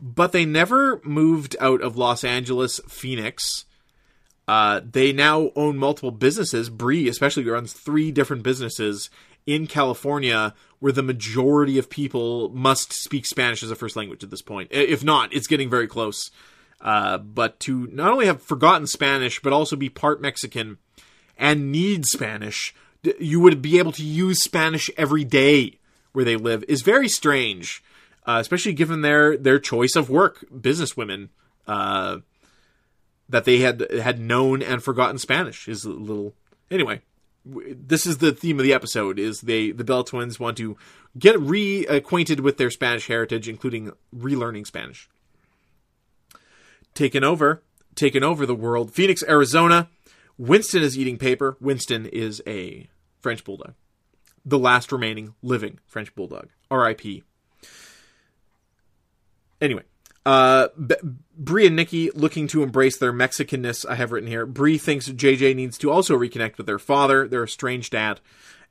but 0.01 0.33
they 0.33 0.45
never 0.45 1.01
moved 1.05 1.57
out 1.61 1.83
of 1.83 1.97
Los 1.97 2.25
Angeles, 2.25 2.81
Phoenix. 2.89 3.65
Uh, 4.47 4.81
they 4.85 5.13
now 5.13 5.51
own 5.57 5.77
multiple 5.77 6.13
businesses. 6.13 6.71
Brie, 6.71 7.09
especially, 7.09 7.45
runs 7.45 7.73
three 7.73 8.11
different 8.11 8.43
businesses 8.43 9.11
in 9.47 9.67
California, 9.67 10.55
where 10.79 10.93
the 10.93 11.03
majority 11.03 11.79
of 11.79 11.91
people 11.91 12.49
must 12.51 12.93
speak 12.93 13.27
Spanish 13.27 13.63
as 13.63 13.71
a 13.71 13.77
first 13.77 13.97
language 13.97 14.23
at 14.23 14.31
this 14.31 14.43
point. 14.43 14.69
If 14.71 15.03
not, 15.03 15.33
it's 15.33 15.47
getting 15.47 15.69
very 15.71 15.89
close. 15.89 16.31
Uh, 16.81 17.19
but 17.19 17.61
to 17.61 17.89
not 17.93 18.11
only 18.11 18.27
have 18.27 18.43
forgotten 18.43 18.87
Spanish, 18.87 19.41
but 19.41 19.53
also 19.53 19.77
be 19.77 19.89
part 19.89 20.21
Mexican 20.21 20.79
and 21.37 21.71
need 21.71 22.07
Spanish, 22.07 22.75
you 23.19 23.41
would 23.41 23.61
be 23.61 23.79
able 23.79 23.93
to 23.93 24.05
use 24.05 24.43
Spanish 24.43 24.91
every 24.97 25.25
day 25.25 25.79
where 26.13 26.25
they 26.25 26.37
live 26.37 26.65
is 26.69 26.83
very 26.83 27.09
strange, 27.09 27.83
uh, 28.27 28.39
especially 28.41 28.73
given 28.73 29.03
their 29.03 29.37
their 29.37 29.59
choice 29.59 29.95
of 29.95 30.11
work, 30.11 30.45
businesswomen. 30.53 31.29
Uh, 31.67 32.19
that 33.31 33.45
they 33.45 33.59
had 33.59 33.87
had 33.93 34.19
known 34.19 34.61
and 34.63 34.83
forgotten 34.83 35.19
Spanish 35.19 35.69
is 35.69 35.85
a 35.85 35.91
little. 35.91 36.35
Anyway, 36.71 37.01
this 37.45 38.05
is 38.05 38.19
the 38.19 38.33
theme 38.33 38.59
of 38.59 38.65
the 38.65 38.75
episode: 38.75 39.19
is 39.19 39.43
they 39.43 39.71
the 39.71 39.85
Bella 39.85 40.05
twins 40.05 40.39
want 40.39 40.57
to 40.59 40.77
get 41.19 41.37
reacquainted 41.37 42.41
with 42.41 42.59
their 42.59 42.71
Spanish 42.71 43.07
heritage, 43.07 43.49
including 43.49 43.93
relearning 44.15 44.67
Spanish. 44.67 45.09
Taken 46.95 47.25
over, 47.25 47.63
taken 47.95 48.23
over 48.23 48.47
the 48.47 48.55
world. 48.55 48.93
Phoenix, 48.93 49.23
Arizona. 49.29 49.89
Winston 50.39 50.83
is 50.83 50.99
eating 50.99 51.19
paper. 51.19 51.57
Winston 51.61 52.07
is 52.07 52.43
a 52.47 52.89
French 53.21 53.45
bulldog, 53.45 53.75
the 54.45 54.59
last 54.59 54.91
remaining 54.91 55.35
living 55.43 55.79
French 55.87 56.15
bulldog. 56.15 56.49
R.I.P. 56.71 57.23
Anyway, 59.61 59.83
uh, 60.25 60.69
B- 60.87 60.95
Brie 61.37 61.67
and 61.67 61.77
Nikki 61.77 62.11
looking 62.13 62.47
to 62.49 62.63
embrace 62.63 62.97
their 62.97 63.13
Mexicanness. 63.13 63.85
I 63.87 63.97
have 63.97 64.13
written 64.13 64.29
here. 64.29 64.47
Brie 64.47 64.79
thinks 64.79 65.09
JJ 65.09 65.55
needs 65.55 65.77
to 65.79 65.91
also 65.91 66.19
reconnect 66.19 66.57
with 66.57 66.67
their 66.67 66.79
father, 66.79 67.29
their 67.29 67.45
estranged 67.45 67.93
dad, 67.93 68.21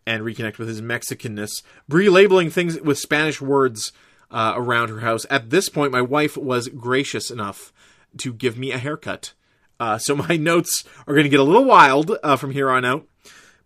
and 0.06 0.24
reconnect 0.24 0.58
with 0.58 0.68
his 0.68 0.82
Mexicanness. 0.82 1.62
Brie 1.88 2.10
labeling 2.10 2.50
things 2.50 2.80
with 2.82 2.98
Spanish 2.98 3.42
words 3.42 3.92
uh, 4.32 4.54
around 4.56 4.90
her 4.90 5.02
house. 5.02 5.26
At 5.30 5.50
this 5.50 5.70
point, 5.70 5.92
my 5.92 6.02
wife 6.02 6.38
was 6.38 6.68
gracious 6.68 7.30
enough 7.30 7.74
to 8.18 8.34
give 8.34 8.58
me 8.58 8.72
a 8.72 8.78
haircut. 8.78 9.34
Uh, 9.80 9.98
so 9.98 10.16
my 10.16 10.36
notes 10.38 10.84
are 11.08 11.14
going 11.14 11.24
to 11.24 11.30
get 11.30 11.40
a 11.40 11.44
little 11.44 11.66
wild 11.66 12.18
uh, 12.24 12.36
from 12.36 12.52
here 12.52 12.70
on 12.70 12.86
out. 12.86 13.06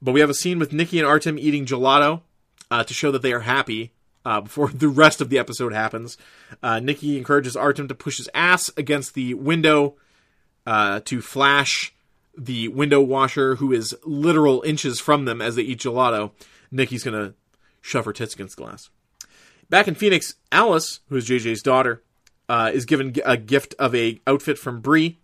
But 0.01 0.11
we 0.11 0.19
have 0.19 0.29
a 0.29 0.35
scene 0.35 0.59
with 0.59 0.73
Nikki 0.73 0.99
and 0.99 1.07
Artem 1.07 1.39
eating 1.39 1.65
gelato 1.65 2.21
uh, 2.69 2.83
to 2.83 2.93
show 2.93 3.11
that 3.11 3.21
they 3.21 3.33
are 3.33 3.41
happy 3.41 3.93
uh, 4.25 4.41
before 4.41 4.67
the 4.73 4.89
rest 4.89 5.21
of 5.21 5.29
the 5.29 5.39
episode 5.39 5.73
happens. 5.73 6.17
Uh, 6.61 6.79
Nikki 6.79 7.17
encourages 7.17 7.55
Artem 7.55 7.87
to 7.87 7.95
push 7.95 8.17
his 8.17 8.29
ass 8.33 8.69
against 8.77 9.13
the 9.13 9.33
window 9.33 9.95
uh, 10.65 11.01
to 11.05 11.21
flash 11.21 11.93
the 12.37 12.67
window 12.69 12.99
washer, 12.99 13.55
who 13.55 13.71
is 13.71 13.95
literal 14.03 14.61
inches 14.63 14.99
from 14.99 15.25
them 15.25 15.41
as 15.41 15.55
they 15.55 15.61
eat 15.61 15.79
gelato. 15.79 16.31
Nikki's 16.71 17.03
going 17.03 17.21
to 17.21 17.35
shove 17.81 18.05
her 18.05 18.13
tits 18.13 18.33
against 18.33 18.57
glass. 18.57 18.89
Back 19.69 19.87
in 19.87 19.95
Phoenix, 19.95 20.35
Alice, 20.51 20.99
who 21.09 21.15
is 21.15 21.27
JJ's 21.27 21.61
daughter, 21.61 22.01
uh, 22.49 22.71
is 22.73 22.85
given 22.85 23.15
a 23.25 23.37
gift 23.37 23.75
of 23.79 23.95
a 23.95 24.19
outfit 24.27 24.57
from 24.57 24.81
Brie. 24.81 25.19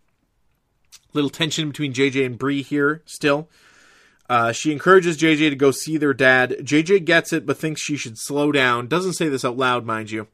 Little 1.14 1.30
tension 1.30 1.70
between 1.70 1.94
JJ 1.94 2.26
and 2.26 2.38
Brie 2.38 2.62
here 2.62 3.02
still. 3.06 3.50
Uh, 4.30 4.52
she 4.52 4.72
encourages 4.72 5.18
JJ 5.18 5.50
to 5.50 5.56
go 5.56 5.72
see 5.72 5.98
their 5.98 6.14
dad. 6.14 6.58
JJ 6.62 7.06
gets 7.06 7.34
it, 7.34 7.48
but 7.48 7.58
thinks 7.58 7.82
she 7.82 7.98
should 7.98 8.18
slow 8.18 8.52
down. 8.52 8.88
Doesn't 8.88 9.14
say 9.14 9.28
this 9.28 9.44
out 9.44 9.58
loud, 9.58 9.86
mind 9.86 10.12
you. 10.12 10.28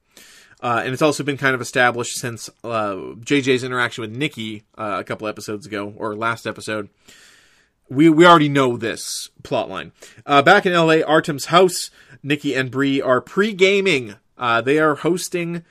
Uh, 0.62 0.82
and 0.84 0.94
it's 0.94 1.02
also 1.02 1.24
been 1.24 1.38
kind 1.38 1.56
of 1.56 1.62
established 1.62 2.18
since 2.18 2.50
uh, 2.64 2.96
JJ's 2.96 3.64
interaction 3.64 4.02
with 4.02 4.16
Nikki 4.16 4.64
uh, 4.78 4.98
a 5.00 5.04
couple 5.04 5.28
episodes 5.28 5.66
ago, 5.66 5.94
or 5.98 6.16
last 6.16 6.46
episode. 6.46 6.90
We 7.88 8.10
we 8.10 8.26
already 8.26 8.50
know 8.50 8.78
this 8.78 9.30
plot 9.44 9.70
line. 9.70 9.92
Uh, 10.26 10.42
back 10.42 10.66
in 10.66 10.74
LA, 10.74 11.02
Artem's 11.06 11.46
house, 11.46 11.92
Nikki 12.24 12.56
and 12.56 12.72
Brie 12.72 13.02
are 13.02 13.22
pre 13.22 13.54
gaming. 13.54 14.16
Uh, 14.38 14.60
they 14.62 14.80
are 14.80 14.96
hosting 14.96 15.64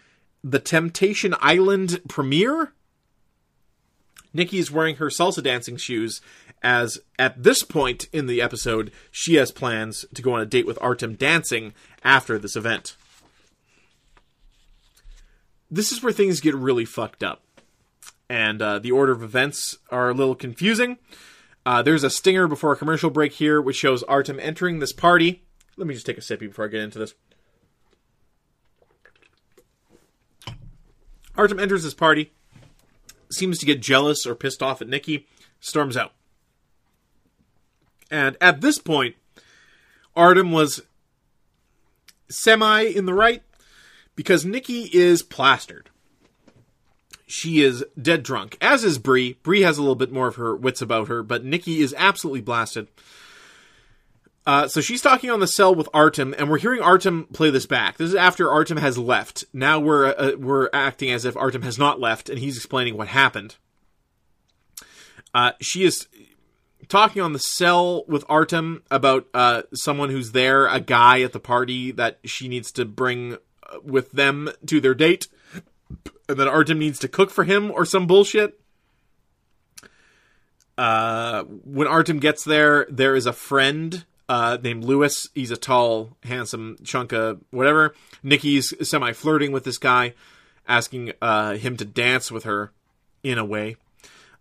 the 0.44 0.60
Temptation 0.60 1.34
Island 1.40 2.02
premiere. 2.06 2.74
Nikki 4.34 4.58
is 4.58 4.70
wearing 4.70 4.96
her 4.96 5.06
salsa 5.06 5.42
dancing 5.42 5.76
shoes 5.76 6.20
as 6.62 6.98
at 7.18 7.42
this 7.42 7.62
point 7.62 8.08
in 8.12 8.26
the 8.26 8.40
episode, 8.40 8.90
she 9.10 9.34
has 9.34 9.50
plans 9.50 10.04
to 10.14 10.22
go 10.22 10.34
on 10.34 10.40
a 10.40 10.46
date 10.46 10.66
with 10.66 10.78
Artem 10.80 11.14
dancing 11.14 11.74
after 12.02 12.38
this 12.38 12.56
event. 12.56 12.96
This 15.70 15.92
is 15.92 16.02
where 16.02 16.12
things 16.12 16.40
get 16.40 16.54
really 16.54 16.84
fucked 16.84 17.22
up. 17.22 17.42
And 18.28 18.62
uh, 18.62 18.78
the 18.78 18.92
order 18.92 19.12
of 19.12 19.22
events 19.22 19.76
are 19.90 20.10
a 20.10 20.14
little 20.14 20.34
confusing. 20.34 20.98
Uh, 21.66 21.82
there's 21.82 22.04
a 22.04 22.10
stinger 22.10 22.48
before 22.48 22.72
a 22.72 22.76
commercial 22.76 23.10
break 23.10 23.32
here, 23.32 23.60
which 23.60 23.76
shows 23.76 24.02
Artem 24.04 24.40
entering 24.40 24.78
this 24.78 24.92
party. 24.92 25.44
Let 25.76 25.86
me 25.86 25.94
just 25.94 26.06
take 26.06 26.18
a 26.18 26.22
sippy 26.22 26.40
before 26.40 26.64
I 26.64 26.68
get 26.68 26.80
into 26.80 26.98
this. 26.98 27.14
Artem 31.36 31.58
enters 31.58 31.82
this 31.82 31.94
party, 31.94 32.32
seems 33.30 33.58
to 33.58 33.66
get 33.66 33.82
jealous 33.82 34.26
or 34.26 34.34
pissed 34.34 34.62
off 34.62 34.80
at 34.80 34.88
Nikki, 34.88 35.26
storms 35.60 35.96
out. 35.96 36.12
And 38.10 38.36
at 38.40 38.60
this 38.60 38.78
point, 38.78 39.16
Artem 40.14 40.52
was 40.52 40.82
semi 42.28 42.82
in 42.82 43.06
the 43.06 43.14
right 43.14 43.42
because 44.14 44.44
Nikki 44.44 44.90
is 44.92 45.22
plastered. 45.22 45.90
She 47.26 47.62
is 47.62 47.84
dead 48.00 48.22
drunk, 48.22 48.56
as 48.60 48.84
is 48.84 48.98
Brie. 48.98 49.38
Brie 49.42 49.62
has 49.62 49.78
a 49.78 49.80
little 49.80 49.94
bit 49.94 50.12
more 50.12 50.28
of 50.28 50.36
her 50.36 50.54
wits 50.54 50.82
about 50.82 51.08
her, 51.08 51.22
but 51.22 51.44
Nikki 51.44 51.80
is 51.80 51.94
absolutely 51.96 52.42
blasted. 52.42 52.88
Uh, 54.46 54.68
so 54.68 54.80
she's 54.80 55.00
talking 55.00 55.30
on 55.30 55.40
the 55.40 55.46
cell 55.46 55.74
with 55.74 55.88
Artem, 55.94 56.34
and 56.36 56.50
we're 56.50 56.58
hearing 56.58 56.82
Artem 56.82 57.26
play 57.32 57.48
this 57.48 57.64
back. 57.64 57.96
This 57.96 58.10
is 58.10 58.14
after 58.14 58.50
Artem 58.50 58.76
has 58.76 58.98
left. 58.98 59.44
Now 59.54 59.80
we're 59.80 60.06
uh, 60.06 60.32
we're 60.36 60.68
acting 60.72 61.10
as 61.10 61.24
if 61.24 61.36
Artem 61.36 61.62
has 61.62 61.78
not 61.78 61.98
left, 61.98 62.28
and 62.28 62.38
he's 62.38 62.56
explaining 62.56 62.96
what 62.96 63.08
happened. 63.08 63.56
Uh, 65.32 65.52
she 65.60 65.84
is 65.84 66.08
talking 66.88 67.22
on 67.22 67.32
the 67.32 67.38
cell 67.38 68.04
with 68.06 68.24
Artem 68.28 68.82
about 68.90 69.26
uh, 69.32 69.62
someone 69.72 70.10
who's 70.10 70.32
there, 70.32 70.66
a 70.66 70.78
guy 70.78 71.22
at 71.22 71.32
the 71.32 71.40
party 71.40 71.90
that 71.92 72.18
she 72.24 72.46
needs 72.46 72.70
to 72.72 72.84
bring 72.84 73.34
uh, 73.34 73.78
with 73.82 74.12
them 74.12 74.50
to 74.66 74.78
their 74.78 74.94
date, 74.94 75.26
and 76.28 76.38
that 76.38 76.48
Artem 76.48 76.78
needs 76.78 76.98
to 76.98 77.08
cook 77.08 77.30
for 77.30 77.44
him 77.44 77.70
or 77.70 77.86
some 77.86 78.06
bullshit. 78.06 78.60
Uh, 80.76 81.44
when 81.44 81.86
Artem 81.86 82.18
gets 82.18 82.44
there, 82.44 82.86
there 82.90 83.16
is 83.16 83.24
a 83.24 83.32
friend 83.32 84.04
uh, 84.28 84.58
named 84.62 84.84
Lewis. 84.84 85.28
He's 85.34 85.50
a 85.50 85.56
tall, 85.56 86.16
handsome 86.22 86.76
chunk 86.84 87.12
of 87.12 87.40
whatever. 87.50 87.94
Nikki's 88.22 88.72
semi 88.88 89.12
flirting 89.12 89.52
with 89.52 89.64
this 89.64 89.78
guy, 89.78 90.14
asking 90.66 91.12
uh, 91.20 91.54
him 91.54 91.76
to 91.76 91.84
dance 91.84 92.30
with 92.30 92.44
her 92.44 92.72
in 93.22 93.38
a 93.38 93.44
way. 93.44 93.76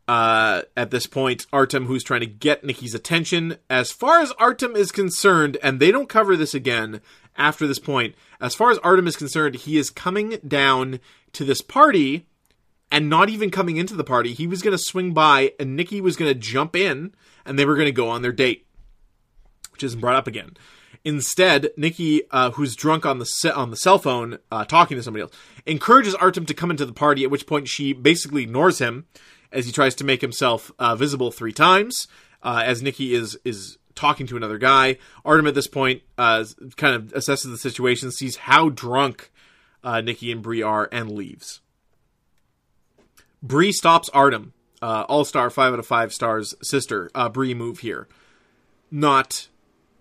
Uh, 0.05 0.63
at 0.75 0.91
this 0.91 1.07
point, 1.07 1.45
Artem, 1.53 1.85
who's 1.85 2.03
trying 2.03 2.19
to 2.19 2.25
get 2.25 2.63
Nikki's 2.63 2.93
attention, 2.93 3.57
as 3.69 3.91
far 3.91 4.19
as 4.19 4.33
Artem 4.33 4.75
is 4.75 4.91
concerned, 4.91 5.57
and 5.63 5.79
they 5.79 5.91
don't 5.91 6.09
cover 6.09 6.35
this 6.35 6.53
again 6.53 6.99
after 7.37 7.65
this 7.65 7.79
point, 7.79 8.13
as 8.41 8.53
far 8.53 8.69
as 8.69 8.77
Artem 8.79 9.07
is 9.07 9.15
concerned, 9.15 9.55
he 9.55 9.77
is 9.77 9.89
coming 9.89 10.37
down 10.45 10.99
to 11.31 11.45
this 11.45 11.61
party 11.61 12.25
and 12.91 13.09
not 13.09 13.29
even 13.29 13.49
coming 13.49 13.77
into 13.77 13.95
the 13.95 14.03
party. 14.03 14.33
He 14.33 14.45
was 14.45 14.61
going 14.61 14.77
to 14.77 14.83
swing 14.83 15.13
by, 15.13 15.53
and 15.59 15.75
Nikki 15.75 16.01
was 16.01 16.17
going 16.17 16.31
to 16.31 16.39
jump 16.39 16.75
in, 16.75 17.13
and 17.45 17.57
they 17.57 17.65
were 17.65 17.75
going 17.75 17.85
to 17.87 17.91
go 17.91 18.09
on 18.09 18.21
their 18.21 18.31
date, 18.31 18.67
which 19.73 19.83
isn't 19.83 19.99
brought 19.99 20.15
up 20.15 20.27
again. 20.27 20.55
Instead, 21.05 21.71
Nikki, 21.75 22.21
uh, 22.31 22.51
who's 22.51 22.75
drunk 22.75 23.05
on 23.05 23.19
the 23.19 23.25
se- 23.25 23.51
on 23.51 23.71
the 23.71 23.75
cell 23.75 23.99
phone, 23.99 24.37
uh, 24.49 24.63
talking 24.63 24.95
to 24.95 25.03
somebody 25.03 25.23
else, 25.23 25.33
encourages 25.65 26.15
Artem 26.15 26.45
to 26.45 26.53
come 26.53 26.71
into 26.71 26.85
the 26.85 26.93
party. 26.93 27.25
At 27.25 27.31
which 27.31 27.45
point, 27.45 27.67
she 27.67 27.91
basically 27.91 28.43
ignores 28.43 28.79
him 28.79 29.05
as 29.51 29.65
he 29.65 29.73
tries 29.73 29.95
to 29.95 30.05
make 30.05 30.21
himself 30.21 30.71
uh, 30.79 30.95
visible 30.95 31.29
three 31.29 31.51
times. 31.51 32.07
Uh, 32.41 32.61
as 32.65 32.81
Nikki 32.81 33.13
is 33.13 33.37
is 33.43 33.77
talking 33.95 34.27
to 34.27 34.37
another 34.37 34.57
guy, 34.57 34.97
Artem 35.25 35.45
at 35.45 35.55
this 35.55 35.67
point 35.67 36.03
uh, 36.17 36.45
kind 36.77 36.95
of 36.95 37.13
assesses 37.13 37.51
the 37.51 37.57
situation, 37.57 38.09
sees 38.11 38.37
how 38.37 38.69
drunk 38.69 39.29
uh, 39.83 39.99
Nikki 39.99 40.31
and 40.31 40.41
Brie 40.41 40.61
are, 40.61 40.87
and 40.91 41.11
leaves. 41.11 41.59
Brie 43.41 43.73
stops 43.73 44.07
Artem 44.09 44.53
all 44.81 45.25
star, 45.25 45.49
five 45.49 45.73
out 45.73 45.79
of 45.79 45.85
five 45.85 46.13
stars 46.13 46.55
sister, 46.61 47.11
Brie 47.33 47.53
move 47.53 47.79
here. 47.79 48.07
Not, 48.89 49.47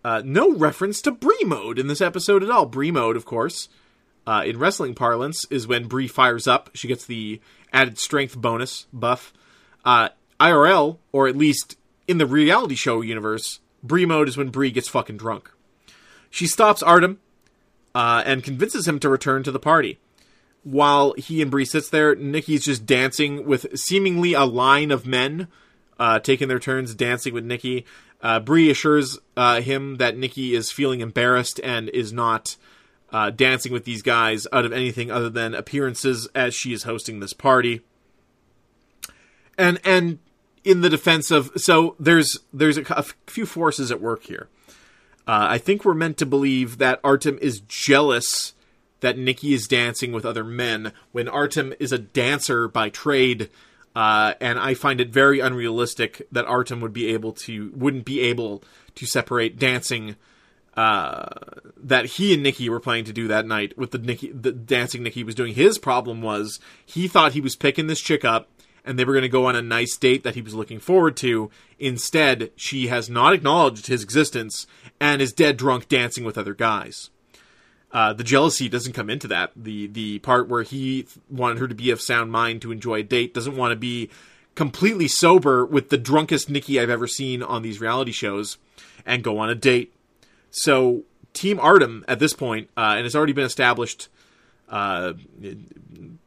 uh, 0.04 0.22
no 0.24 0.54
reference 0.54 1.00
to 1.02 1.10
Brie 1.10 1.44
mode 1.44 1.78
in 1.78 1.86
this 1.86 2.00
episode 2.00 2.42
at 2.42 2.50
all. 2.50 2.66
Brie 2.66 2.90
mode, 2.90 3.16
of 3.16 3.24
course, 3.24 3.68
uh, 4.26 4.42
in 4.44 4.58
wrestling 4.58 4.94
parlance, 4.94 5.44
is 5.50 5.66
when 5.66 5.88
Brie 5.88 6.08
fires 6.08 6.46
up. 6.46 6.70
She 6.74 6.88
gets 6.88 7.06
the 7.06 7.40
added 7.72 7.98
strength 7.98 8.36
bonus 8.36 8.86
buff. 8.92 9.32
Uh, 9.84 10.10
IRL, 10.40 10.98
or 11.12 11.28
at 11.28 11.36
least 11.36 11.76
in 12.08 12.18
the 12.18 12.26
reality 12.26 12.74
show 12.74 13.00
universe, 13.00 13.60
Brie 13.82 14.06
mode 14.06 14.28
is 14.28 14.36
when 14.36 14.50
Brie 14.50 14.70
gets 14.70 14.88
fucking 14.88 15.16
drunk. 15.16 15.50
She 16.30 16.46
stops 16.46 16.82
Artem 16.82 17.20
uh, 17.94 18.22
and 18.24 18.42
convinces 18.42 18.88
him 18.88 18.98
to 19.00 19.08
return 19.08 19.42
to 19.44 19.50
the 19.50 19.58
party. 19.58 19.98
While 20.64 21.14
he 21.14 21.42
and 21.42 21.50
Brie 21.50 21.64
sits 21.64 21.90
there, 21.90 22.14
Nikki's 22.14 22.64
just 22.64 22.86
dancing 22.86 23.44
with 23.46 23.78
seemingly 23.78 24.32
a 24.32 24.44
line 24.44 24.90
of 24.90 25.06
men, 25.06 25.48
uh, 25.98 26.20
taking 26.20 26.48
their 26.48 26.60
turns 26.60 26.94
dancing 26.94 27.34
with 27.34 27.44
Nikki. 27.44 27.84
Uh, 28.22 28.38
Brie 28.40 28.70
assures 28.70 29.18
uh, 29.36 29.60
him 29.60 29.96
that 29.96 30.16
Nikki 30.16 30.54
is 30.54 30.70
feeling 30.70 31.00
embarrassed 31.00 31.60
and 31.62 31.88
is 31.88 32.12
not 32.12 32.56
uh, 33.10 33.30
dancing 33.30 33.72
with 33.72 33.84
these 33.84 34.02
guys 34.02 34.46
out 34.52 34.64
of 34.64 34.72
anything 34.72 35.10
other 35.10 35.28
than 35.28 35.54
appearances 35.54 36.28
as 36.34 36.54
she 36.54 36.72
is 36.72 36.84
hosting 36.84 37.20
this 37.20 37.32
party. 37.32 37.82
And 39.58 39.80
and 39.84 40.18
in 40.64 40.80
the 40.80 40.88
defense 40.88 41.30
of 41.30 41.50
so 41.56 41.96
there's 41.98 42.38
there's 42.52 42.78
a, 42.78 42.84
a 42.90 43.04
few 43.26 43.44
forces 43.44 43.90
at 43.90 44.00
work 44.00 44.24
here. 44.24 44.48
Uh, 45.26 45.46
I 45.50 45.58
think 45.58 45.84
we're 45.84 45.94
meant 45.94 46.16
to 46.18 46.26
believe 46.26 46.78
that 46.78 47.00
Artem 47.04 47.38
is 47.40 47.60
jealous 47.60 48.54
that 49.00 49.18
Nikki 49.18 49.52
is 49.52 49.68
dancing 49.68 50.12
with 50.12 50.24
other 50.24 50.44
men 50.44 50.92
when 51.10 51.28
Artem 51.28 51.74
is 51.78 51.92
a 51.92 51.98
dancer 51.98 52.66
by 52.66 52.88
trade. 52.88 53.50
Uh, 53.94 54.34
and 54.40 54.58
I 54.58 54.74
find 54.74 55.00
it 55.00 55.10
very 55.10 55.40
unrealistic 55.40 56.26
that 56.32 56.46
Artem 56.46 56.80
would 56.80 56.92
be 56.92 57.08
able 57.08 57.32
to 57.32 57.72
wouldn't 57.74 58.04
be 58.04 58.20
able 58.20 58.64
to 58.94 59.06
separate 59.06 59.58
dancing 59.58 60.16
uh, 60.74 61.26
that 61.76 62.06
he 62.06 62.32
and 62.32 62.42
Nikki 62.42 62.70
were 62.70 62.80
planning 62.80 63.04
to 63.04 63.12
do 63.12 63.28
that 63.28 63.46
night 63.46 63.76
with 63.76 63.90
the 63.90 63.98
Nikki 63.98 64.32
the 64.32 64.52
dancing 64.52 65.02
Nikki 65.02 65.24
was 65.24 65.34
doing. 65.34 65.54
His 65.54 65.78
problem 65.78 66.22
was 66.22 66.58
he 66.84 67.06
thought 67.06 67.32
he 67.32 67.40
was 67.40 67.56
picking 67.56 67.86
this 67.86 68.00
chick 68.00 68.24
up 68.24 68.48
and 68.84 68.98
they 68.98 69.04
were 69.04 69.12
going 69.12 69.22
to 69.22 69.28
go 69.28 69.46
on 69.46 69.56
a 69.56 69.62
nice 69.62 69.96
date 69.96 70.24
that 70.24 70.34
he 70.34 70.42
was 70.42 70.54
looking 70.54 70.80
forward 70.80 71.16
to. 71.18 71.50
Instead, 71.78 72.50
she 72.56 72.88
has 72.88 73.08
not 73.08 73.32
acknowledged 73.32 73.86
his 73.86 74.02
existence 74.02 74.66
and 75.00 75.22
is 75.22 75.32
dead 75.32 75.56
drunk 75.56 75.88
dancing 75.88 76.24
with 76.24 76.38
other 76.38 76.54
guys. 76.54 77.10
Uh, 77.92 78.12
the 78.12 78.24
jealousy 78.24 78.68
doesn't 78.68 78.94
come 78.94 79.10
into 79.10 79.28
that. 79.28 79.52
The 79.54 79.86
the 79.86 80.18
part 80.20 80.48
where 80.48 80.62
he 80.62 81.06
wanted 81.28 81.58
her 81.58 81.68
to 81.68 81.74
be 81.74 81.90
of 81.90 82.00
sound 82.00 82.32
mind 82.32 82.62
to 82.62 82.72
enjoy 82.72 83.00
a 83.00 83.02
date 83.02 83.34
doesn't 83.34 83.56
want 83.56 83.72
to 83.72 83.76
be 83.76 84.08
completely 84.54 85.08
sober 85.08 85.64
with 85.64 85.90
the 85.90 85.98
drunkest 85.98 86.48
Nikki 86.48 86.80
I've 86.80 86.90
ever 86.90 87.06
seen 87.06 87.42
on 87.42 87.62
these 87.62 87.80
reality 87.80 88.12
shows 88.12 88.58
and 89.04 89.22
go 89.22 89.38
on 89.38 89.50
a 89.50 89.54
date. 89.54 89.94
So 90.50 91.04
Team 91.32 91.58
Artem 91.60 92.04
at 92.08 92.18
this 92.18 92.34
point, 92.34 92.68
uh, 92.76 92.94
and 92.96 93.06
it's 93.06 93.14
already 93.14 93.32
been 93.32 93.44
established, 93.44 94.08
uh, 94.68 95.14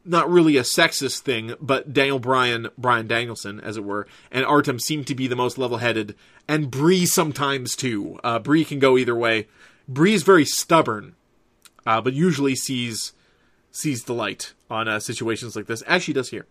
not 0.04 0.30
really 0.30 0.58
a 0.58 0.62
sexist 0.62 1.20
thing, 1.20 1.54
but 1.62 1.94
Daniel 1.94 2.20
Bryan, 2.20 2.70
Brian 2.78 3.08
Danielson, 3.08 3.60
as 3.60 3.78
it 3.78 3.84
were, 3.84 4.08
and 4.32 4.46
Artem 4.46 4.80
seem 4.80 5.04
to 5.06 5.16
be 5.16 5.28
the 5.28 5.36
most 5.36 5.58
level-headed, 5.58 6.16
and 6.48 6.72
Brie 6.72 7.06
sometimes 7.06 7.76
too. 7.76 8.20
Uh, 8.24 8.40
Brie 8.40 8.66
can 8.66 8.80
go 8.80 8.98
either 8.98 9.16
way. 9.16 9.48
Brie's 9.88 10.24
very 10.24 10.46
stubborn, 10.46 11.16
uh, 11.86 12.02
but 12.02 12.14
usually 12.14 12.56
sees 12.56 13.14
sees 13.72 14.06
the 14.06 14.14
light 14.14 14.54
on 14.70 14.88
uh, 14.88 15.00
situations 15.00 15.56
like 15.56 15.66
this, 15.66 15.82
as 15.84 16.02
she 16.02 16.14
does 16.14 16.30
here. 16.30 16.46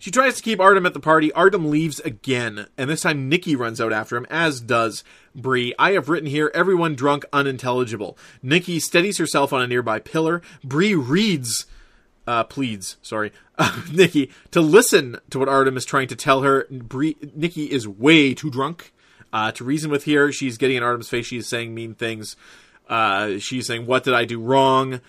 She 0.00 0.10
tries 0.10 0.36
to 0.36 0.42
keep 0.42 0.60
Artem 0.60 0.86
at 0.86 0.94
the 0.94 0.98
party. 1.00 1.30
Artem 1.32 1.70
leaves 1.70 2.00
again, 2.00 2.68
and 2.78 2.88
this 2.88 3.02
time 3.02 3.28
Nikki 3.28 3.54
runs 3.54 3.82
out 3.82 3.92
after 3.92 4.16
him, 4.16 4.26
as 4.30 4.58
does 4.58 5.04
Brie. 5.34 5.74
I 5.78 5.92
have 5.92 6.08
written 6.08 6.28
here, 6.28 6.50
everyone 6.54 6.94
drunk, 6.94 7.26
unintelligible. 7.34 8.16
Nikki 8.42 8.80
steadies 8.80 9.18
herself 9.18 9.52
on 9.52 9.60
a 9.60 9.66
nearby 9.66 9.98
pillar. 9.98 10.40
Brie 10.64 10.94
reads, 10.94 11.66
uh, 12.26 12.44
pleads, 12.44 12.96
sorry, 13.02 13.30
Nikki, 13.92 14.30
to 14.52 14.62
listen 14.62 15.18
to 15.28 15.38
what 15.38 15.50
Artem 15.50 15.76
is 15.76 15.84
trying 15.84 16.08
to 16.08 16.16
tell 16.16 16.40
her. 16.42 16.66
Brie, 16.70 17.18
Nikki 17.34 17.70
is 17.70 17.86
way 17.86 18.32
too 18.32 18.50
drunk 18.50 18.94
uh, 19.34 19.52
to 19.52 19.64
reason 19.64 19.90
with 19.90 20.04
here. 20.04 20.32
She's 20.32 20.56
getting 20.56 20.78
in 20.78 20.82
Artem's 20.82 21.10
face. 21.10 21.26
She's 21.26 21.46
saying 21.46 21.74
mean 21.74 21.94
things. 21.94 22.36
Uh, 22.90 23.38
she's 23.38 23.66
saying, 23.66 23.86
What 23.86 24.04
did 24.04 24.12
I 24.12 24.26
do 24.26 24.40
wrong? 24.40 25.00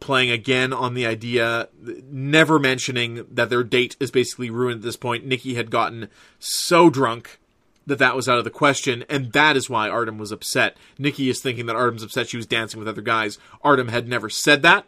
Playing 0.00 0.30
again 0.30 0.72
on 0.72 0.94
the 0.94 1.06
idea, 1.06 1.68
never 2.10 2.58
mentioning 2.58 3.24
that 3.30 3.50
their 3.50 3.64
date 3.64 3.96
is 3.98 4.10
basically 4.10 4.50
ruined 4.50 4.78
at 4.78 4.82
this 4.82 4.96
point. 4.96 5.26
Nikki 5.26 5.54
had 5.54 5.70
gotten 5.72 6.08
so 6.38 6.88
drunk 6.88 7.38
that 7.86 7.98
that 7.98 8.14
was 8.14 8.28
out 8.28 8.38
of 8.38 8.44
the 8.44 8.50
question, 8.50 9.04
and 9.08 9.32
that 9.32 9.56
is 9.56 9.68
why 9.68 9.88
Artem 9.88 10.18
was 10.18 10.30
upset. 10.30 10.76
Nikki 10.98 11.28
is 11.30 11.40
thinking 11.40 11.66
that 11.66 11.74
Artem's 11.74 12.02
upset 12.04 12.28
she 12.28 12.36
was 12.36 12.46
dancing 12.46 12.78
with 12.78 12.88
other 12.88 13.02
guys. 13.02 13.38
Artem 13.62 13.88
had 13.88 14.06
never 14.06 14.28
said 14.28 14.62
that. 14.62 14.84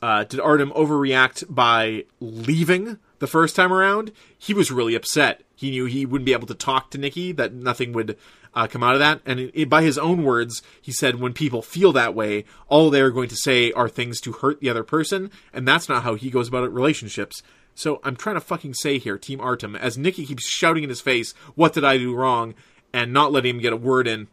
Uh, 0.00 0.24
did 0.24 0.38
Artem 0.38 0.70
overreact 0.72 1.44
by 1.48 2.04
leaving 2.20 2.98
the 3.18 3.26
first 3.26 3.56
time 3.56 3.72
around? 3.72 4.12
He 4.38 4.54
was 4.54 4.70
really 4.70 4.94
upset. 4.94 5.42
He 5.56 5.70
knew 5.70 5.86
he 5.86 6.06
wouldn't 6.06 6.26
be 6.26 6.34
able 6.34 6.46
to 6.48 6.54
talk 6.54 6.90
to 6.90 6.98
Nikki, 6.98 7.32
that 7.32 7.54
nothing 7.54 7.92
would 7.94 8.16
uh, 8.56 8.66
come 8.66 8.82
out 8.82 8.94
of 8.94 9.00
that. 9.00 9.20
And 9.26 9.52
it, 9.52 9.68
by 9.68 9.82
his 9.82 9.98
own 9.98 10.24
words, 10.24 10.62
he 10.80 10.90
said, 10.90 11.20
when 11.20 11.34
people 11.34 11.60
feel 11.60 11.92
that 11.92 12.14
way, 12.14 12.46
all 12.68 12.88
they're 12.90 13.10
going 13.10 13.28
to 13.28 13.36
say 13.36 13.70
are 13.72 13.88
things 13.88 14.20
to 14.22 14.32
hurt 14.32 14.60
the 14.60 14.70
other 14.70 14.82
person, 14.82 15.30
and 15.52 15.68
that's 15.68 15.88
not 15.88 16.02
how 16.02 16.14
he 16.14 16.30
goes 16.30 16.48
about 16.48 16.64
it 16.64 16.70
relationships. 16.70 17.42
So 17.74 18.00
I'm 18.02 18.16
trying 18.16 18.36
to 18.36 18.40
fucking 18.40 18.72
say 18.72 18.98
here, 18.98 19.18
Team 19.18 19.40
Artem, 19.40 19.76
as 19.76 19.98
Nikki 19.98 20.24
keeps 20.24 20.48
shouting 20.48 20.82
in 20.82 20.88
his 20.88 21.02
face, 21.02 21.34
what 21.54 21.74
did 21.74 21.84
I 21.84 21.98
do 21.98 22.14
wrong, 22.14 22.54
and 22.94 23.12
not 23.12 23.30
letting 23.30 23.56
him 23.56 23.60
get 23.60 23.74
a 23.74 23.76
word 23.76 24.08
in. 24.08 24.28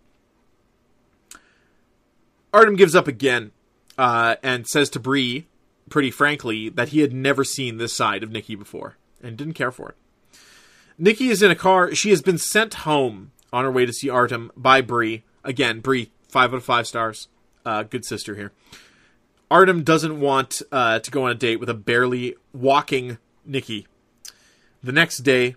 Artem 2.54 2.78
gives 2.78 2.96
up 2.96 3.08
again, 3.08 3.52
uh, 3.98 4.38
and 4.42 4.66
says 4.66 4.90
to 4.92 5.00
Brie, 5.00 5.48
pretty 5.90 6.12
frankly, 6.12 6.70
that 6.70 6.90
he 6.90 7.02
had 7.02 7.12
never 7.12 7.44
seen 7.44 7.78
this 7.78 7.94
side 7.94 8.24
of 8.24 8.32
Nikki 8.32 8.56
before, 8.56 8.96
and 9.22 9.36
didn't 9.36 9.56
care 9.56 9.72
for 9.72 9.90
it. 9.90 9.96
Nikki 10.98 11.28
is 11.28 11.44
in 11.44 11.52
a 11.52 11.56
car. 11.56 11.94
She 11.94 12.12
has 12.12 12.22
been 12.22 12.38
sent 12.38 12.76
home 12.76 13.32
on 13.54 13.64
her 13.64 13.72
way 13.72 13.86
to 13.86 13.94
see 13.94 14.10
Artem 14.10 14.52
by 14.58 14.82
Brie. 14.82 15.24
Again, 15.44 15.80
Brie, 15.80 16.12
five 16.28 16.54
out 16.54 16.58
of 16.58 16.64
five 16.66 16.88
stars. 16.88 17.30
Uh, 17.66 17.84
good 17.84 18.04
sister 18.04 18.36
here. 18.36 18.52
Artem 19.50 19.84
doesn't 19.84 20.20
want 20.20 20.62
uh, 20.72 21.00
to 21.00 21.12
go 21.12 21.26
on 21.26 21.32
a 21.32 21.36
date 21.36 21.60
with 21.60 21.70
a 21.70 21.76
barely 21.76 22.36
walking 22.52 23.20
Nikki. 23.46 23.88
The 24.84 24.92
next 24.92 25.20
day, 25.20 25.56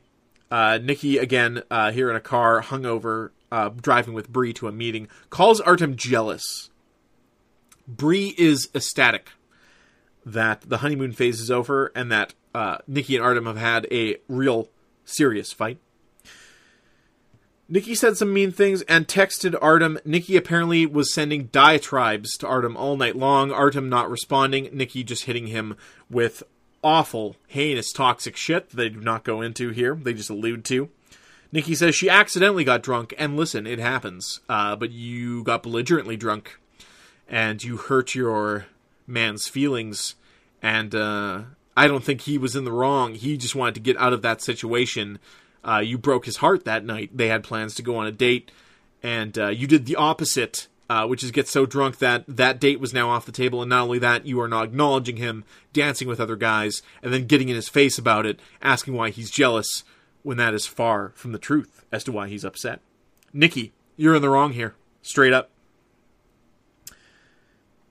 uh, 0.51 0.79
Nikki, 0.81 1.19
again, 1.19 1.63
uh, 1.71 1.91
here 1.91 2.11
in 2.11 2.17
a 2.17 2.21
car, 2.21 2.63
hungover, 2.63 3.31
uh, 3.51 3.71
driving 3.71 4.13
with 4.13 4.29
Brie 4.29 4.53
to 4.53 4.69
a 4.69 4.73
meeting, 4.73 5.09
calls 5.31 5.61
Artem 5.61 5.97
jealous. 5.97 6.71
Brie 7.89 8.35
is 8.37 8.69
ecstatic 8.75 9.31
that 10.25 10.63
the 10.63 10.79
honeymoon 10.79 11.13
phase 11.13 11.41
is 11.41 11.51
over 11.51 11.91
and 11.95 12.13
that 12.13 12.35
uh, 12.55 12.79
Nikki 12.87 13.17
and 13.17 13.25
Artem 13.25 13.47
have 13.47 13.57
had 13.57 13.87
a 13.91 14.17
real 14.29 14.69
serious 15.05 15.53
fight. 15.53 15.79
Nikki 17.69 17.97
said 17.97 18.17
some 18.17 18.33
mean 18.33 18.53
things 18.53 18.83
and 18.83 19.09
texted 19.09 19.57
Artem. 19.61 19.99
Nikki 20.05 20.37
apparently 20.37 20.87
was 20.87 21.13
sending 21.13 21.47
diatribes 21.47 22.37
to 22.39 22.47
Artem 22.47 22.77
all 22.77 22.97
night 22.97 23.17
long. 23.17 23.51
Artem 23.51 23.89
not 23.89 24.09
responding. 24.09 24.69
Nikki 24.73 25.03
just 25.03 25.25
hitting 25.25 25.49
him 25.49 25.77
with 26.09 26.45
awful, 26.85 27.35
heinous, 27.49 27.93
toxic 27.93 28.37
shit 28.37 28.71
that 28.71 28.77
they 28.77 28.89
do 28.89 29.01
not 29.01 29.25
go 29.25 29.41
into 29.41 29.71
here. 29.71 29.97
They 29.97 30.15
just 30.15 30.31
allude 30.31 30.65
to. 30.67 30.91
Nikki 31.51 31.75
says 31.75 31.97
she 31.97 32.09
accidentally 32.09 32.65
got 32.65 32.83
drunk, 32.83 33.15
and 33.19 33.37
listen, 33.37 33.67
it 33.67 33.81
happens. 33.81 34.41
Uh, 34.49 34.77
but 34.77 34.93
you 34.93 35.43
got 35.43 35.65
belligerently 35.65 36.17
drunk, 36.17 36.61
and 37.29 37.63
you 37.63 37.77
hurt 37.77 38.15
your 38.15 38.67
man's 39.09 39.49
feelings, 39.49 40.15
and 40.63 40.95
uh, 40.95 41.43
I 41.77 41.89
don't 41.89 42.05
think 42.05 42.23
he 42.23 42.39
was 42.39 42.55
in 42.55 42.65
the 42.65 42.73
wrong. 42.73 43.15
He 43.15 43.37
just 43.37 43.57
wanted 43.57 43.75
to 43.75 43.81
get 43.81 43.97
out 43.97 44.13
of 44.13 44.23
that 44.23 44.41
situation. 44.41 45.19
Uh, 45.67 45.81
you 45.81 45.99
broke 45.99 46.27
his 46.27 46.37
heart 46.37 46.65
that 46.65 46.85
night. 46.85 47.11
They 47.13 47.29
had 47.29 47.43
plans 47.43 47.75
to 47.75 47.83
go 47.83 47.97
on 47.97 48.07
a 48.07 48.13
date, 48.13 48.53
and 49.03 49.37
uh, 49.37 49.49
you 49.49 49.67
did 49.67 49.87
the 49.87 49.97
opposite, 49.97 50.69
uh, 50.89 51.07
which 51.07 51.25
is 51.25 51.33
get 51.33 51.49
so 51.49 51.67
drunk 51.67 51.99
that 51.99 52.25
that 52.29 52.61
date 52.61 52.79
was 52.79 52.95
now 52.95 53.11
off 53.11 53.27
the 53.27 53.33
table. 53.33 53.63
And 53.63 53.71
not 53.71 53.83
only 53.83 53.99
that, 53.99 54.27
you 54.27 54.41
are 54.41 54.49
not 54.49 54.67
acknowledging 54.67 55.17
him 55.17 55.45
dancing 55.73 56.07
with 56.07 56.21
other 56.21 56.37
guys, 56.37 56.83
and 57.03 57.13
then 57.13 57.27
getting 57.27 57.49
in 57.49 57.57
his 57.57 57.69
face 57.69 57.99
about 57.99 58.27
it, 58.27 58.39
asking 58.63 58.95
why 58.95 59.11
he's 59.11 59.31
jealous, 59.31 59.83
when 60.23 60.37
that 60.37 60.55
is 60.55 60.67
far 60.67 61.13
from 61.17 61.33
the 61.33 61.39
truth 61.39 61.85
as 61.91 62.05
to 62.05 62.13
why 62.13 62.29
he's 62.29 62.45
upset. 62.45 62.81
Nikki, 63.33 63.73
you're 63.97 64.15
in 64.15 64.23
the 64.23 64.31
wrong 64.31 64.53
here, 64.53 64.75
straight 65.03 65.33
up. 65.33 65.51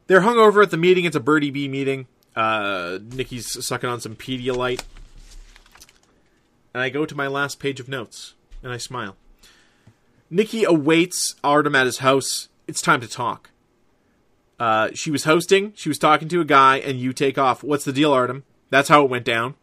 They're 0.08 0.22
hungover 0.22 0.64
at 0.64 0.72
the 0.72 0.78
meeting. 0.78 1.06
It's 1.06 1.16
a 1.16 1.20
Birdiebee 1.20 1.70
meeting. 1.70 2.08
Uh, 2.36 3.00
Nikki's 3.02 3.66
sucking 3.66 3.90
on 3.90 4.00
some 4.00 4.16
Pedialyte. 4.16 4.84
And 6.76 6.82
I 6.82 6.90
go 6.90 7.06
to 7.06 7.16
my 7.16 7.28
last 7.28 7.62
page 7.62 7.80
of 7.80 7.88
notes, 7.88 8.34
and 8.62 8.70
I 8.70 8.76
smile. 8.76 9.16
Nikki 10.30 10.66
awaits 10.66 11.36
Artem 11.42 11.74
at 11.74 11.86
his 11.86 12.00
house. 12.00 12.50
It's 12.68 12.82
time 12.82 13.00
to 13.00 13.08
talk. 13.08 13.52
Uh, 14.60 14.90
she 14.94 15.10
was 15.10 15.24
hosting, 15.24 15.72
she 15.78 15.88
was 15.88 15.98
talking 15.98 16.28
to 16.28 16.42
a 16.42 16.44
guy, 16.44 16.80
and 16.80 17.00
you 17.00 17.14
take 17.14 17.38
off. 17.38 17.64
What's 17.64 17.86
the 17.86 17.94
deal, 17.94 18.12
Artem? 18.12 18.44
That's 18.72 18.90
how 18.90 19.06
it 19.06 19.10
went 19.10 19.24
down. 19.24 19.56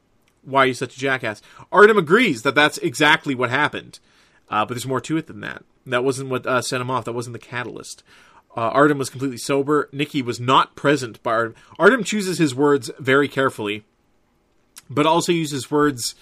Why 0.42 0.62
are 0.62 0.66
you 0.68 0.72
such 0.72 0.96
a 0.96 0.98
jackass? 0.98 1.42
Artem 1.70 1.98
agrees 1.98 2.44
that 2.44 2.54
that's 2.54 2.78
exactly 2.78 3.34
what 3.34 3.50
happened, 3.50 3.98
uh, 4.48 4.64
but 4.64 4.72
there's 4.72 4.86
more 4.86 5.02
to 5.02 5.18
it 5.18 5.26
than 5.26 5.40
that. 5.40 5.64
That 5.84 6.04
wasn't 6.04 6.30
what 6.30 6.46
uh, 6.46 6.62
set 6.62 6.80
him 6.80 6.90
off. 6.90 7.04
That 7.04 7.12
wasn't 7.12 7.34
the 7.34 7.40
catalyst. 7.40 8.02
Uh, 8.56 8.70
Artem 8.70 8.96
was 8.96 9.10
completely 9.10 9.36
sober. 9.36 9.90
Nikki 9.92 10.22
was 10.22 10.40
not 10.40 10.76
present. 10.76 11.22
By 11.22 11.32
Artem. 11.32 11.54
Artem 11.78 12.04
chooses 12.04 12.38
his 12.38 12.54
words 12.54 12.90
very 12.98 13.28
carefully, 13.28 13.84
but 14.88 15.04
also 15.04 15.30
uses 15.30 15.70
words, 15.70 16.14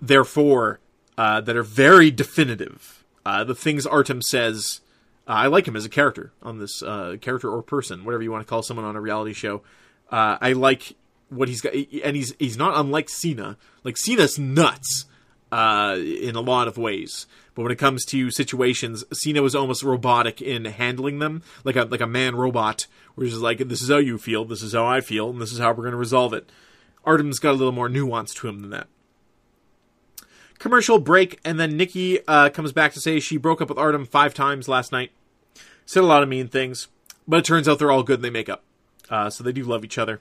therefore, 0.00 0.80
uh, 1.18 1.40
that 1.40 1.56
are 1.56 1.62
very 1.62 2.10
definitive. 2.10 3.04
Uh, 3.26 3.44
the 3.44 3.54
things 3.54 3.86
Artem 3.86 4.22
says, 4.22 4.80
uh, 5.28 5.32
I 5.32 5.46
like 5.48 5.68
him 5.68 5.76
as 5.76 5.84
a 5.84 5.90
character 5.90 6.32
on 6.42 6.58
this 6.58 6.82
uh, 6.82 7.16
character 7.20 7.50
or 7.50 7.62
person, 7.62 8.04
whatever 8.04 8.22
you 8.22 8.32
want 8.32 8.44
to 8.44 8.48
call 8.48 8.62
someone 8.62 8.86
on 8.86 8.96
a 8.96 9.00
reality 9.00 9.32
show. 9.32 9.62
Uh, 10.10 10.38
I 10.40 10.52
like 10.52 10.96
what 11.28 11.48
he's 11.48 11.60
got, 11.60 11.74
and 11.74 12.16
he's 12.16 12.34
he's 12.38 12.56
not 12.56 12.76
unlike 12.76 13.08
Cena. 13.08 13.56
Like 13.84 13.96
Cena's 13.96 14.38
nuts 14.38 15.04
uh, 15.52 15.96
in 15.98 16.34
a 16.36 16.40
lot 16.40 16.68
of 16.68 16.78
ways, 16.78 17.26
but 17.54 17.62
when 17.62 17.70
it 17.72 17.78
comes 17.78 18.04
to 18.06 18.30
situations, 18.30 19.04
Cena 19.12 19.42
was 19.42 19.54
almost 19.54 19.82
robotic 19.82 20.42
in 20.42 20.64
handling 20.64 21.18
them, 21.18 21.42
like 21.64 21.76
a 21.76 21.84
like 21.84 22.00
a 22.00 22.06
man 22.06 22.34
robot, 22.34 22.86
where 23.14 23.26
he's 23.26 23.36
like, 23.36 23.58
"This 23.58 23.82
is 23.82 23.90
how 23.90 23.98
you 23.98 24.18
feel, 24.18 24.44
this 24.44 24.62
is 24.62 24.72
how 24.72 24.86
I 24.86 25.00
feel, 25.00 25.30
and 25.30 25.40
this 25.40 25.52
is 25.52 25.58
how 25.58 25.70
we're 25.70 25.84
going 25.84 25.92
to 25.92 25.98
resolve 25.98 26.32
it." 26.32 26.50
Artem's 27.04 27.38
got 27.38 27.52
a 27.52 27.58
little 27.58 27.72
more 27.72 27.88
nuance 27.88 28.34
to 28.34 28.48
him 28.48 28.62
than 28.62 28.70
that 28.70 28.88
commercial 30.60 31.00
break, 31.00 31.40
and 31.44 31.58
then 31.58 31.76
Nikki 31.76 32.24
uh, 32.28 32.50
comes 32.50 32.70
back 32.70 32.92
to 32.92 33.00
say 33.00 33.18
she 33.18 33.36
broke 33.36 33.60
up 33.60 33.68
with 33.68 33.78
Artem 33.78 34.06
five 34.06 34.32
times 34.32 34.68
last 34.68 34.92
night. 34.92 35.10
Said 35.84 36.04
a 36.04 36.06
lot 36.06 36.22
of 36.22 36.28
mean 36.28 36.46
things, 36.46 36.86
but 37.26 37.40
it 37.40 37.44
turns 37.44 37.68
out 37.68 37.80
they're 37.80 37.90
all 37.90 38.04
good 38.04 38.18
and 38.18 38.24
they 38.24 38.30
make 38.30 38.48
up. 38.48 38.62
Uh, 39.08 39.28
so 39.28 39.42
they 39.42 39.50
do 39.50 39.64
love 39.64 39.84
each 39.84 39.98
other. 39.98 40.20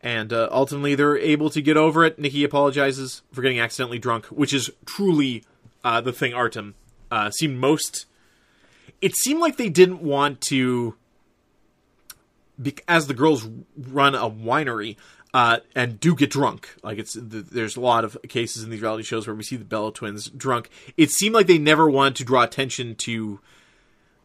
And 0.00 0.32
uh, 0.32 0.48
ultimately, 0.52 0.94
they're 0.94 1.16
able 1.16 1.50
to 1.50 1.60
get 1.60 1.76
over 1.76 2.04
it. 2.04 2.18
Nikki 2.18 2.44
apologizes 2.44 3.22
for 3.32 3.42
getting 3.42 3.58
accidentally 3.58 3.98
drunk, 3.98 4.26
which 4.26 4.52
is 4.52 4.70
truly 4.84 5.42
uh, 5.82 6.00
the 6.00 6.12
thing 6.12 6.34
Artem 6.34 6.74
uh, 7.10 7.30
seemed 7.30 7.58
most. 7.58 8.06
It 9.00 9.16
seemed 9.16 9.40
like 9.40 9.56
they 9.56 9.70
didn't 9.70 10.02
want 10.02 10.40
to. 10.42 10.94
As 12.86 13.08
the 13.08 13.14
girls 13.14 13.48
run 13.76 14.14
a 14.14 14.30
winery, 14.30 14.96
uh, 15.34 15.58
and 15.74 15.98
do 15.98 16.14
get 16.14 16.30
drunk. 16.30 16.72
Like 16.84 16.98
it's 16.98 17.18
there's 17.20 17.76
a 17.76 17.80
lot 17.80 18.04
of 18.04 18.16
cases 18.28 18.62
in 18.62 18.70
these 18.70 18.80
reality 18.80 19.02
shows 19.02 19.26
where 19.26 19.34
we 19.34 19.42
see 19.42 19.56
the 19.56 19.64
Bella 19.64 19.92
twins 19.92 20.30
drunk. 20.30 20.70
It 20.96 21.10
seemed 21.10 21.34
like 21.34 21.48
they 21.48 21.58
never 21.58 21.90
wanted 21.90 22.16
to 22.16 22.24
draw 22.24 22.44
attention 22.44 22.94
to 22.94 23.40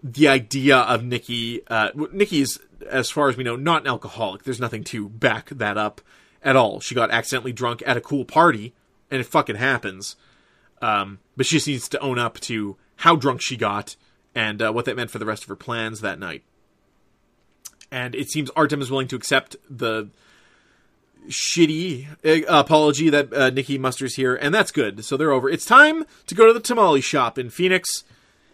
the 0.03 0.27
idea 0.27 0.77
of 0.77 1.03
Nikki. 1.03 1.67
Uh, 1.67 1.89
Nikki 2.13 2.41
is, 2.41 2.59
as 2.87 3.09
far 3.09 3.27
as 3.27 3.35
we 3.35 3.43
know, 3.43 3.55
not 3.55 3.81
an 3.81 3.87
alcoholic. 3.87 4.43
There's 4.43 4.59
nothing 4.59 4.83
to 4.85 5.09
back 5.09 5.49
that 5.49 5.79
up 5.79 5.99
at 6.43 6.55
all. 6.55 6.79
She 6.79 6.93
got 6.93 7.09
accidentally 7.09 7.53
drunk 7.53 7.81
at 7.87 7.97
a 7.97 8.01
cool 8.01 8.23
party, 8.23 8.75
and 9.09 9.19
it 9.19 9.25
fucking 9.25 9.55
happens. 9.55 10.15
Um, 10.79 11.19
but 11.35 11.47
she 11.47 11.55
just 11.55 11.67
needs 11.67 11.89
to 11.89 11.99
own 11.99 12.19
up 12.19 12.39
to 12.41 12.77
how 12.97 13.15
drunk 13.15 13.41
she 13.41 13.57
got 13.57 13.95
and 14.35 14.61
uh, 14.61 14.71
what 14.71 14.85
that 14.85 14.95
meant 14.95 15.09
for 15.09 15.17
the 15.17 15.25
rest 15.25 15.41
of 15.41 15.49
her 15.49 15.55
plans 15.55 16.01
that 16.01 16.19
night. 16.19 16.43
And 17.91 18.13
it 18.13 18.29
seems 18.29 18.51
Artem 18.51 18.79
is 18.79 18.91
willing 18.91 19.07
to 19.07 19.15
accept 19.15 19.55
the 19.67 20.11
shitty 21.29 22.07
uh, 22.25 22.45
apology 22.47 23.09
that 23.09 23.33
uh, 23.33 23.49
Nikki 23.49 23.77
musters 23.77 24.15
here, 24.15 24.35
and 24.35 24.53
that's 24.53 24.71
good. 24.71 25.05
So 25.05 25.15
they're 25.15 25.31
over. 25.31 25.49
It's 25.49 25.65
time 25.65 26.05
to 26.27 26.35
go 26.35 26.47
to 26.47 26.53
the 26.53 26.59
tamale 26.59 27.01
shop 27.01 27.37
in 27.37 27.49
Phoenix 27.49 28.03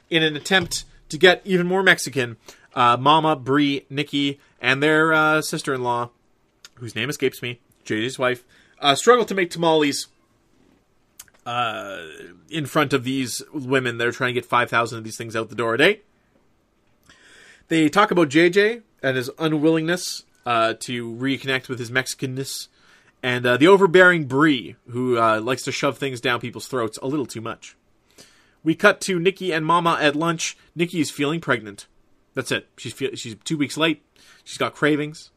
in 0.09 0.23
an 0.23 0.35
attempt 0.35 0.85
to 1.09 1.17
get 1.17 1.41
even 1.45 1.67
more 1.67 1.83
Mexican. 1.83 2.37
Uh, 2.73 2.97
Mama, 2.97 3.35
Brie, 3.35 3.85
Nikki, 3.89 4.39
and 4.59 4.83
their 4.83 5.13
uh, 5.13 5.41
sister-in-law, 5.41 6.09
whose 6.75 6.95
name 6.95 7.09
escapes 7.09 7.41
me, 7.41 7.61
JJ's 7.85 8.19
wife, 8.19 8.43
uh, 8.79 8.95
struggle 8.95 9.23
to 9.25 9.33
make 9.33 9.49
tamales 9.49 10.07
uh, 11.45 11.99
in 12.49 12.65
front 12.65 12.91
of 12.91 13.05
these 13.05 13.41
women. 13.53 13.97
They're 13.97 14.11
trying 14.11 14.33
to 14.33 14.41
get 14.41 14.45
5,000 14.45 14.97
of 14.97 15.03
these 15.03 15.17
things 15.17 15.35
out 15.35 15.49
the 15.49 15.55
door 15.55 15.75
a 15.75 15.77
day. 15.77 16.01
They 17.69 17.87
talk 17.87 18.11
about 18.11 18.29
JJ 18.29 18.81
and 19.01 19.15
his 19.15 19.29
unwillingness 19.39 20.23
uh, 20.45 20.73
to 20.81 21.11
reconnect 21.15 21.67
with 21.69 21.79
his 21.79 21.91
Mexicanness, 21.91 22.67
and 23.23 23.45
uh, 23.45 23.57
the 23.57 23.67
overbearing 23.67 24.25
Brie, 24.25 24.75
who 24.89 25.17
uh, 25.17 25.41
likes 25.41 25.63
to 25.63 25.71
shove 25.71 25.97
things 25.97 26.21
down 26.21 26.39
people's 26.39 26.67
throats 26.67 26.99
a 27.01 27.07
little 27.07 27.25
too 27.25 27.41
much. 27.41 27.75
We 28.63 28.75
cut 28.75 29.01
to 29.01 29.19
Nikki 29.19 29.51
and 29.51 29.65
Mama 29.65 29.97
at 30.01 30.15
lunch. 30.15 30.57
Nikki 30.75 30.99
is 30.99 31.11
feeling 31.11 31.39
pregnant. 31.39 31.87
That's 32.33 32.51
it. 32.51 32.67
She's 32.77 32.93
fe- 32.93 33.15
she's 33.15 33.35
two 33.43 33.57
weeks 33.57 33.77
late. 33.77 34.03
She's 34.43 34.57
got 34.57 34.75
cravings. 34.75 35.31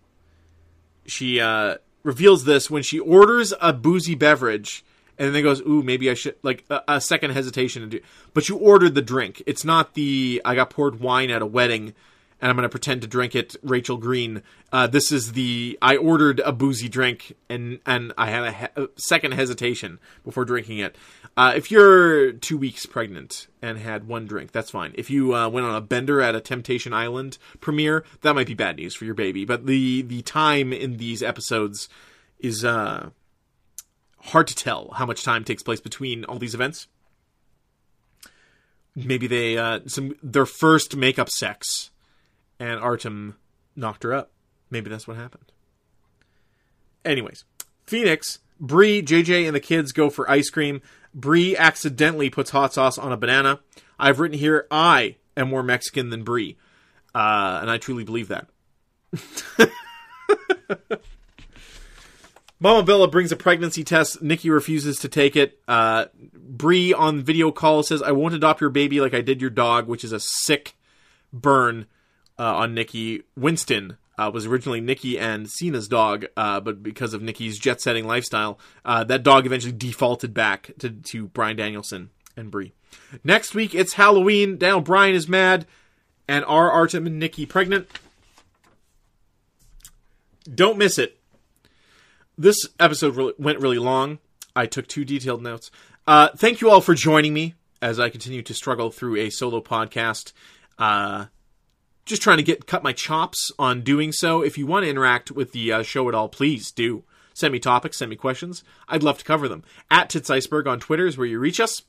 She 1.07 1.41
uh, 1.41 1.77
reveals 2.03 2.45
this 2.45 2.71
when 2.71 2.83
she 2.83 2.99
orders 2.99 3.55
a 3.61 3.73
boozy 3.73 4.15
beverage, 4.15 4.85
and 5.19 5.35
then 5.35 5.43
goes, 5.43 5.61
"Ooh, 5.61 5.83
maybe 5.83 6.11
I 6.11 6.15
should." 6.15 6.37
Like 6.43 6.65
a, 6.69 6.83
a 6.89 7.01
second 7.01 7.31
hesitation 7.31 8.01
but 8.35 8.49
you 8.49 8.57
ordered 8.57 8.95
the 8.95 9.03
drink. 9.03 9.43
It's 9.47 9.65
not 9.65 9.95
the 9.95 10.43
I 10.45 10.55
got 10.55 10.71
poured 10.71 11.01
wine 11.01 11.31
at 11.31 11.43
a 11.43 11.47
wedding 11.47 11.95
and 12.41 12.51
I'm 12.51 12.57
going 12.57 12.63
to 12.65 12.69
pretend 12.69 13.03
to 13.03 13.09
drink 13.09 13.35
it. 13.35 13.57
Rachel 13.63 13.97
Green. 13.97 14.43
Uh, 14.73 14.87
this 14.87 15.11
is 15.11 15.33
the 15.33 15.79
I 15.83 15.97
ordered 15.97 16.41
a 16.41 16.53
boozy 16.53 16.89
drink 16.89 17.35
and 17.49 17.81
and 17.87 18.13
I 18.17 18.31
had 18.31 18.45
a, 18.45 18.53
he- 18.53 18.83
a 18.83 18.89
second 18.97 19.33
hesitation 19.33 19.99
before 20.25 20.45
drinking 20.45 20.79
it. 20.79 20.97
Uh, 21.37 21.53
if 21.57 21.71
you're 21.71 22.33
two 22.33 22.59
weeks 22.59 22.87
pregnant 22.87 23.47
and 23.63 23.79
had 23.79 24.07
one 24.07 24.27
drink, 24.27 24.53
that's 24.53 24.71
fine. 24.71 24.93
If 24.97 25.11
you 25.11 25.35
uh, 25.35 25.49
went 25.49 25.67
on 25.67 25.75
a 25.75 25.81
bender 25.81 26.21
at 26.21 26.35
a 26.35 26.41
Temptation 26.41 26.93
Island 26.93 27.39
premiere, 27.61 28.05
that 28.23 28.35
might 28.35 28.47
be 28.47 28.55
bad 28.55 28.77
news 28.77 28.95
for 28.95 29.05
your 29.05 29.15
baby. 29.15 29.45
But 29.45 29.67
the 29.67 30.03
the 30.03 30.23
time 30.23 30.73
in 30.73 30.97
these 30.99 31.23
episodes 31.23 31.89
is 32.39 32.65
uh, 32.65 33.11
hard 34.21 34.47
to 34.49 34.55
tell 34.55 34.93
how 34.97 35.07
much 35.07 35.25
time 35.25 35.45
takes 35.45 35.63
place 35.63 35.81
between 35.81 36.25
all 36.25 36.39
these 36.39 36.55
events. 36.55 36.87
Maybe 38.95 39.27
they 39.27 39.57
uh, 39.57 39.81
some 39.87 40.15
their 40.23 40.47
first 40.47 40.97
makeup 40.97 41.31
sex 41.31 41.91
and 42.59 42.81
Artem 42.81 43.37
knocked 43.77 44.03
her 44.03 44.13
up. 44.13 44.31
Maybe 44.71 44.91
that's 44.91 45.07
what 45.09 45.17
happened. 45.17 45.53
Anyways, 47.05 47.45
Phoenix, 47.87 48.41
Brie, 48.61 49.03
JJ, 49.03 49.47
and 49.47 49.55
the 49.55 49.61
kids 49.61 49.93
go 49.93 50.11
for 50.11 50.31
ice 50.31 50.51
cream. 50.51 50.83
Brie 51.15 51.57
accidentally 51.57 52.29
puts 52.31 52.51
hot 52.51 52.75
sauce 52.75 52.99
on 52.99 53.13
a 53.13 53.17
banana. 53.17 53.61
I've 53.99 54.21
written 54.21 54.39
here, 54.39 54.67
I 54.71 55.17
am 55.37 55.49
more 55.49 55.63
Mexican 55.63 56.11
than 56.11 56.23
Brie. 56.23 56.57
Uh, 57.15 57.59
and 57.63 57.71
I 57.71 57.79
truly 57.79 58.05
believe 58.05 58.29
that. 58.29 58.49
Mama 62.61 62.83
Bella 62.83 63.09
brings 63.09 63.33
a 63.33 63.37
pregnancy 63.37 63.85
test. 63.85 64.21
Nikki 64.21 64.51
refuses 64.51 64.99
to 64.99 65.09
take 65.09 65.37
it. 65.37 65.61
Uh, 65.67 66.07
Brie 66.35 66.93
on 66.93 67.23
video 67.23 67.51
call 67.53 67.83
says, 67.83 68.03
I 68.03 68.13
won't 68.13 68.35
adopt 68.35 68.61
your 68.61 68.71
baby 68.71 69.01
like 69.01 69.15
I 69.15 69.21
did 69.21 69.41
your 69.41 69.51
dog, 69.51 69.87
which 69.87 70.05
is 70.05 70.13
a 70.13 70.21
sick 70.21 70.77
burn 71.33 71.87
uh, 72.39 72.57
on 72.57 72.75
Nikki. 72.75 73.23
Winston 73.37 73.97
uh, 74.19 74.31
was 74.33 74.47
originally 74.47 74.81
Nikki 74.81 75.19
and 75.19 75.49
Cena's 75.49 75.89
dog, 75.89 76.27
uh, 76.37 76.61
but 76.61 76.83
because 76.83 77.15
of 77.15 77.23
Nikki's 77.23 77.59
jet 77.59 77.81
setting 77.81 78.07
lifestyle, 78.07 78.59
uh, 78.85 79.05
that 79.05 79.23
dog 79.23 79.47
eventually 79.47 79.73
defaulted 79.73 80.35
back 80.35 80.73
to, 80.79 80.91
to 80.91 81.29
Bryan 81.29 81.57
Danielson 81.57 82.11
and 82.37 82.51
Brie. 82.51 82.73
Next 83.23 83.55
week, 83.55 83.75
it's 83.75 83.95
Halloween. 83.95 84.59
Daniel 84.59 84.81
Bryan 84.81 85.15
is 85.15 85.29
mad, 85.29 85.67
and 86.27 86.45
are 86.45 86.71
Artem 86.71 87.07
and 87.07 87.19
Nikki 87.19 87.47
pregnant? 87.47 87.89
Don't 90.53 90.79
miss 90.79 90.99
it. 90.99 91.19
This 92.37 92.67
episode 92.81 93.35
went 93.39 93.61
really 93.61 93.79
long. 93.79 94.19
I 94.55 94.67
took 94.67 94.87
two 94.87 95.05
detailed 95.05 95.43
notes. 95.43 95.71
Uh, 96.07 96.29
thank 96.37 96.61
you 96.61 96.71
all 96.71 96.81
for 96.81 96.95
joining 96.95 97.35
me 97.35 97.55
as 97.83 98.01
I 98.01 98.09
continue 98.09 98.43
to 98.43 98.55
struggle 98.55 98.91
through 98.91 99.17
a 99.17 99.31
solo 99.31 99.61
podcast. 99.61 100.33
Uh, 100.79 101.27
just 102.09 102.23
trying 102.23 102.39
to 102.39 102.43
get 102.43 102.67
cut 102.67 102.83
my 102.83 102.93
chops 102.93 103.53
on 103.59 103.83
doing 103.83 104.13
so. 104.13 104.43
If 104.43 104.59
you 104.59 104.67
want 104.67 104.85
to 104.85 104.91
interact 104.91 105.31
with 105.31 105.53
the 105.53 105.73
uh, 105.73 105.83
show 105.83 106.09
at 106.09 106.15
all, 106.15 106.29
please 106.29 106.73
do. 106.73 107.05
Send 107.35 107.53
me 107.53 107.61
topics, 107.61 107.99
send 107.99 108.11
me 108.11 108.17
questions. 108.17 108.65
I'd 108.89 109.05
love 109.05 109.19
to 109.19 109.25
cover 109.25 109.47
them. 109.47 109.63
At 109.91 110.11
Tits 110.11 110.31
Iceberg 110.31 110.67
on 110.67 110.81
Twitter 110.81 111.07
is 111.07 111.17
where 111.17 111.27
you 111.27 111.39
reach 111.39 111.61
us. 111.61 111.83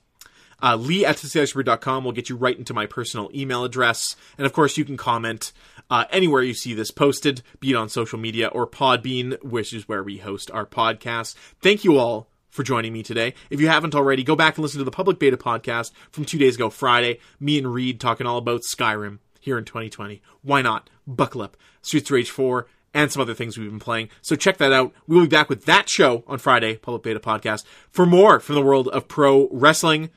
Uh, 0.62 0.76
Lee 0.76 1.06
at 1.06 1.16
titstheIceberg.com 1.16 2.04
will 2.04 2.12
get 2.12 2.30
you 2.30 2.36
right 2.36 2.58
into 2.58 2.74
my 2.74 2.86
personal 2.86 3.32
email 3.34 3.64
address. 3.64 4.16
And 4.38 4.46
of 4.46 4.54
course, 4.54 4.78
you 4.78 4.84
can 4.84 4.98
comment 4.98 5.54
uh, 5.90 6.04
anywhere 6.12 6.44
you 6.44 6.54
see 6.54 6.74
this 6.74 6.92
posted, 6.92 7.42
be 7.62 7.72
it 7.72 7.76
on 7.76 7.90
social 7.90 8.20
media 8.20 8.48
or 8.48 8.68
Podbean, 8.68 9.42
which 9.42 9.74
is 9.74 9.88
where 9.88 10.04
we 10.04 10.18
host 10.18 10.52
our 10.52 10.66
podcast. 10.66 11.36
Thank 11.62 11.84
you 11.84 11.98
all 11.98 12.28
for 12.50 12.64
joining 12.64 12.92
me 12.92 13.04
today. 13.04 13.34
If 13.50 13.62
you 13.62 13.70
haven't 13.70 13.96
already, 13.96 14.24
go 14.24 14.36
back 14.36 14.58
and 14.58 14.64
listen 14.64 14.80
to 14.80 14.86
the 14.86 14.92
Public 14.92 15.18
Beta 15.18 15.38
podcast 15.38 15.92
from 16.12 16.26
two 16.26 16.38
days 16.38 16.56
ago, 16.56 16.70
Friday. 16.70 17.20
Me 17.40 17.58
and 17.58 17.74
Reed 17.74 18.02
talking 18.02 18.28
all 18.28 18.38
about 18.38 18.62
Skyrim 18.62 19.20
here 19.40 19.58
in 19.58 19.66
2020. 19.66 20.22
Why 20.42 20.62
not? 20.62 20.90
Buckle 21.08 21.42
up. 21.42 21.58
Streets 21.82 22.10
of 22.10 22.14
Rage 22.14 22.30
4 22.30 22.68
and 22.94 23.12
some 23.12 23.22
other 23.22 23.34
things 23.34 23.58
we've 23.58 23.70
been 23.70 23.80
playing. 23.80 24.10
So 24.22 24.36
check 24.36 24.58
that 24.58 24.74
out. 24.74 24.94
We'll 25.08 25.22
be 25.22 25.28
back 25.28 25.50
with 25.50 25.66
that 25.66 25.90
show 25.90 26.24
on 26.28 26.40
Friday, 26.40 26.78
Public 26.78 27.04
Beta 27.04 27.20
Podcast, 27.20 27.64
for 27.90 28.06
more 28.06 28.40
from 28.40 28.56
the 28.56 28.62
world 28.62 28.88
of 28.90 29.08
pro 29.08 29.48
wrestling. 29.52 30.10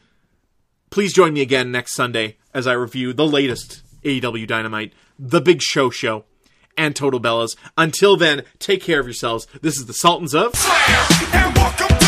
Please 0.90 1.12
join 1.12 1.32
me 1.32 1.40
again 1.40 1.72
next 1.72 1.94
Sunday 1.94 2.36
as 2.52 2.66
I 2.66 2.72
review 2.72 3.12
the 3.12 3.26
latest 3.26 3.82
AEW 4.04 4.46
Dynamite, 4.46 4.92
The 5.18 5.40
Big 5.40 5.62
Show 5.62 5.90
Show, 5.90 6.24
and 6.76 6.96
Total 6.96 7.20
Bellas. 7.20 7.56
Until 7.76 8.16
then, 8.16 8.44
take 8.58 8.82
care 8.82 9.00
of 9.00 9.06
yourselves. 9.06 9.46
This 9.60 9.76
is 9.76 9.86
the 9.86 9.94
Sultans 9.94 10.34
of. 10.34 10.52
Welcome 11.54 12.01